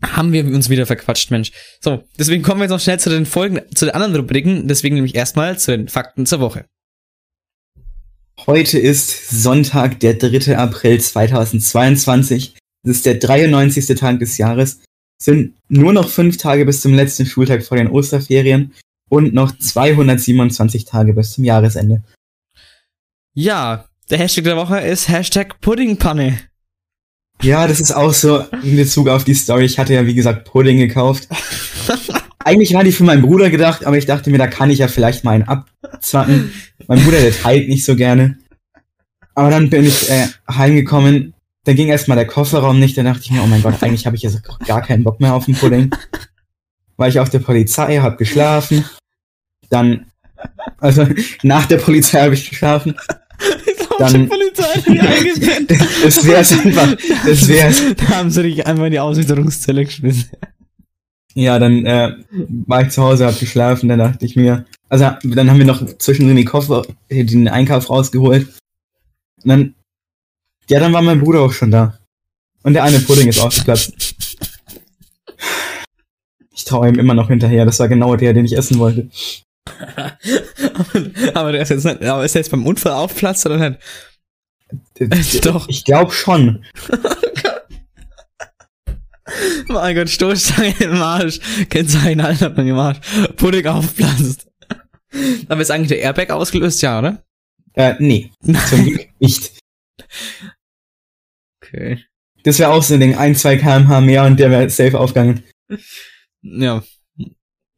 Haben 0.00 0.32
wir 0.32 0.44
uns 0.44 0.68
wieder 0.70 0.86
verquatscht, 0.86 1.32
Mensch. 1.32 1.50
So, 1.80 2.04
deswegen 2.18 2.44
kommen 2.44 2.60
wir 2.60 2.64
jetzt 2.66 2.70
noch 2.70 2.78
schnell 2.80 3.00
zu 3.00 3.10
den 3.10 3.26
Folgen, 3.26 3.60
zu 3.74 3.84
den 3.84 3.94
anderen 3.94 4.14
Rubriken. 4.14 4.68
Deswegen 4.68 4.94
nämlich 4.94 5.16
erstmal 5.16 5.58
zu 5.58 5.72
den 5.72 5.88
Fakten 5.88 6.24
zur 6.24 6.38
Woche. 6.38 6.66
Heute 8.46 8.78
ist 8.78 9.30
Sonntag, 9.30 10.00
der 10.00 10.14
3. 10.14 10.56
April 10.56 11.00
2022. 11.00 12.56
Das 12.84 12.96
ist 12.96 13.06
der 13.06 13.16
93. 13.16 13.86
Tag 13.98 14.20
des 14.20 14.38
Jahres. 14.38 14.80
Es 15.18 15.26
sind 15.26 15.54
nur 15.68 15.92
noch 15.92 16.08
fünf 16.08 16.36
Tage 16.36 16.64
bis 16.64 16.80
zum 16.80 16.94
letzten 16.94 17.26
Schultag 17.26 17.64
vor 17.64 17.76
den 17.76 17.88
Osterferien 17.88 18.72
und 19.10 19.34
noch 19.34 19.56
227 19.58 20.84
Tage 20.84 21.12
bis 21.14 21.32
zum 21.32 21.44
Jahresende. 21.44 22.02
Ja, 23.34 23.86
der 24.08 24.18
Hashtag 24.18 24.44
der 24.44 24.56
Woche 24.56 24.80
ist 24.80 25.08
Hashtag 25.08 25.60
Puddingpanne. 25.60 26.38
Ja, 27.42 27.66
das 27.66 27.80
ist 27.80 27.92
auch 27.92 28.14
so 28.14 28.40
in 28.62 28.76
Bezug 28.76 29.08
auf 29.08 29.24
die 29.24 29.34
Story. 29.34 29.64
Ich 29.64 29.78
hatte 29.78 29.94
ja, 29.94 30.06
wie 30.06 30.14
gesagt, 30.14 30.44
Pudding 30.50 30.78
gekauft. 30.78 31.28
Eigentlich 32.38 32.72
war 32.72 32.84
die 32.84 32.92
für 32.92 33.04
meinen 33.04 33.22
Bruder 33.22 33.50
gedacht, 33.50 33.84
aber 33.84 33.98
ich 33.98 34.06
dachte 34.06 34.30
mir, 34.30 34.38
da 34.38 34.46
kann 34.46 34.70
ich 34.70 34.78
ja 34.78 34.88
vielleicht 34.88 35.24
mal 35.24 35.32
einen 35.32 35.48
abzwacken. 35.48 36.52
Mein 36.88 37.04
Bruder, 37.04 37.20
der 37.20 37.32
teilt 37.32 37.68
nicht 37.68 37.84
so 37.84 37.94
gerne. 37.94 38.38
Aber 39.34 39.50
dann 39.50 39.70
bin 39.70 39.84
ich 39.84 40.10
äh, 40.10 40.26
heimgekommen. 40.50 41.34
Dann 41.64 41.76
ging 41.76 41.88
erstmal 41.88 42.16
der 42.16 42.26
Kofferraum 42.26 42.80
nicht. 42.80 42.96
Dann 42.96 43.04
dachte 43.04 43.20
ich 43.22 43.30
mir, 43.30 43.42
oh 43.42 43.46
mein 43.46 43.62
Gott, 43.62 43.74
eigentlich 43.82 44.06
habe 44.06 44.16
ich 44.16 44.22
jetzt 44.22 44.42
gar 44.66 44.82
keinen 44.82 45.04
Bock 45.04 45.20
mehr 45.20 45.34
auf 45.34 45.44
den 45.44 45.54
Pudding. 45.54 45.90
War 46.96 47.08
ich 47.08 47.20
auf 47.20 47.28
der 47.28 47.38
Polizei, 47.40 47.98
habe 47.98 48.16
geschlafen. 48.16 48.84
Dann, 49.68 50.06
also 50.78 51.06
nach 51.42 51.66
der 51.66 51.76
Polizei 51.76 52.22
habe 52.22 52.34
ich 52.34 52.50
geschlafen. 52.50 52.96
Dann-. 53.98 54.30
Das 56.02 56.26
wär's 56.26 56.52
einfach. 56.52 56.96
Das 57.26 57.48
wär's. 57.48 57.82
Da 57.96 58.08
haben 58.16 58.30
sie 58.30 58.42
dich 58.42 58.66
einfach 58.66 58.84
in 58.84 58.92
die 58.92 59.00
Auswieserungszelle 59.00 59.84
geschmissen. 59.84 60.30
Ja, 61.34 61.58
dann 61.58 61.84
äh, 61.86 62.16
war 62.66 62.82
ich 62.82 62.90
zu 62.90 63.02
Hause, 63.02 63.26
hab 63.26 63.38
geschlafen, 63.38 63.88
dann 63.88 63.98
dachte 63.98 64.24
ich 64.24 64.34
mir, 64.34 64.64
also 64.88 65.04
dann 65.22 65.50
haben 65.50 65.58
wir 65.58 65.66
noch 65.66 65.84
zwischendrin 65.98 66.36
die 66.36 66.44
Koffer, 66.44 66.84
äh, 67.08 67.24
den 67.24 67.48
Einkauf 67.48 67.90
rausgeholt. 67.90 68.46
Und 69.42 69.48
dann, 69.48 69.74
ja, 70.68 70.80
dann 70.80 70.92
war 70.92 71.02
mein 71.02 71.20
Bruder 71.20 71.40
auch 71.40 71.52
schon 71.52 71.70
da. 71.70 71.98
Und 72.62 72.74
der 72.74 72.84
eine 72.84 72.98
Pudding 73.00 73.28
ist 73.28 73.40
aufgeplatzt. 73.40 74.14
Ich 76.52 76.64
traue 76.64 76.88
ihm 76.88 76.98
immer 76.98 77.14
noch 77.14 77.28
hinterher, 77.28 77.64
das 77.64 77.78
war 77.78 77.88
genau 77.88 78.16
der, 78.16 78.32
den 78.32 78.44
ich 78.44 78.56
essen 78.56 78.78
wollte. 78.78 79.08
aber 81.34 81.52
der 81.52 81.62
ist 81.62 81.68
jetzt 81.68 81.84
nicht, 81.84 82.02
aber 82.02 82.24
ist 82.24 82.34
der 82.34 82.40
jetzt 82.40 82.50
beim 82.50 82.66
Unfall 82.66 82.92
aufplatzt 82.92 83.46
oder 83.46 83.58
nicht? 83.58 83.78
Doch. 85.46 85.68
Ich 85.68 85.84
glaube 85.84 86.12
schon. 86.12 86.64
Mein 89.68 89.94
Gott, 89.94 90.08
Stoßstange 90.08 90.74
im 90.80 91.02
Arsch. 91.02 91.38
Kennzeichen 91.68 92.20
Alter 92.20 92.50
dem 92.50 92.78
Arsch. 92.78 92.98
Pudding 93.36 93.66
aufplatzt. 93.66 94.47
Aber 95.48 95.60
ist 95.60 95.70
eigentlich 95.70 95.88
der 95.88 96.00
Airbag 96.00 96.30
ausgelöst, 96.30 96.82
ja, 96.82 96.98
oder? 96.98 97.24
Äh, 97.74 97.94
nee, 97.98 98.30
zum 98.42 98.84
Glück 98.84 99.08
nicht. 99.20 99.58
Okay. 101.62 102.04
Das 102.42 102.58
wäre 102.58 102.70
auch 102.70 102.82
so 102.82 102.94
ein 102.94 103.00
Ding, 103.00 103.14
ein, 103.16 103.34
zwei 103.34 103.56
kmh 103.56 104.00
mehr 104.00 104.24
und 104.24 104.38
der 104.38 104.50
wäre 104.50 104.70
safe 104.70 104.98
aufgegangen. 104.98 105.44
Ja. 106.42 106.82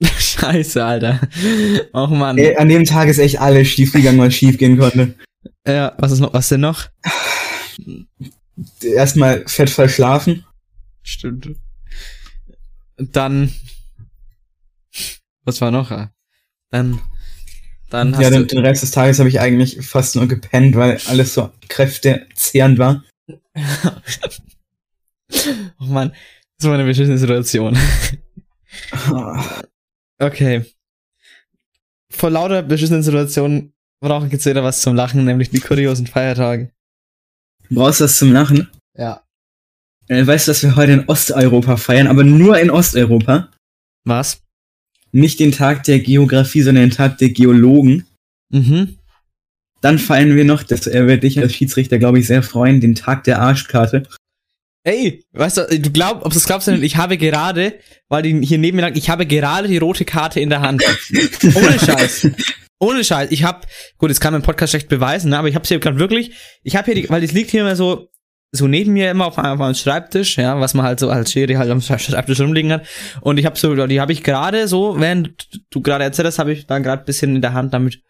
Scheiße, 0.02 0.84
Alter. 0.84 1.20
Och 1.92 2.10
Mann. 2.10 2.38
Ey, 2.38 2.56
an 2.56 2.68
dem 2.68 2.84
Tag 2.84 3.08
ist 3.08 3.18
echt 3.18 3.40
alles 3.40 3.68
schief 3.68 3.92
gegangen, 3.92 4.18
was 4.18 4.34
schief 4.34 4.58
gehen 4.58 4.78
konnte. 4.78 5.14
Ja, 5.66 5.94
was 5.98 6.12
ist 6.12 6.20
noch, 6.20 6.32
was 6.32 6.48
denn 6.48 6.60
noch? 6.60 6.88
Erstmal 8.82 9.46
fett 9.46 9.70
verschlafen. 9.70 10.44
Stimmt. 11.02 11.50
Dann. 12.96 13.54
Was 15.44 15.60
war 15.60 15.70
noch? 15.70 16.08
Dann. 16.70 17.00
Dann 17.90 18.16
hast 18.16 18.22
Ja, 18.22 18.30
den, 18.30 18.46
den 18.46 18.58
Rest 18.58 18.82
des 18.82 18.92
Tages 18.92 19.18
habe 19.18 19.28
ich 19.28 19.40
eigentlich 19.40 19.84
fast 19.86 20.16
nur 20.16 20.26
gepennt, 20.26 20.76
weil 20.76 20.98
alles 21.08 21.34
so 21.34 21.50
kräftezehrend 21.68 22.78
war. 22.78 23.04
Oh 25.78 25.84
Mann. 25.84 26.12
Das 26.58 26.68
war 26.68 26.74
eine 26.74 26.84
beschissene 26.84 27.16
Situation. 27.18 27.78
Okay. 30.18 30.64
Vor 32.10 32.30
lauter 32.30 32.62
beschissenen 32.62 33.02
Situationen 33.02 33.72
brauche 34.00 34.26
ich 34.26 34.32
jetzt 34.32 34.44
wieder 34.44 34.64
was 34.64 34.82
zum 34.82 34.94
Lachen, 34.94 35.24
nämlich 35.24 35.50
die 35.50 35.60
kuriosen 35.60 36.06
Feiertage. 36.06 36.72
Brauchst 37.70 38.00
du 38.00 38.04
was 38.04 38.18
zum 38.18 38.32
Lachen? 38.32 38.68
Ja. 38.96 39.22
Äh, 40.08 40.26
weißt 40.26 40.48
du, 40.48 40.50
dass 40.50 40.62
wir 40.62 40.76
heute 40.76 40.92
in 40.92 41.08
Osteuropa 41.08 41.76
feiern, 41.76 42.08
aber 42.08 42.24
nur 42.24 42.58
in 42.58 42.70
Osteuropa? 42.70 43.48
Was? 44.04 44.42
Nicht 45.12 45.40
den 45.40 45.52
Tag 45.52 45.84
der 45.84 46.00
Geografie, 46.00 46.62
sondern 46.62 46.84
den 46.84 46.96
Tag 46.96 47.18
der 47.18 47.30
Geologen. 47.30 48.06
Mhm. 48.50 48.96
Dann 49.80 49.98
feiern 49.98 50.36
wir 50.36 50.44
noch, 50.44 50.62
das 50.62 50.86
äh, 50.86 51.06
wird 51.06 51.22
dich 51.22 51.38
als 51.38 51.54
Schiedsrichter, 51.54 51.98
glaube 51.98 52.18
ich, 52.18 52.26
sehr 52.26 52.42
freuen, 52.42 52.80
den 52.80 52.94
Tag 52.94 53.24
der 53.24 53.40
Arschkarte. 53.40 54.02
Ey, 54.82 55.22
weißt 55.32 55.58
du, 55.58 55.80
du 55.80 55.90
glaubst, 55.90 56.24
ob 56.24 56.32
du 56.32 56.38
es 56.38 56.46
glaubst 56.46 56.68
oder 56.68 56.78
nicht, 56.78 56.94
ich 56.94 56.96
habe 56.96 57.18
gerade, 57.18 57.78
weil 58.08 58.22
die 58.22 58.40
hier 58.44 58.58
neben 58.58 58.76
mir 58.76 58.82
lag, 58.82 58.96
ich 58.96 59.10
habe 59.10 59.26
gerade 59.26 59.68
die 59.68 59.78
rote 59.78 60.04
Karte 60.04 60.40
in 60.40 60.48
der 60.48 60.62
Hand. 60.62 60.82
Ohne 61.54 61.78
Scheiß. 61.78 62.28
Ohne 62.78 63.04
Scheiß. 63.04 63.30
Ich 63.30 63.42
habe, 63.42 63.66
gut, 63.98 64.08
jetzt 64.08 64.20
kann 64.20 64.32
mein 64.32 64.42
Podcast 64.42 64.70
schlecht 64.70 64.88
beweisen, 64.88 65.30
ne, 65.30 65.38
aber 65.38 65.48
ich 65.48 65.54
habe 65.54 65.66
hier 65.68 65.78
gerade 65.80 65.98
wirklich, 65.98 66.32
ich 66.62 66.76
habe 66.76 66.86
hier, 66.86 66.94
die, 66.94 67.10
weil 67.10 67.20
das 67.20 67.32
liegt 67.32 67.50
hier 67.50 67.60
immer 67.60 67.76
so, 67.76 68.08
so 68.52 68.66
neben 68.66 68.92
mir 68.92 69.10
immer 69.10 69.26
auf, 69.26 69.36
meinem 69.36 69.74
Schreibtisch, 69.74 70.36
ja, 70.36 70.58
was 70.58 70.74
man 70.74 70.84
halt 70.84 70.98
so 70.98 71.08
als 71.08 71.30
Schiri 71.30 71.54
halt 71.54 71.70
am 71.70 71.80
Schreibtisch 71.80 72.40
rumliegen 72.40 72.72
hat. 72.72 72.86
Und 73.20 73.38
ich 73.38 73.46
habe 73.46 73.58
so, 73.58 73.86
die 73.86 74.00
habe 74.00 74.12
ich 74.12 74.22
gerade 74.24 74.66
so, 74.66 74.98
während 74.98 75.48
du 75.70 75.80
gerade 75.80 76.04
erzählt 76.04 76.26
hast, 76.26 76.38
habe 76.38 76.52
ich 76.52 76.66
dann 76.66 76.82
gerade 76.82 77.02
ein 77.02 77.06
bisschen 77.06 77.36
in 77.36 77.42
der 77.42 77.52
Hand 77.52 77.72
damit 77.72 78.02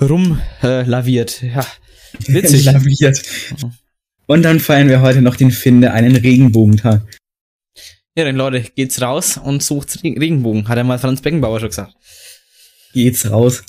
rum 0.00 0.40
äh, 0.62 0.82
laviert. 0.82 1.40
Ja, 1.42 1.64
witzig. 2.26 2.64
Laviert. 2.72 3.22
Und 4.26 4.42
dann 4.42 4.58
feiern 4.58 4.88
wir 4.88 5.02
heute 5.02 5.22
noch 5.22 5.36
den 5.36 5.52
Finde 5.52 5.92
einen 5.92 6.16
Regenbogentag. 6.16 7.02
Ja, 8.16 8.24
dann 8.24 8.36
Leute, 8.36 8.62
geht's 8.62 9.00
raus 9.00 9.36
und 9.36 9.62
sucht 9.62 10.02
Regen- 10.02 10.18
Regenbogen, 10.18 10.68
hat 10.68 10.78
er 10.78 10.84
mal 10.84 10.98
Franz 10.98 11.20
Beckenbauer 11.20 11.60
schon 11.60 11.68
gesagt. 11.68 11.94
Geht's 12.92 13.30
raus. 13.30 13.62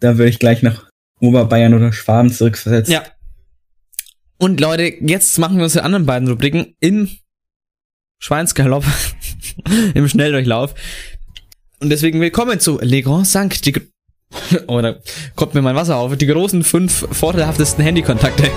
Da 0.00 0.18
würde 0.18 0.30
ich 0.30 0.38
gleich 0.38 0.62
nach 0.62 0.88
Oberbayern 1.20 1.74
oder 1.74 1.92
Schwaben 1.92 2.32
zurückversetzen. 2.32 2.94
Ja. 2.94 3.04
Und 4.38 4.60
Leute, 4.60 4.92
jetzt 5.00 5.38
machen 5.38 5.56
wir 5.56 5.64
unsere 5.64 5.84
anderen 5.84 6.04
beiden 6.06 6.28
Rubriken 6.28 6.74
im 6.80 7.08
Schweinsgalopp, 8.18 8.84
im 9.94 10.08
Schnelldurchlauf. 10.08 10.74
Und 11.80 11.90
deswegen 11.90 12.20
willkommen 12.20 12.60
zu 12.60 12.78
Le 12.82 13.02
Grand 13.02 13.26
Cinq, 13.26 13.62
die, 13.62 13.74
oh, 14.66 14.80
da 14.80 14.96
kommt 15.34 15.54
mir 15.54 15.62
mein 15.62 15.76
Wasser 15.76 15.96
auf, 15.96 16.14
die 16.16 16.26
großen 16.26 16.64
fünf 16.64 17.06
vorteilhaftesten 17.12 17.82
Handykontakte. 17.82 18.50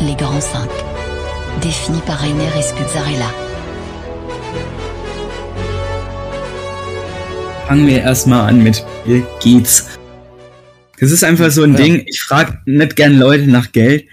Les 0.00 0.16
Grands 0.16 0.46
5. 0.46 0.68
Définis 1.64 2.00
par 2.02 2.22
Rainer 2.22 2.54
Escuzzarella. 2.56 3.34
Fangen 7.66 7.86
wir 7.88 8.00
erstmal 8.00 8.48
an 8.48 8.62
mit 8.62 8.84
Bill 9.04 9.26
Gates. 9.42 9.98
Das 11.00 11.10
ist 11.10 11.24
einfach 11.24 11.50
so 11.50 11.64
ein 11.64 11.72
Ja. 11.72 11.78
Ding. 11.78 12.04
Ich 12.06 12.20
frage 12.20 12.60
nicht 12.64 12.94
gern 12.94 13.18
Leute 13.18 13.48
nach 13.48 13.72
Geld, 13.72 14.06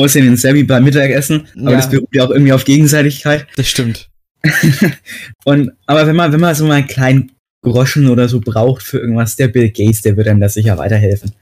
außer 0.00 0.20
den 0.20 0.36
Sebi 0.36 0.64
beim 0.64 0.84
Mittagessen, 0.84 1.46
aber 1.56 1.70
Ja. 1.72 1.76
das 1.76 1.90
beruht 1.90 2.08
ja 2.14 2.24
auch 2.24 2.30
irgendwie 2.30 2.52
auf 2.52 2.64
Gegenseitigkeit. 2.64 3.46
Das 3.56 3.68
stimmt. 3.68 4.08
Und 5.44 5.72
aber 5.86 6.06
wenn 6.06 6.16
man 6.16 6.32
wenn 6.32 6.40
man 6.40 6.54
so 6.54 6.66
mal 6.66 6.74
einen 6.74 6.86
kleinen 6.86 7.32
Groschen 7.62 8.08
oder 8.08 8.28
so 8.28 8.40
braucht 8.40 8.82
für 8.82 8.98
irgendwas, 8.98 9.36
der 9.36 9.48
Bill 9.48 9.70
Gates, 9.70 10.00
der 10.02 10.16
wird 10.16 10.28
einem 10.28 10.40
da 10.40 10.48
sicher 10.48 10.78
weiterhelfen. 10.78 11.32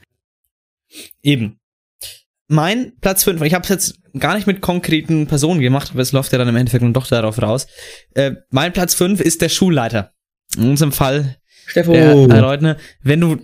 Eben. 1.23 1.57
mein 2.47 2.93
Platz 2.99 3.23
5, 3.23 3.41
ich 3.43 3.53
habe 3.53 3.63
es 3.63 3.69
jetzt 3.69 3.99
gar 4.19 4.35
nicht 4.35 4.47
mit 4.47 4.59
konkreten 4.59 5.27
Personen 5.27 5.59
gemacht, 5.61 5.91
aber 5.91 6.01
es 6.01 6.11
läuft 6.11 6.31
ja 6.31 6.37
dann 6.39 6.47
im 6.49 6.55
Endeffekt 6.55 6.83
nur 6.83 6.91
doch 6.93 7.05
darauf 7.07 7.39
raus. 7.41 7.67
Äh, 8.15 8.31
mein 8.49 8.73
Platz 8.73 8.95
5 8.95 9.21
ist 9.21 9.41
der 9.41 9.49
Schulleiter. 9.49 10.11
In 10.57 10.71
unserem 10.71 10.91
Fall 10.91 11.37
Steffo. 11.67 11.93
der 11.93 12.07
Herr 12.27 12.41
Leutner. 12.41 12.77
Wenn 13.03 13.21
du 13.21 13.37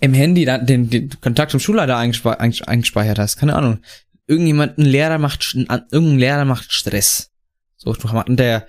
im 0.00 0.14
Handy 0.14 0.44
dann 0.44 0.66
den, 0.66 0.90
den 0.90 1.10
Kontakt 1.20 1.50
zum 1.50 1.60
Schulleiter 1.60 1.96
eingespe 1.96 2.40
einges- 2.40 2.62
eingespeichert 2.64 3.18
hast, 3.18 3.36
keine 3.36 3.54
Ahnung, 3.56 3.80
irgendjemand, 4.26 4.78
ein 4.78 4.86
Lehrer 4.86 5.18
macht, 5.18 5.54
irgendein 5.54 6.18
Lehrer 6.18 6.44
macht 6.44 6.72
Stress. 6.72 7.30
So, 7.76 7.92
du, 7.92 8.08
und 8.08 8.36
der, 8.38 8.66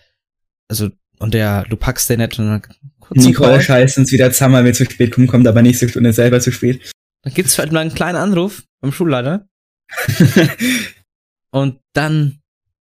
also, 0.68 0.90
und 1.20 1.34
der, 1.34 1.64
du 1.64 1.78
packst 1.78 2.10
den 2.10 2.20
nicht 2.20 2.38
und 2.40 2.48
dann 2.48 2.62
kurz 3.00 3.24
Nicole 3.24 3.62
scheißt 3.62 3.98
uns 3.98 4.12
wieder 4.12 4.32
zusammen, 4.32 4.66
will 4.66 4.74
zu 4.74 4.86
spät 4.86 5.12
kommen, 5.12 5.28
kommt 5.28 5.48
aber 5.48 5.62
nächste 5.62 5.88
Stunde 5.88 6.12
selber 6.12 6.40
zu 6.42 6.52
spät. 6.52 6.92
Dann 7.24 7.34
gibt's 7.34 7.58
halt 7.58 7.72
mal 7.72 7.80
einen 7.80 7.94
kleinen 7.94 8.18
Anruf 8.18 8.64
beim 8.82 8.92
Schulleiter. 8.92 9.48
Und 11.52 11.80
dann, 11.94 12.40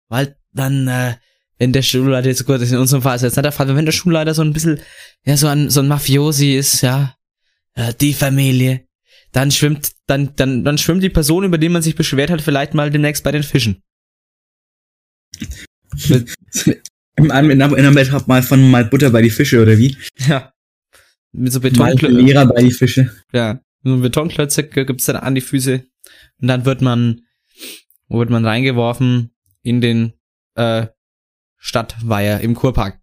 weil 0.09 0.37
dann, 0.53 0.89
äh, 0.89 1.15
wenn 1.59 1.73
der 1.73 1.83
Schulleiter 1.83 2.29
jetzt 2.29 2.45
gut 2.45 2.61
ist, 2.61 2.73
in 2.73 2.79
unserem 2.79 3.03
Fall 3.03 3.17
ist 3.17 3.23
jetzt 3.23 3.37
nicht 3.37 3.45
der 3.45 3.53
Fall, 3.53 3.75
wenn 3.75 3.85
der 3.85 3.93
Schulleiter 3.93 4.35
so 4.35 4.43
ein 4.43 4.53
bisschen, 4.53 4.81
ja, 5.25 5.37
so 5.37 5.47
ein, 5.47 5.71
so 5.71 5.81
ein 5.81 5.89
Mafiosi 5.89 6.55
ist, 6.57 6.81
ja, 6.81 7.15
die 8.01 8.15
Familie, 8.15 8.87
dann 9.33 9.51
schwimmt, 9.51 9.93
dann, 10.07 10.35
dann, 10.37 10.65
dann 10.65 10.79
schwimmt 10.79 11.03
die 11.03 11.11
Person, 11.11 11.45
über 11.45 11.59
die 11.59 11.69
man 11.69 11.83
sich 11.83 11.97
beschwert 11.97 12.31
hat, 12.31 12.41
vielleicht 12.43 12.75
mal 12.75 12.91
demnächst 12.91 13.25
bei 13.25 13.33
den 13.33 13.43
Fischen. 13.43 13.83
In 17.17 17.31
einem- 17.31 17.51
in 17.53 17.63
einem 17.63 17.95
Bett 17.95 18.11
hat 18.11 18.27
mal 18.27 18.43
von 18.43 18.71
mal 18.73 18.85
Butter 18.87 19.11
bei 19.11 19.23
die 19.23 19.31
Fische 19.31 19.63
oder 19.63 19.79
wie? 19.79 19.97
Ja. 20.27 20.53
Mit 21.31 21.53
so 21.53 21.61
Mal 21.61 21.71
Betonklötzen. 21.71 22.19
Lehrer 22.27 22.47
bei 22.47 22.61
die 22.63 22.73
Fische. 22.73 23.13
Ja, 23.33 23.61
so 23.85 23.99
Betonklötze 23.99 24.65
gibt's 24.65 25.05
dann 25.05 25.17
an 25.17 25.37
die 25.37 25.41
Füße 25.41 25.85
und 26.41 26.49
dann 26.49 26.65
wird 26.65 26.81
man, 26.83 27.21
wird 28.09 28.31
man 28.31 28.45
reingeworfen 28.45 29.31
in 29.63 29.81
den 29.81 30.15
äh, 30.57 30.89
Stadtweiher 31.57 32.41
im 32.41 32.55
Kurpark. 32.55 33.01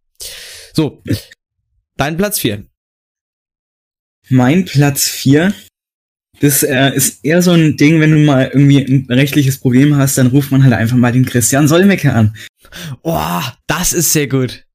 So, 0.73 1.01
dein 1.95 2.17
Platz 2.17 2.39
4. 2.39 2.65
Mein 4.31 4.65
Platz 4.65 5.07
4. 5.07 5.53
Das 6.39 6.63
äh, 6.63 6.91
ist 6.95 7.23
eher 7.23 7.41
so 7.41 7.51
ein 7.51 7.77
Ding, 7.77 7.99
wenn 7.99 8.11
du 8.11 8.17
mal 8.19 8.47
irgendwie 8.51 8.79
ein 8.79 9.05
rechtliches 9.09 9.59
Problem 9.59 9.95
hast, 9.95 10.17
dann 10.17 10.27
ruft 10.27 10.51
man 10.51 10.63
halt 10.63 10.73
einfach 10.73 10.97
mal 10.97 11.11
den 11.11 11.25
Christian 11.25 11.67
Solmecke 11.67 12.13
an. 12.13 12.35
Oh, 13.03 13.41
das 13.67 13.93
ist 13.93 14.11
sehr 14.11 14.27
gut. 14.27 14.65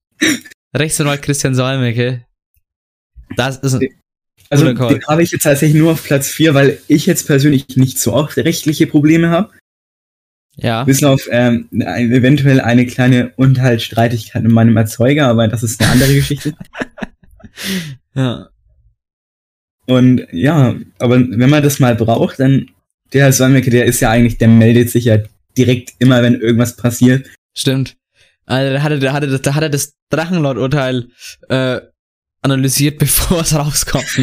Rechtsanwalt 0.77 1.23
Christian 1.23 1.55
Solmecke. 1.57 2.25
Das 3.37 3.57
ist 3.59 3.75
ein, 3.75 3.89
Also 4.51 4.73
den 4.73 5.05
habe 5.09 5.23
ich 5.25 5.33
jetzt 5.33 5.43
tatsächlich 5.43 5.77
nur 5.81 5.93
auf 5.93 6.05
Platz 6.05 6.29
4, 6.29 6.55
weil 6.55 6.79
ich 6.87 7.07
jetzt 7.07 7.27
persönlich 7.27 7.67
nicht 7.77 7.99
so 7.99 8.13
oft 8.13 8.37
rechtliche 8.37 8.87
Probleme 8.87 9.31
habe. 9.31 9.51
ja. 10.57 10.85
Bis 10.85 11.03
auf 11.03 11.27
ähm, 11.33 11.69
ein- 11.73 12.13
eventuell 12.13 12.61
eine 12.61 12.87
kleine 12.87 13.33
Unterhaltsstreitigkeit 13.37 14.43
mit 14.45 14.53
meinem 14.53 14.77
Erzeuger, 14.77 15.27
aber 15.27 15.49
das 15.49 15.65
ist 15.65 15.81
eine 15.83 15.91
andere 15.93 16.15
Geschichte. 16.15 16.55
ja. 18.15 18.49
Und 19.87 20.26
ja, 20.32 20.74
aber 20.99 21.20
wenn 21.20 21.51
man 21.51 21.62
das 21.62 21.78
mal 21.78 21.95
braucht, 21.95 22.41
dann 22.41 22.68
der 23.12 23.22
Herr 23.24 23.32
Solmecke, 23.32 23.70
der 23.70 23.84
ist 23.84 24.01
ja 24.01 24.11
eigentlich, 24.11 24.37
der 24.39 24.49
meldet 24.49 24.91
sich 24.91 25.05
ja 25.05 25.18
direkt 25.57 25.95
immer, 26.01 26.22
wenn 26.22 26.41
irgendwas 26.41 26.76
passiert. 26.76 27.26
Stimmt. 27.57 27.97
Also, 28.47 28.72
da 28.74 28.82
hatte, 28.82 28.99
da 28.99 29.12
hatte, 29.12 29.26
das- 29.28 29.43
da 29.43 29.55
hat 29.55 29.62
er 29.62 29.70
das 29.70 29.95
Drachenlord-Urteil 30.11 31.09
äh, 31.49 31.80
analysiert, 32.43 32.99
bevor 33.01 33.41
es 33.41 33.55
rauskommt. 33.55 34.07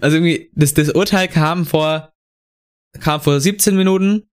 also 0.00 0.16
irgendwie, 0.16 0.50
das, 0.54 0.74
das 0.74 0.90
Urteil 0.90 1.28
kam 1.28 1.66
vor, 1.66 2.12
kam 3.00 3.20
vor 3.20 3.40
17 3.40 3.76
Minuten, 3.76 4.24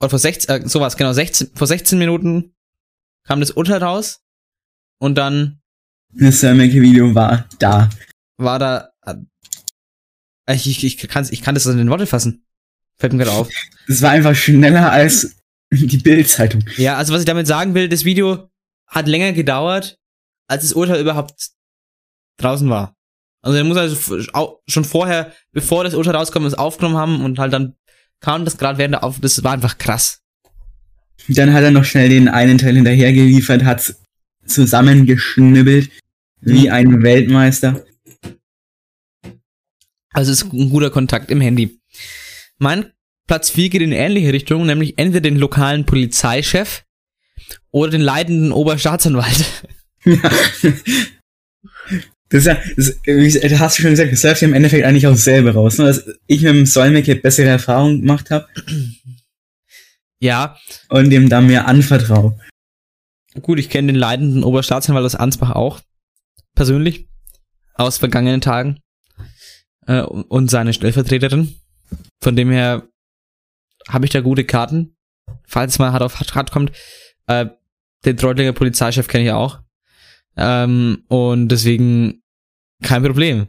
oder 0.00 0.10
vor 0.10 0.18
16, 0.18 0.50
äh, 0.64 0.68
sowas, 0.68 0.96
genau, 0.96 1.12
16, 1.12 1.50
vor 1.54 1.66
16 1.66 1.98
Minuten 1.98 2.54
kam 3.26 3.40
das 3.40 3.50
Urteil 3.50 3.82
raus 3.82 4.20
und 5.00 5.16
dann 5.16 5.60
Das 6.12 6.40
Solmecke-Video 6.40 7.14
war 7.14 7.48
da. 7.58 7.90
War 8.38 8.58
da, 8.58 8.90
äh, 9.04 9.14
ich, 10.54 10.66
ich, 10.66 10.84
ich, 10.84 11.08
kann's, 11.08 11.30
ich 11.30 11.42
kann 11.42 11.54
das 11.54 11.66
in 11.66 11.76
den 11.76 11.90
Worte 11.90 12.06
fassen. 12.06 12.44
Fällt 12.96 13.12
mir 13.12 13.24
gerade 13.24 13.36
auf. 13.36 13.48
Das 13.86 14.02
war 14.02 14.10
einfach 14.10 14.34
schneller 14.34 14.90
als 14.90 15.36
die 15.70 15.98
Bild-Zeitung. 15.98 16.64
Ja, 16.76 16.96
also 16.96 17.12
was 17.12 17.20
ich 17.20 17.26
damit 17.26 17.46
sagen 17.46 17.74
will, 17.74 17.88
das 17.88 18.04
Video 18.04 18.48
hat 18.86 19.06
länger 19.06 19.32
gedauert, 19.32 19.98
als 20.48 20.62
das 20.62 20.72
Urteil 20.72 21.00
überhaupt 21.00 21.50
draußen 22.38 22.68
war. 22.70 22.96
Also 23.42 23.58
er 23.58 23.64
muss 23.64 23.76
also 23.76 24.58
schon 24.66 24.84
vorher, 24.84 25.32
bevor 25.52 25.84
das 25.84 25.94
Urteil 25.94 26.16
rauskommt, 26.16 26.46
es 26.46 26.54
aufgenommen 26.54 26.96
haben 26.96 27.24
und 27.24 27.38
halt 27.38 27.52
dann 27.52 27.74
kam 28.20 28.44
das 28.44 28.56
gerade 28.56 28.78
während 28.78 28.94
der 28.94 29.04
Auf... 29.04 29.20
Das 29.20 29.44
war 29.44 29.52
einfach 29.52 29.78
krass. 29.78 30.22
Dann 31.28 31.52
hat 31.52 31.62
er 31.62 31.70
noch 31.70 31.84
schnell 31.84 32.08
den 32.08 32.28
einen 32.28 32.58
Teil 32.58 32.74
hinterher 32.74 33.12
geliefert, 33.12 33.64
hat 33.64 33.94
zusammengeschnibbelt, 34.46 35.90
wie 36.40 36.70
ein 36.70 37.02
Weltmeister. 37.02 37.84
Also 40.18 40.32
es 40.32 40.42
ist 40.42 40.52
ein 40.52 40.70
guter 40.70 40.90
Kontakt 40.90 41.30
im 41.30 41.40
Handy. 41.40 41.78
Mein 42.58 42.92
Platz 43.28 43.50
4 43.50 43.68
geht 43.68 43.82
in 43.82 43.92
eine 43.92 44.04
ähnliche 44.04 44.32
Richtung, 44.32 44.66
nämlich 44.66 44.98
entweder 44.98 45.20
den 45.20 45.36
lokalen 45.36 45.86
Polizeichef 45.86 46.82
oder 47.70 47.92
den 47.92 48.00
leitenden 48.00 48.50
Oberstaatsanwalt. 48.50 49.44
Das 52.30 52.40
ist 52.40 52.46
ja, 52.46 52.58
das, 52.76 53.00
wie 53.06 53.48
du 53.48 53.58
hast 53.58 53.78
schon 53.78 53.88
gesagt, 53.88 54.12
das 54.12 54.22
läuft 54.22 54.42
ja 54.42 54.48
im 54.48 54.52
Endeffekt 54.52 54.84
eigentlich 54.84 55.06
auch 55.06 55.16
selber 55.16 55.52
raus, 55.52 55.78
ne? 55.78 55.86
dass 55.86 56.04
ich 56.26 56.42
mit 56.42 56.50
dem 56.50 56.66
Solmecke 56.66 57.16
bessere 57.16 57.48
Erfahrungen 57.48 58.02
gemacht 58.02 58.30
habe 58.30 58.46
Ja, 60.20 60.58
und 60.90 61.08
dem 61.08 61.30
da 61.30 61.40
mehr 61.40 61.66
anvertraue. 61.66 62.38
Gut, 63.40 63.58
ich 63.58 63.70
kenne 63.70 63.94
den 63.94 63.96
leitenden 63.96 64.44
Oberstaatsanwalt 64.44 65.06
aus 65.06 65.14
Ansbach 65.14 65.52
auch. 65.52 65.80
Persönlich. 66.54 67.08
Aus 67.72 67.96
vergangenen 67.96 68.42
Tagen. 68.42 68.78
Äh, 69.88 70.02
und 70.02 70.50
seine 70.50 70.72
Stellvertreterin. 70.72 71.56
Von 72.22 72.36
dem 72.36 72.50
her 72.50 72.86
habe 73.88 74.04
ich 74.04 74.12
da 74.12 74.20
gute 74.20 74.44
Karten. 74.44 74.96
Falls 75.46 75.78
mal 75.78 75.92
hart 75.92 76.02
auf 76.02 76.20
hart 76.20 76.52
kommt. 76.52 76.72
Äh, 77.26 77.46
den 78.04 78.16
Treutlinger 78.16 78.52
Polizeichef 78.52 79.08
kenne 79.08 79.24
ich 79.24 79.32
auch. 79.32 79.60
Ähm, 80.36 81.04
und 81.08 81.48
deswegen 81.48 82.22
kein 82.82 83.02
Problem. 83.02 83.48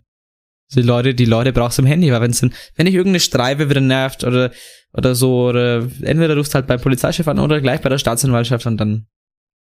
Die 0.74 0.82
Leute, 0.82 1.14
die 1.14 1.26
Leute 1.26 1.52
brauchst 1.52 1.78
du 1.78 1.82
im 1.82 1.88
Handy, 1.88 2.12
weil 2.12 2.22
wenn's 2.22 2.40
dann, 2.40 2.54
wenn 2.76 2.86
dich 2.86 2.96
irgendeine 2.96 3.20
Streife 3.20 3.70
wieder 3.70 3.82
nervt 3.82 4.24
oder, 4.24 4.52
oder 4.94 5.16
so, 5.16 5.50
oder 5.50 5.80
entweder 6.02 6.38
rufst 6.38 6.56
halt 6.56 6.68
beim 6.68 6.80
Polizeichef 6.80 7.28
an 7.28 7.40
oder 7.40 7.60
gleich 7.60 7.82
bei 7.82 7.90
der 7.90 7.98
Staatsanwaltschaft 7.98 8.66
und 8.66 8.78
dann 8.78 9.08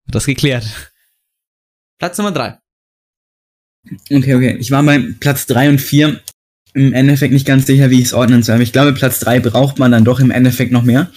wird 0.06 0.16
das 0.16 0.26
geklärt. 0.26 0.66
Platz 1.98 2.18
Nummer 2.18 2.32
drei. 2.32 2.60
Okay, 4.12 4.36
okay. 4.36 4.58
Ich 4.60 4.72
war 4.72 4.84
bei 4.84 5.04
Platz 5.20 5.48
drei 5.48 5.70
und 5.70 5.80
vier 5.80 6.22
im 6.74 6.94
Endeffekt 6.94 7.34
nicht 7.34 7.48
ganz 7.48 7.66
sicher, 7.66 7.90
wie 7.90 8.00
ich 8.00 8.06
es 8.06 8.14
ordnen 8.14 8.44
soll. 8.44 8.62
Ich 8.62 8.72
glaube, 8.72 8.94
Platz 8.94 9.20
drei 9.20 9.40
braucht 9.40 9.80
man 9.80 9.92
dann 9.92 10.06
doch 10.06 10.20
im 10.20 10.32
Endeffekt 10.32 10.72
noch 10.72 10.84
mehr. 10.84 11.12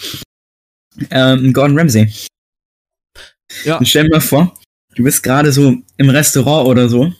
Ähm, 1.10 1.52
Gordon 1.52 1.78
Ramsay. 1.78 2.12
Ja. 3.64 3.76
Und 3.76 3.86
stell 3.86 4.04
dir 4.04 4.10
mal 4.10 4.20
vor, 4.20 4.58
du 4.94 5.04
bist 5.04 5.22
gerade 5.22 5.52
so 5.52 5.76
im 5.96 6.10
Restaurant 6.10 6.68
oder 6.68 6.88
so. 6.88 7.12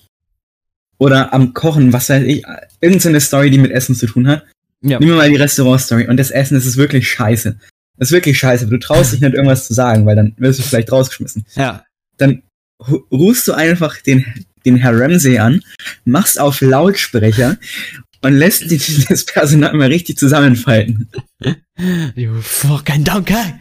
Oder 0.99 1.35
am 1.35 1.53
Kochen, 1.53 1.93
was 1.93 2.09
weiß 2.09 2.23
ich. 2.25 2.45
Irgendeine 2.81 3.21
Story, 3.21 3.51
die 3.51 3.59
mit 3.59 3.73
Essen 3.73 3.95
zu 3.95 4.07
tun 4.07 4.29
hat. 4.29 4.45
Ja. 4.83 4.99
Nehmen 4.99 5.13
wir 5.13 5.17
mal 5.17 5.29
die 5.29 5.37
Restaurant-Story. 5.37 6.07
Und 6.09 6.17
das 6.17 6.31
Essen, 6.31 6.55
das 6.55 6.67
ist 6.67 6.77
wirklich 6.77 7.11
scheiße. 7.11 7.59
Das 7.99 8.09
ist 8.09 8.13
wirklich 8.13 8.39
scheiße, 8.39 8.67
du 8.67 8.79
traust 8.79 9.13
dich 9.13 9.21
nicht 9.21 9.35
irgendwas 9.35 9.67
zu 9.67 9.75
sagen, 9.75 10.07
weil 10.07 10.17
dann 10.17 10.35
wirst 10.39 10.59
du 10.59 10.63
vielleicht 10.63 10.91
rausgeschmissen. 10.91 11.45
Ja. 11.55 11.85
Dann 12.17 12.43
rufst 12.81 13.47
du 13.49 13.53
einfach 13.53 13.99
den, 13.99 14.25
den 14.65 14.77
Herr 14.77 14.99
Ramsey 14.99 15.39
an, 15.39 15.63
machst 16.05 16.41
auf 16.41 16.61
Lautsprecher 16.61 17.59
und 18.23 18.35
lässt 18.35 18.63
die, 18.71 18.79
das 19.09 19.25
Personal 19.25 19.75
mal 19.75 19.89
richtig 19.89 20.19
zusammenfalten. 20.19 21.11
You 22.15 22.41
fucking 22.41 23.05
donkey. 23.05 23.35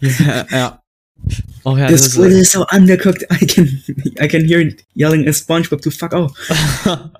Ja, 0.00 0.46
ja. 0.50 0.82
Oh 1.62 1.76
ja, 1.76 1.86
this 1.86 2.06
ist, 2.08 2.16
is 2.16 2.50
so 2.50 2.66
undercooked, 2.72 3.22
I 3.30 3.46
can, 3.46 3.80
I 4.20 4.26
can 4.26 4.44
hear 4.44 4.58
it 4.60 4.84
yelling 4.94 5.28
at 5.28 5.36
SpongeBob 5.36 5.80
to 5.82 5.90
fuck 5.90 6.12
off. 6.12 6.32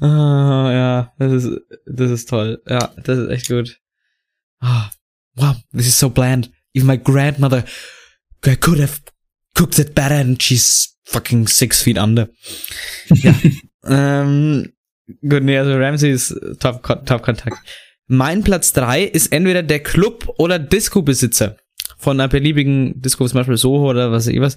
Ah, 0.00 0.72
ja, 0.72 1.12
das 1.18 1.44
ist, 1.44 1.60
das 1.86 2.10
ist 2.10 2.28
toll. 2.28 2.60
Ja, 2.68 2.92
das 3.04 3.18
ist 3.18 3.28
echt 3.30 3.48
gut. 3.48 3.78
Ah, 4.60 4.90
wow, 5.36 5.54
this 5.72 5.86
is 5.86 5.96
so 5.96 6.10
bland. 6.10 6.50
Even 6.74 6.88
my 6.88 6.98
grandmother 6.98 7.64
could 8.40 8.80
have 8.80 9.00
cooked 9.54 9.78
it 9.78 9.94
better 9.94 10.16
and 10.16 10.42
she's 10.42 10.96
fucking 11.04 11.46
six 11.46 11.82
feet 11.82 11.98
under. 11.98 12.30
Ja. 13.10 13.34
ähm, 13.84 14.72
gut, 15.20 15.42
nee, 15.42 15.58
also 15.58 15.74
Ramsey 15.74 16.10
ist 16.10 16.38
top, 16.60 16.82
top 16.82 17.22
Kontakt. 17.22 17.56
Mein 18.06 18.42
Platz 18.42 18.72
drei 18.72 19.04
ist 19.04 19.32
entweder 19.32 19.62
der 19.62 19.82
Club 19.82 20.34
oder 20.38 20.58
Disco-Besitzer 20.58 21.56
von 21.98 22.20
einer 22.20 22.28
beliebigen 22.28 23.00
Disco, 23.00 23.26
zum 23.26 23.38
Beispiel 23.38 23.56
Soho 23.56 23.88
oder 23.88 24.10
was 24.10 24.26
weiß 24.26 24.34
ich 24.34 24.40
was. 24.40 24.56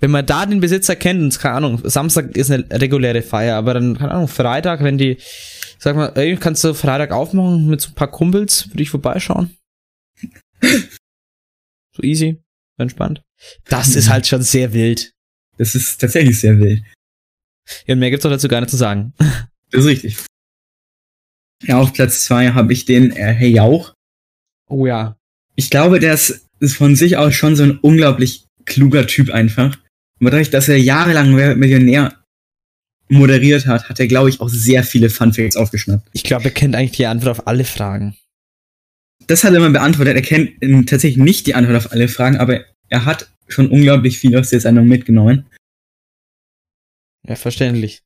wenn 0.00 0.12
man 0.12 0.24
da 0.24 0.46
den 0.46 0.60
Besitzer 0.60 0.94
kennt, 0.96 1.20
und 1.20 1.38
keine 1.38 1.56
Ahnung, 1.56 1.80
Samstag 1.84 2.36
ist 2.36 2.50
eine 2.50 2.64
reguläre 2.70 3.22
Feier, 3.22 3.56
aber 3.56 3.74
dann, 3.74 3.98
keine 3.98 4.12
Ahnung, 4.12 4.28
Freitag, 4.28 4.82
wenn 4.84 4.96
die, 4.96 5.18
sag 5.78 5.96
mal, 5.96 6.12
ey, 6.14 6.36
kannst 6.36 6.62
du 6.62 6.72
Freitag 6.72 7.10
aufmachen 7.10 7.66
mit 7.66 7.80
so 7.80 7.90
ein 7.90 7.94
paar 7.94 8.10
Kumpels, 8.10 8.68
würde 8.70 8.82
ich 8.82 8.90
vorbeischauen. 8.90 9.56
so 10.62 12.02
easy, 12.02 12.42
entspannt. 12.76 13.22
Das 13.68 13.96
ist 13.96 14.08
halt 14.08 14.26
schon 14.26 14.42
sehr 14.42 14.72
wild. 14.72 15.12
Das 15.56 15.74
ist 15.74 16.00
tatsächlich 16.00 16.38
sehr 16.38 16.58
wild. 16.58 16.82
Ja, 17.86 17.96
mehr 17.96 18.10
gibt's 18.10 18.22
doch 18.22 18.30
dazu 18.30 18.48
gar 18.48 18.60
nicht 18.60 18.70
zu 18.70 18.76
sagen. 18.76 19.12
Das 19.70 19.82
ist 19.82 19.86
richtig. 19.86 20.16
Ja, 21.62 21.78
auf 21.78 21.92
Platz 21.92 22.24
zwei 22.24 22.50
habe 22.52 22.72
ich 22.72 22.84
den 22.84 23.10
äh, 23.12 23.32
Hey 23.32 23.50
Jauch. 23.50 23.92
Oh 24.68 24.86
ja. 24.86 25.16
Ich 25.56 25.70
glaube, 25.70 25.98
der 25.98 26.14
ist, 26.14 26.46
ist 26.60 26.76
von 26.76 26.94
sich 26.94 27.16
aus 27.16 27.34
schon 27.34 27.56
so 27.56 27.64
ein 27.64 27.78
unglaublich 27.78 28.46
kluger 28.64 29.06
Typ 29.06 29.30
einfach. 29.30 29.76
Und 30.20 30.26
dadurch, 30.26 30.50
dass 30.50 30.68
er 30.68 30.78
jahrelang 30.78 31.32
Millionär 31.58 32.22
moderiert 33.08 33.66
hat, 33.66 33.88
hat 33.88 33.98
er, 33.98 34.06
glaube 34.06 34.28
ich, 34.28 34.40
auch 34.40 34.48
sehr 34.48 34.84
viele 34.84 35.10
Funfacts 35.10 35.56
aufgeschnappt. 35.56 36.08
Ich 36.12 36.22
glaube, 36.22 36.44
er 36.44 36.50
kennt 36.50 36.76
eigentlich 36.76 36.96
die 36.96 37.06
Antwort 37.06 37.38
auf 37.38 37.46
alle 37.46 37.64
Fragen. 37.64 38.16
Das 39.26 39.44
hat 39.44 39.52
er 39.52 39.58
immer 39.58 39.70
beantwortet. 39.70 40.14
Er 40.16 40.22
kennt 40.22 40.62
ähm, 40.62 40.86
tatsächlich 40.86 41.22
nicht 41.22 41.46
die 41.46 41.54
Antwort 41.54 41.76
auf 41.76 41.92
alle 41.92 42.08
Fragen, 42.08 42.36
aber 42.36 42.64
er 42.88 43.04
hat 43.04 43.30
schon 43.48 43.68
unglaublich 43.68 44.18
viel 44.18 44.36
aus 44.36 44.50
der 44.50 44.60
Sendung 44.60 44.86
mitgenommen. 44.86 45.46
Ja, 47.26 47.34
verständlich. 47.34 48.02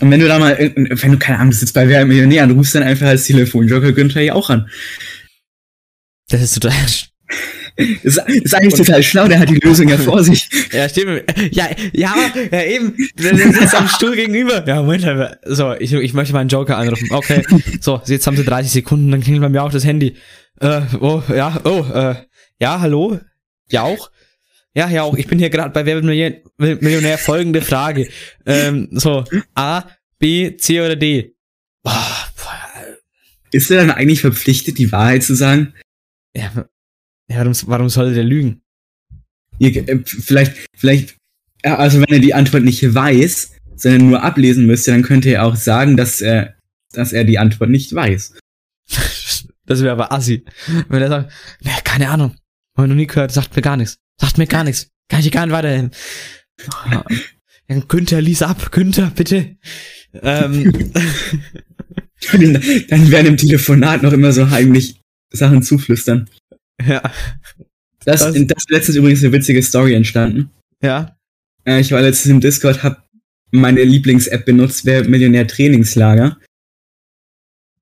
Und 0.00 0.10
wenn 0.10 0.20
du 0.20 0.26
da 0.28 0.38
mal, 0.38 0.54
irgend- 0.56 1.02
wenn 1.02 1.12
du 1.12 1.18
keine 1.18 1.38
Ahnung, 1.38 1.50
du 1.52 1.56
sitzt 1.56 1.74
bei 1.74 1.88
Wer 1.88 2.04
Millionär 2.04 2.44
und 2.44 2.52
rufst 2.52 2.74
dann 2.74 2.82
einfach 2.82 3.06
als 3.06 3.24
Telefonjoker 3.26 3.92
Günther 3.92 4.20
ja 4.22 4.34
auch 4.34 4.50
an. 4.50 4.68
Das 6.28 6.42
ist 6.42 6.54
total. 6.54 6.72
Das 7.76 8.18
ist, 8.18 8.28
ist 8.28 8.54
eigentlich 8.54 8.74
total 8.74 9.02
schlau, 9.02 9.26
der 9.26 9.40
hat 9.40 9.48
die 9.48 9.56
Lösung 9.58 9.88
ja 9.88 9.98
vor 9.98 10.22
sich. 10.22 10.48
Ja, 10.70 10.88
stimmt. 10.88 11.24
Ja, 11.50 11.68
ja, 11.92 12.14
ja 12.52 12.62
eben. 12.62 12.94
Der 13.18 13.36
sitzt 13.36 13.74
am 13.74 13.88
Stuhl 13.88 14.14
gegenüber. 14.14 14.64
Ja, 14.64 14.80
Moment. 14.80 15.04
So, 15.44 15.74
ich, 15.80 15.92
ich 15.92 16.12
möchte 16.12 16.34
meinen 16.34 16.48
Joker 16.48 16.76
anrufen. 16.78 17.08
Okay. 17.10 17.42
So, 17.80 18.00
jetzt 18.06 18.28
haben 18.28 18.36
sie 18.36 18.44
30 18.44 18.70
Sekunden, 18.70 19.10
dann 19.10 19.22
klingelt 19.22 19.42
bei 19.42 19.48
mir 19.48 19.64
auch 19.64 19.72
das 19.72 19.84
Handy. 19.84 20.14
Äh, 20.60 20.82
oh, 21.00 21.20
ja, 21.34 21.60
oh, 21.64 21.84
äh, 21.92 22.14
ja, 22.60 22.78
hallo? 22.78 23.18
Jauch? 23.68 24.08
Ja, 24.76 24.88
Jauch, 24.90 25.16
ich 25.16 25.26
bin 25.28 25.38
hier 25.38 25.50
gerade 25.50 25.70
bei 25.70 25.86
Wer 25.86 25.96
wird 25.96 26.04
Million- 26.04 26.40
Millionär 26.58 27.16
folgende 27.18 27.62
Frage. 27.62 28.08
Ähm, 28.44 28.88
so, 28.90 29.24
A, 29.54 29.84
B, 30.18 30.56
C 30.56 30.80
oder 30.80 30.96
D? 30.96 31.34
Boah, 31.84 32.28
Ist 33.52 33.70
er 33.70 33.78
dann 33.86 33.90
eigentlich 33.92 34.20
verpflichtet, 34.20 34.78
die 34.78 34.90
Wahrheit 34.90 35.22
zu 35.22 35.34
sagen? 35.34 35.74
ja, 36.36 36.50
ja 37.28 37.36
warum, 37.38 37.52
warum 37.66 37.88
soll 37.88 38.14
der 38.14 38.24
lügen? 38.24 38.62
Ihr, 39.60 39.76
äh, 39.88 40.00
vielleicht, 40.04 40.66
vielleicht, 40.76 41.16
ja, 41.64 41.76
also 41.76 41.98
wenn 42.00 42.12
er 42.12 42.18
die 42.18 42.34
Antwort 42.34 42.64
nicht 42.64 42.82
weiß, 42.94 43.52
sondern 43.76 44.08
nur 44.10 44.22
ablesen 44.24 44.66
müsste, 44.66 44.90
dann 44.90 45.02
könnte 45.02 45.30
er 45.30 45.44
auch 45.44 45.54
sagen, 45.54 45.96
dass 45.96 46.20
er, 46.20 46.56
dass 46.92 47.12
er 47.12 47.22
die 47.24 47.38
Antwort 47.38 47.70
nicht 47.70 47.94
weiß. 47.94 48.34
Das 49.66 49.80
wäre 49.80 49.92
aber 49.92 50.12
assi. 50.12 50.44
Wenn 50.90 51.00
er 51.00 51.08
sagt, 51.08 51.32
ne, 51.62 51.70
keine 51.84 52.10
Ahnung, 52.10 52.36
hab 52.76 52.84
ich 52.84 52.88
noch 52.90 52.94
nie 52.96 53.06
gehört, 53.06 53.32
sagt 53.32 53.56
mir 53.56 53.62
gar 53.62 53.78
nichts. 53.78 53.96
Sagt 54.20 54.38
mir 54.38 54.46
gar 54.46 54.64
nichts. 54.64 54.88
Kann 55.08 55.20
ich 55.20 55.30
gar 55.32 55.46
nicht 55.46 55.54
weiterhelfen. 55.54 55.90
Ja, 56.90 57.04
Günther, 57.88 58.20
lies 58.20 58.42
ab. 58.42 58.70
Günther, 58.72 59.10
bitte. 59.14 59.56
Ähm, 60.22 60.92
dann 62.32 63.10
werden 63.10 63.26
im 63.26 63.36
Telefonat 63.36 64.02
noch 64.02 64.12
immer 64.12 64.32
so 64.32 64.50
heimlich 64.50 65.00
Sachen 65.32 65.62
zuflüstern. 65.62 66.28
ja, 66.84 67.02
Das, 68.04 68.20
Das- 68.20 68.34
das, 68.34 68.56
ist 68.58 68.70
letztens 68.70 68.96
übrigens 68.96 69.22
eine 69.22 69.32
witzige 69.32 69.62
Story 69.62 69.94
entstanden. 69.94 70.50
ja. 70.82 71.16
Äh, 71.66 71.80
ich 71.80 71.92
war 71.92 72.02
letztens 72.02 72.30
im 72.30 72.40
Discord, 72.40 72.82
hab 72.82 73.06
meine 73.50 73.82
Lieblings-App 73.84 74.44
benutzt, 74.44 74.84
wer 74.84 75.08
Millionär 75.08 75.46
Trainingslager. 75.46 76.38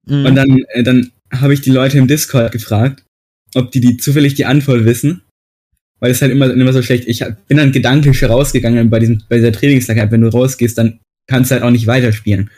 Mhm. 0.06 0.24
Und 0.26 0.34
dann, 0.36 0.58
äh, 0.68 0.84
dann 0.84 1.10
habe 1.32 1.52
ich 1.52 1.62
die 1.62 1.70
Leute 1.70 1.98
im 1.98 2.06
Discord 2.06 2.52
gefragt, 2.52 3.02
ob 3.56 3.72
die, 3.72 3.80
die 3.80 3.96
zufällig 3.96 4.34
die 4.34 4.44
Antwort 4.44 4.84
wissen. 4.84 5.22
Weil 6.02 6.10
es 6.10 6.20
halt 6.20 6.32
immer, 6.32 6.52
immer 6.52 6.72
so 6.72 6.82
schlecht. 6.82 7.06
Ich 7.06 7.24
bin 7.46 7.58
dann 7.58 7.70
gedanklich 7.70 8.24
rausgegangen 8.24 8.90
bei, 8.90 8.98
diesem, 8.98 9.22
bei 9.28 9.36
dieser 9.36 9.52
Trainingslager. 9.52 10.10
Wenn 10.10 10.22
du 10.22 10.28
rausgehst, 10.28 10.76
dann 10.76 10.98
kannst 11.28 11.50
du 11.50 11.54
halt 11.54 11.62
auch 11.62 11.70
nicht 11.70 11.86
weiterspielen. 11.86 12.50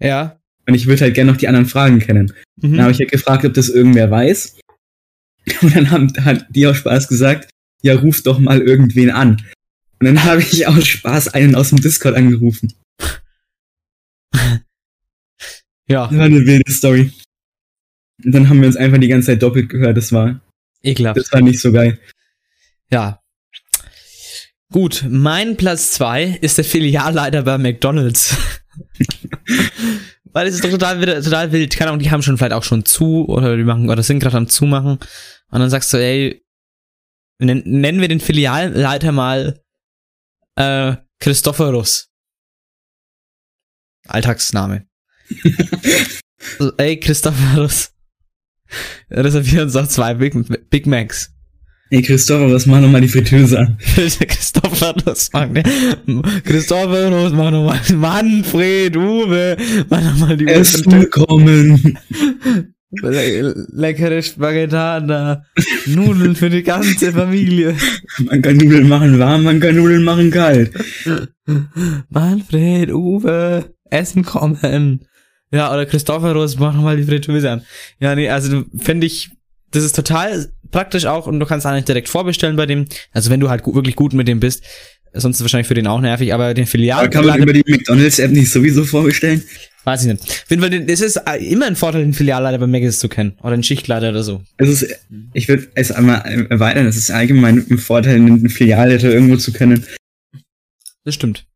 ja. 0.00 0.36
Und 0.64 0.74
ich 0.74 0.86
würde 0.86 1.00
halt 1.00 1.14
gerne 1.14 1.32
noch 1.32 1.38
die 1.38 1.48
anderen 1.48 1.64
Fragen 1.64 1.98
kennen. 1.98 2.32
Mhm. 2.60 2.72
Dann 2.72 2.82
habe 2.82 2.92
ich 2.92 2.98
halt 2.98 3.10
gefragt, 3.10 3.44
ob 3.46 3.54
das 3.54 3.70
irgendwer 3.70 4.10
weiß. 4.10 4.58
Und 5.62 5.74
dann 5.74 5.90
haben, 5.90 6.12
hat 6.24 6.46
die 6.50 6.66
aus 6.66 6.76
Spaß 6.76 7.08
gesagt, 7.08 7.48
ja, 7.82 7.94
ruf 7.94 8.22
doch 8.22 8.38
mal 8.38 8.60
irgendwen 8.60 9.10
an. 9.10 9.42
Und 9.98 10.06
dann 10.06 10.22
habe 10.22 10.42
ich 10.42 10.66
aus 10.66 10.86
Spaß 10.86 11.28
einen 11.28 11.54
aus 11.54 11.70
dem 11.70 11.80
Discord 11.80 12.14
angerufen. 12.14 12.74
ja, 15.88 16.06
Das 16.06 16.16
war 16.16 16.26
eine 16.26 16.44
wilde 16.46 16.70
Story. 16.70 17.10
Und 18.22 18.32
dann 18.32 18.48
haben 18.48 18.60
wir 18.60 18.66
uns 18.68 18.76
einfach 18.76 18.98
die 18.98 19.08
ganze 19.08 19.28
Zeit 19.28 19.42
doppelt 19.42 19.70
gehört. 19.70 19.96
Das 19.96 20.12
war, 20.12 20.40
ekelhaft. 20.82 21.16
das 21.18 21.32
war 21.32 21.40
nicht 21.40 21.60
so 21.60 21.72
geil. 21.72 21.98
Ja. 22.90 23.22
Gut, 24.70 25.06
mein 25.08 25.56
Platz 25.56 25.92
zwei 25.92 26.38
ist 26.42 26.58
der 26.58 26.64
Filialleiter 26.64 27.42
bei 27.42 27.56
McDonalds. 27.58 28.36
Weil 30.32 30.46
es 30.46 30.56
ist 30.56 30.64
doch 30.64 30.70
total, 30.70 31.00
total 31.22 31.52
wild. 31.52 31.74
Keine 31.74 31.90
Ahnung, 31.90 32.00
die 32.00 32.10
haben 32.10 32.22
schon 32.22 32.36
vielleicht 32.36 32.52
auch 32.52 32.64
schon 32.64 32.84
zu 32.84 33.26
oder 33.28 33.56
die 33.56 33.64
machen 33.64 33.88
oder 33.88 34.02
sind 34.02 34.20
gerade 34.20 34.36
am 34.36 34.48
Zumachen. 34.48 34.98
Und 35.50 35.60
dann 35.60 35.70
sagst 35.70 35.92
du, 35.92 35.96
ey, 35.96 36.44
nen, 37.38 37.62
nennen 37.64 38.00
wir 38.00 38.08
den 38.08 38.20
Filialleiter 38.20 39.10
mal 39.10 39.62
äh, 40.56 40.96
Christophorus. 41.18 42.10
Alltagsname. 44.06 44.86
also, 46.58 46.72
ey, 46.76 47.00
Christophorus. 47.00 47.94
Reservieren 49.10 49.64
uns 49.64 49.74
noch 49.74 49.88
zwei 49.88 50.14
Big, 50.14 50.34
Big 50.68 50.86
Macs. 50.86 51.32
Christopher, 51.90 52.52
was 52.52 52.66
mach 52.66 52.80
nochmal 52.80 53.00
die 53.00 53.08
Fritteuse 53.08 53.58
an? 53.58 53.78
Bitte 53.96 54.26
Christophorus 54.26 55.32
machen. 55.32 55.62
Christophorus, 56.44 57.32
mach 57.32 57.50
nochmal. 57.50 57.80
Manfred, 57.94 58.96
Uwe, 58.96 59.56
mach 59.88 60.02
nochmal 60.02 60.36
die 60.36 60.46
Essen 60.46 61.08
kommen. 61.10 61.98
Le 62.90 63.54
leckere 63.72 64.22
Spaghettana. 64.22 65.44
Nudeln 65.86 66.34
für 66.36 66.50
die 66.50 66.62
ganze 66.62 67.12
Familie. 67.12 67.76
Man 68.18 68.40
kann 68.42 68.56
Nudeln 68.56 68.88
machen 68.88 69.18
warm, 69.18 69.44
man 69.44 69.60
kann 69.60 69.76
Nudeln 69.76 70.04
machen 70.04 70.30
kalt. 70.30 70.72
Manfred, 72.08 72.90
Uwe, 72.90 73.74
Essen 73.90 74.24
kommen. 74.24 75.06
Ja, 75.50 75.72
oder 75.72 75.86
Christophorus, 75.86 76.58
mach 76.58 76.74
nochmal 76.74 76.98
die 76.98 77.04
Fritteuse 77.04 77.50
an. 77.50 77.62
Ja, 78.00 78.14
nee, 78.14 78.28
also 78.28 78.64
finde 78.76 79.06
ich, 79.06 79.30
das 79.70 79.84
ist 79.84 79.94
total 79.96 80.50
praktisch 80.70 81.06
auch 81.06 81.26
und 81.26 81.40
du 81.40 81.46
kannst 81.46 81.66
eigentlich 81.66 81.84
direkt 81.84 82.08
vorbestellen 82.08 82.56
bei 82.56 82.66
dem. 82.66 82.86
Also 83.12 83.30
wenn 83.30 83.40
du 83.40 83.48
halt 83.50 83.66
wirklich 83.66 83.96
gut 83.96 84.12
mit 84.12 84.28
dem 84.28 84.40
bist. 84.40 84.62
Sonst 85.14 85.36
ist 85.36 85.40
es 85.40 85.44
wahrscheinlich 85.44 85.66
für 85.68 85.74
den 85.74 85.86
auch 85.86 86.00
nervig, 86.02 86.34
aber 86.34 86.52
den 86.52 86.66
Filial. 86.66 86.98
Aber 87.00 87.08
kann 87.08 87.24
man 87.24 87.40
über 87.42 87.54
die 87.54 87.64
McDonalds-App 87.66 88.30
nicht 88.30 88.52
sowieso 88.52 88.84
vorbestellen? 88.84 89.42
Weiß 89.84 90.02
ich 90.04 90.08
nicht. 90.12 90.20
Auf 90.22 90.44
jeden 90.50 90.60
Fall, 90.60 90.68
den- 90.70 90.86
es 90.86 91.00
ist 91.00 91.16
äh, 91.16 91.36
immer 91.50 91.64
ein 91.66 91.76
Vorteil, 91.76 92.02
den 92.02 92.12
Filialleiter 92.12 92.58
bei 92.58 92.66
Maggis 92.66 92.98
zu 92.98 93.08
kennen. 93.08 93.32
Oder 93.40 93.52
einen 93.54 93.62
Schichtleiter 93.62 94.10
oder 94.10 94.22
so. 94.22 94.42
Es 94.58 94.68
ist, 94.68 95.00
ich 95.32 95.48
würde 95.48 95.66
es 95.74 95.90
einmal 95.90 96.20
erweitern, 96.50 96.84
es 96.86 96.96
ist 96.98 97.10
allgemein 97.10 97.64
ein 97.70 97.78
Vorteil, 97.78 98.16
einen 98.16 98.50
Filialleiter 98.50 99.10
irgendwo 99.10 99.36
zu 99.38 99.50
kennen. 99.50 99.86
Das 101.04 101.14
stimmt. 101.14 101.46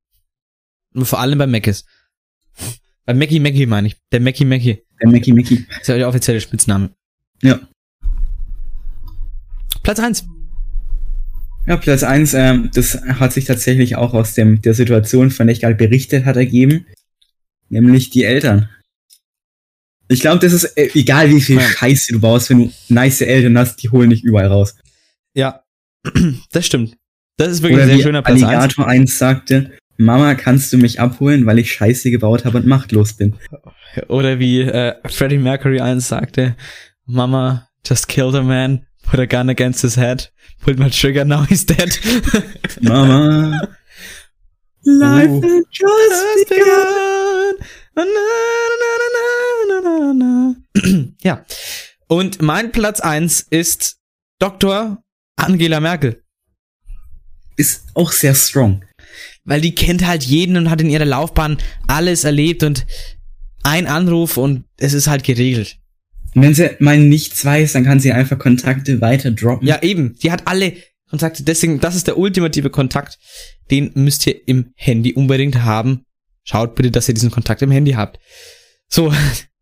Und 0.95 1.05
vor 1.05 1.21
allem 1.21 1.39
bei 1.39 1.47
Maggis. 1.47 1.85
Bei 3.05 3.13
Mackie 3.13 3.39
Mackie 3.39 3.67
meine 3.67 3.89
ich. 3.89 3.97
Der 4.13 4.21
Mackie 4.21 4.47
Mackie. 4.47 4.79
Der 5.03 5.11
Mackie 5.11 5.33
Mackie. 5.33 5.67
ist 5.81 5.89
ja 5.89 5.97
der 5.99 6.09
offizielle 6.09 6.41
Spitzname. 6.41 6.91
Ja. 7.43 7.61
Platz 9.83 9.99
eins. 9.99 10.25
Ja, 11.67 11.77
Platz 11.77 12.03
eins, 12.03 12.35
ähm, 12.35 12.71
das 12.75 13.01
hat 13.03 13.33
sich 13.33 13.45
tatsächlich 13.45 13.97
auch 13.97 14.15
aus 14.15 14.35
dem, 14.35 14.61
der 14.63 14.75
Situation, 14.75 15.31
von 15.31 15.47
der 15.47 15.55
ich 15.55 15.61
gerade 15.61 15.77
berichtet 15.77 16.25
hat, 16.25 16.37
ergeben. 16.37 16.87
Nämlich 17.69 18.11
die 18.11 18.25
Eltern. 18.25 18.69
Ich 20.09 20.21
glaube, 20.21 20.41
das 20.41 20.53
ist 20.53 20.65
äh, 20.77 20.91
egal, 20.95 21.31
wie 21.31 21.41
viel 21.41 21.57
Ja. 21.57 21.63
Scheiße 21.63 22.13
du 22.13 22.21
baust, 22.21 22.51
wenn 22.51 22.59
du 22.59 22.73
nice 22.89 23.21
Eltern 23.21 23.57
hast, 23.57 23.77
die 23.83 23.89
holen 23.89 24.11
dich 24.11 24.25
überall 24.25 24.49
raus. 24.49 24.75
Ja. 25.35 25.63
Das 26.53 26.67
stimmt. 26.67 26.97
Das 27.39 27.49
ist 27.49 27.63
wirklich 27.63 27.77
Oder 27.77 27.85
ein 27.85 27.89
sehr 27.89 27.99
wie 27.99 28.03
schöner 28.03 28.23
Platz. 28.23 28.43
Alligator 28.43 28.87
1 28.87 29.19
sagte, 29.19 29.73
Mama, 29.97 30.35
kannst 30.35 30.73
du 30.73 30.79
mich 30.79 31.01
abholen, 31.01 31.47
weil 31.47 31.59
ich 31.59 31.73
Scheiße 31.73 32.11
gebaut 32.11 32.45
habe 32.45 32.59
und 32.59 32.67
machtlos 32.67 33.15
bin. 33.15 33.37
Oder 34.09 34.39
wie 34.39 34.61
äh, 34.63 34.95
Freddie 35.09 35.39
Mercury 35.39 35.81
eins 35.81 36.09
sagte, 36.09 36.57
Mama 37.07 37.69
just 37.87 38.09
killed 38.09 38.35
a 38.35 38.43
man, 38.43 38.87
put 39.13 39.21
a 39.21 39.27
gun 39.27 39.51
against 39.51 39.83
his 39.83 39.97
head, 39.97 40.31
pulled 40.63 40.79
my 40.79 40.89
trigger, 40.89 41.23
now 41.25 41.43
he's 41.43 41.65
dead. 41.67 41.91
Mama. 42.81 43.69
Life 44.87 45.29
Uh. 45.31 45.41
has 45.49 45.65
just 45.71 46.49
begun. 46.49 47.55
Na, 47.95 48.05
na, 48.05 48.25
na, 48.83 48.91
na, 49.69 49.81
na, 49.83 50.13
na. 50.15 50.55
Ja. 51.23 51.45
Und 52.09 52.41
mein 52.41 52.73
Platz 52.73 53.01
eins 53.01 53.43
ist 53.51 53.99
Dr. 54.39 55.03
Angela 55.37 55.79
Merkel. 55.81 56.23
ist 57.57 57.85
auch 57.95 58.13
sehr 58.13 58.35
strong. 58.35 58.83
Weil 59.45 59.61
die 59.61 59.75
kennt 59.75 60.07
halt 60.07 60.23
jeden 60.25 60.57
und 60.57 60.71
hat 60.71 60.81
in 60.81 60.89
ihrer 60.89 61.05
Laufbahn 61.05 61.59
alles 61.87 62.25
erlebt 62.25 62.63
und 62.63 62.87
ein 63.63 63.87
Anruf 63.87 64.39
und 64.39 64.65
es 64.79 64.95
ist 64.95 65.07
halt 65.07 65.23
geregelt. 65.23 65.79
Wenn 66.35 66.55
sie 66.55 66.71
mal 66.79 66.99
nichts 66.99 67.45
weiß, 67.45 67.73
dann 67.73 67.85
kann 67.85 68.01
sie 68.01 68.13
einfach 68.13 68.39
Kontakte 68.39 69.01
weiter 69.01 69.31
droppen. 69.31 69.67
Ja, 69.69 69.83
eben. 69.83 70.17
Die 70.23 70.33
hat 70.33 70.47
alle 70.47 70.75
Kontakte. 71.09 71.43
Deswegen, 71.43 71.81
das 71.81 71.95
ist 71.95 72.07
der 72.07 72.17
ultimative 72.17 72.71
Kontakt. 72.71 73.19
Den 73.71 73.91
müsst 73.95 74.27
ihr 74.27 74.49
im 74.49 74.73
Handy 74.75 75.13
unbedingt 75.13 75.63
haben. 75.63 76.07
Schaut 76.45 76.75
bitte, 76.75 76.91
dass 76.91 77.09
ihr 77.09 77.15
diesen 77.15 77.31
Kontakt 77.31 77.63
im 77.63 77.71
Handy 77.71 77.93
habt. 77.93 78.19
So, 78.89 79.13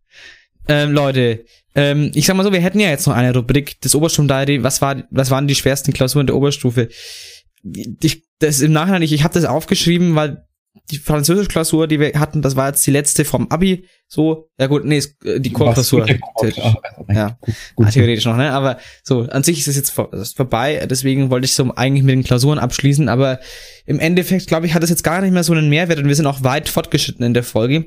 ähm, 0.68 0.92
Leute, 0.92 1.44
ähm, 1.74 2.10
ich 2.14 2.26
sag 2.26 2.36
mal 2.36 2.44
so, 2.44 2.52
wir 2.52 2.60
hätten 2.60 2.80
ja 2.80 2.88
jetzt 2.88 3.06
noch 3.06 3.14
eine 3.14 3.34
Rubrik 3.34 3.80
des 3.80 3.94
Oberstufendiary. 3.94 4.62
Was 4.62 4.80
war, 4.80 5.02
was 5.10 5.30
waren 5.30 5.48
die 5.48 5.54
schwersten 5.54 5.92
Klausuren 5.92 6.26
der 6.26 6.36
Oberstufe? 6.36 6.88
Ich, 8.00 8.24
das 8.38 8.60
im 8.60 8.72
Nachhinein, 8.72 9.02
ich, 9.02 9.12
ich 9.12 9.24
habe 9.24 9.34
das 9.34 9.44
aufgeschrieben, 9.44 10.14
weil 10.14 10.46
die 10.90 10.98
Französisch-Klausur, 10.98 11.86
die 11.88 11.98
wir 11.98 12.12
hatten, 12.14 12.42
das 12.42 12.56
war 12.56 12.68
jetzt 12.68 12.86
die 12.86 12.90
letzte 12.90 13.24
vom 13.24 13.50
Abi. 13.50 13.86
So, 14.06 14.48
ja 14.58 14.66
gut, 14.66 14.84
nee, 14.84 15.02
äh, 15.24 15.40
die 15.40 15.52
Chorklausur. 15.52 16.06
Ja, 17.08 17.38
gut. 17.74 17.86
Ah, 17.86 17.90
theoretisch 17.90 18.24
noch, 18.24 18.36
ne? 18.36 18.52
Aber 18.52 18.78
so, 19.02 19.22
an 19.22 19.42
sich 19.42 19.58
ist 19.58 19.68
es 19.68 19.76
jetzt 19.76 19.90
vorbei, 19.90 20.86
deswegen 20.88 21.30
wollte 21.30 21.44
ich 21.44 21.54
so 21.54 21.74
eigentlich 21.74 22.04
mit 22.04 22.12
den 22.12 22.24
Klausuren 22.24 22.58
abschließen, 22.58 23.08
aber 23.08 23.40
im 23.86 23.98
Endeffekt, 23.98 24.46
glaube 24.46 24.66
ich, 24.66 24.74
hat 24.74 24.82
es 24.82 24.90
jetzt 24.90 25.04
gar 25.04 25.20
nicht 25.20 25.32
mehr 25.32 25.44
so 25.44 25.52
einen 25.52 25.68
Mehrwert 25.68 25.98
und 25.98 26.08
wir 26.08 26.14
sind 26.14 26.26
auch 26.26 26.42
weit 26.44 26.68
fortgeschritten 26.68 27.24
in 27.24 27.34
der 27.34 27.44
Folge. 27.44 27.86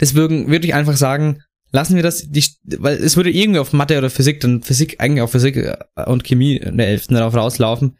Deswegen 0.00 0.48
würde 0.48 0.66
ich 0.66 0.74
einfach 0.74 0.96
sagen, 0.96 1.42
lassen 1.72 1.96
wir 1.96 2.02
das, 2.02 2.28
die, 2.28 2.44
weil 2.78 2.96
es 2.96 3.16
würde 3.16 3.30
irgendwie 3.30 3.60
auf 3.60 3.72
Mathe 3.72 3.98
oder 3.98 4.10
Physik, 4.10 4.40
dann 4.40 4.62
Physik, 4.62 4.96
eigentlich 4.98 5.22
auf 5.22 5.32
Physik 5.32 5.56
äh, 5.56 6.04
und 6.06 6.24
Chemie 6.24 6.56
in 6.56 6.78
der 6.78 6.88
11. 6.88 7.08
darauf 7.08 7.34
rauslaufen. 7.34 7.98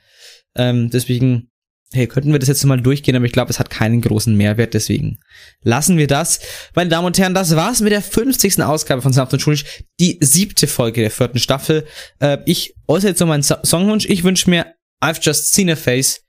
Ähm, 0.54 0.90
deswegen, 0.90 1.50
hey, 1.92 2.06
könnten 2.06 2.32
wir 2.32 2.38
das 2.38 2.48
jetzt 2.48 2.64
mal 2.64 2.80
durchgehen, 2.80 3.16
aber 3.16 3.24
ich 3.24 3.32
glaube, 3.32 3.50
es 3.50 3.58
hat 3.58 3.70
keinen 3.70 4.00
großen 4.00 4.36
Mehrwert, 4.36 4.74
deswegen 4.74 5.18
lassen 5.62 5.96
wir 5.96 6.06
das. 6.06 6.40
Meine 6.74 6.90
Damen 6.90 7.06
und 7.06 7.18
Herren, 7.18 7.34
das 7.34 7.56
war's 7.56 7.80
mit 7.80 7.92
der 7.92 8.02
50. 8.02 8.62
Ausgabe 8.62 9.00
von 9.00 9.12
Sanft 9.12 9.32
und 9.32 9.40
Schulisch, 9.40 9.64
die 9.98 10.18
siebte 10.20 10.66
Folge 10.66 11.00
der 11.00 11.10
vierten 11.10 11.38
Staffel. 11.38 11.86
Äh, 12.20 12.38
ich 12.44 12.74
äußere 12.86 13.10
jetzt 13.10 13.18
so 13.18 13.26
meinen 13.26 13.42
so 13.42 13.56
Songwunsch. 13.64 14.06
Ich 14.06 14.22
wünsche 14.24 14.50
mir 14.50 14.74
I've 15.02 15.20
Just 15.22 15.54
Seen 15.54 15.70
a 15.70 15.76
Face 15.76 16.22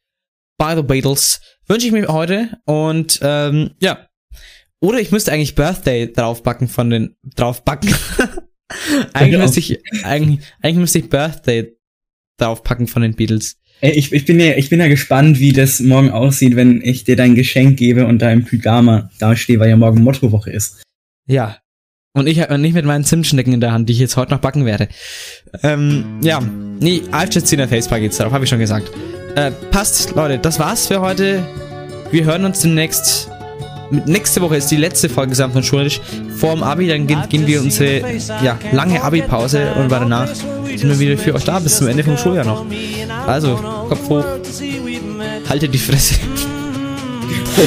by 0.57 0.73
the 0.75 0.83
Beatles. 0.83 1.41
Wünsche 1.67 1.87
ich 1.87 1.91
mir 1.91 2.07
heute 2.07 2.57
und 2.65 3.19
ähm, 3.21 3.71
ja. 3.81 4.07
Oder 4.81 5.01
ich 5.01 5.11
müsste 5.11 5.33
eigentlich 5.33 5.55
Birthday 5.55 6.11
draufpacken 6.11 6.69
von 6.69 6.89
den 6.89 7.15
draufpacken. 7.35 7.93
eigentlich 9.13 9.33
Ja. 9.33 9.39
müsste 9.39 9.59
ich 9.59 9.79
eigentlich, 10.05 10.45
eigentlich 10.61 10.77
müsste 10.77 10.99
ich 10.99 11.09
Birthday 11.09 11.75
draufpacken 12.37 12.87
von 12.87 13.01
den 13.01 13.15
Beatles. 13.15 13.58
Ich, 13.81 14.11
ich, 14.11 14.25
bin 14.25 14.39
ja, 14.39 14.53
ich 14.57 14.69
bin 14.69 14.79
ja 14.79 14.87
gespannt, 14.87 15.39
wie 15.39 15.53
das 15.53 15.79
morgen 15.79 16.09
aussieht, 16.09 16.55
wenn 16.55 16.81
ich 16.81 17.05
dir 17.05 17.15
dein 17.15 17.35
Geschenk 17.35 17.77
gebe 17.77 18.05
und 18.05 18.21
da 18.21 18.31
im 18.31 18.43
Pyjama 18.43 19.09
dastehe, 19.19 19.59
weil 19.59 19.69
ja 19.69 19.77
morgen 19.77 20.03
Mottowoche 20.03 20.51
ist. 20.51 20.83
Ja. 21.27 21.57
Und 22.13 22.27
ich 22.27 22.49
und 22.49 22.61
nicht 22.61 22.73
mit 22.73 22.85
meinen 22.85 23.03
Zimtschnecken 23.03 23.53
in 23.53 23.61
der 23.61 23.71
Hand, 23.71 23.87
die 23.87 23.93
ich 23.93 23.99
jetzt 23.99 24.17
heute 24.17 24.33
noch 24.33 24.41
backen 24.41 24.65
werde. 24.65 24.89
Ähm, 25.63 26.19
ja. 26.21 26.41
Nee, 26.79 27.03
I've 27.11 27.33
just 27.33 27.47
seen 27.47 27.61
a 27.61 27.67
facepack 27.67 28.01
geht's 28.01 28.17
darauf, 28.17 28.33
habe 28.33 28.43
ich 28.43 28.49
schon 28.49 28.59
gesagt. 28.59 28.91
Äh, 29.35 29.51
passt, 29.71 30.15
Leute, 30.15 30.39
das 30.39 30.59
war's 30.59 30.87
für 30.87 30.99
heute. 30.99 31.45
Wir 32.11 32.25
hören 32.25 32.45
uns 32.45 32.61
demnächst. 32.61 33.29
Nächste 33.91 34.41
Woche 34.41 34.57
ist 34.57 34.69
die 34.69 34.77
letzte 34.77 35.09
Folge 35.09 35.33
Samt 35.35 35.55
und 35.55 35.65
Schulisch. 35.65 35.99
Vorm 36.37 36.63
Abi, 36.63 36.87
dann 36.87 37.07
gehen, 37.07 37.23
gehen 37.29 37.47
wir 37.47 37.61
unsere 37.61 38.01
ja, 38.43 38.57
lange 38.71 39.01
Abi-Pause 39.01 39.73
und 39.79 39.91
danach 39.91 40.27
sind 40.27 40.89
wir 40.89 40.99
wieder 40.99 41.17
für 41.17 41.33
euch 41.33 41.43
da 41.43 41.59
bis 41.59 41.77
zum 41.77 41.87
Ende 41.87 42.03
vom 42.03 42.17
Schuljahr 42.17 42.45
noch. 42.45 42.65
Also, 43.25 43.55
Kopf 43.89 44.09
hoch, 44.09 44.25
haltet 45.49 45.73
die 45.73 45.79
Fresse 45.79 46.15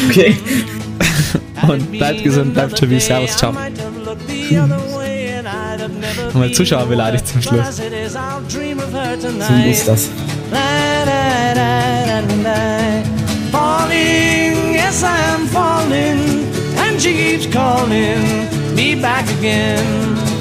Okay. 0.09 0.37
und 1.69 1.91
bleibt 1.93 2.25
gesund, 2.25 2.55
bleibt 2.55 2.77
stabil. 2.79 3.01
Servus, 3.01 3.37
ciao. 3.37 3.53
Nochmal 6.29 6.53
Zuschauer 6.53 6.87
beleidigt 6.87 7.29
zum 7.29 7.43
Schluss. 7.43 7.81
So 9.39 9.53
muss 9.53 9.85
das. 9.85 10.09
Yes, 14.93 15.05
I 15.05 15.21
am 15.33 15.47
falling, 15.47 16.21
and 16.77 17.01
she 17.01 17.15
keeps 17.15 17.47
calling 17.47 18.21
me 18.77 18.95
back 18.95 19.25
again. 19.39 20.32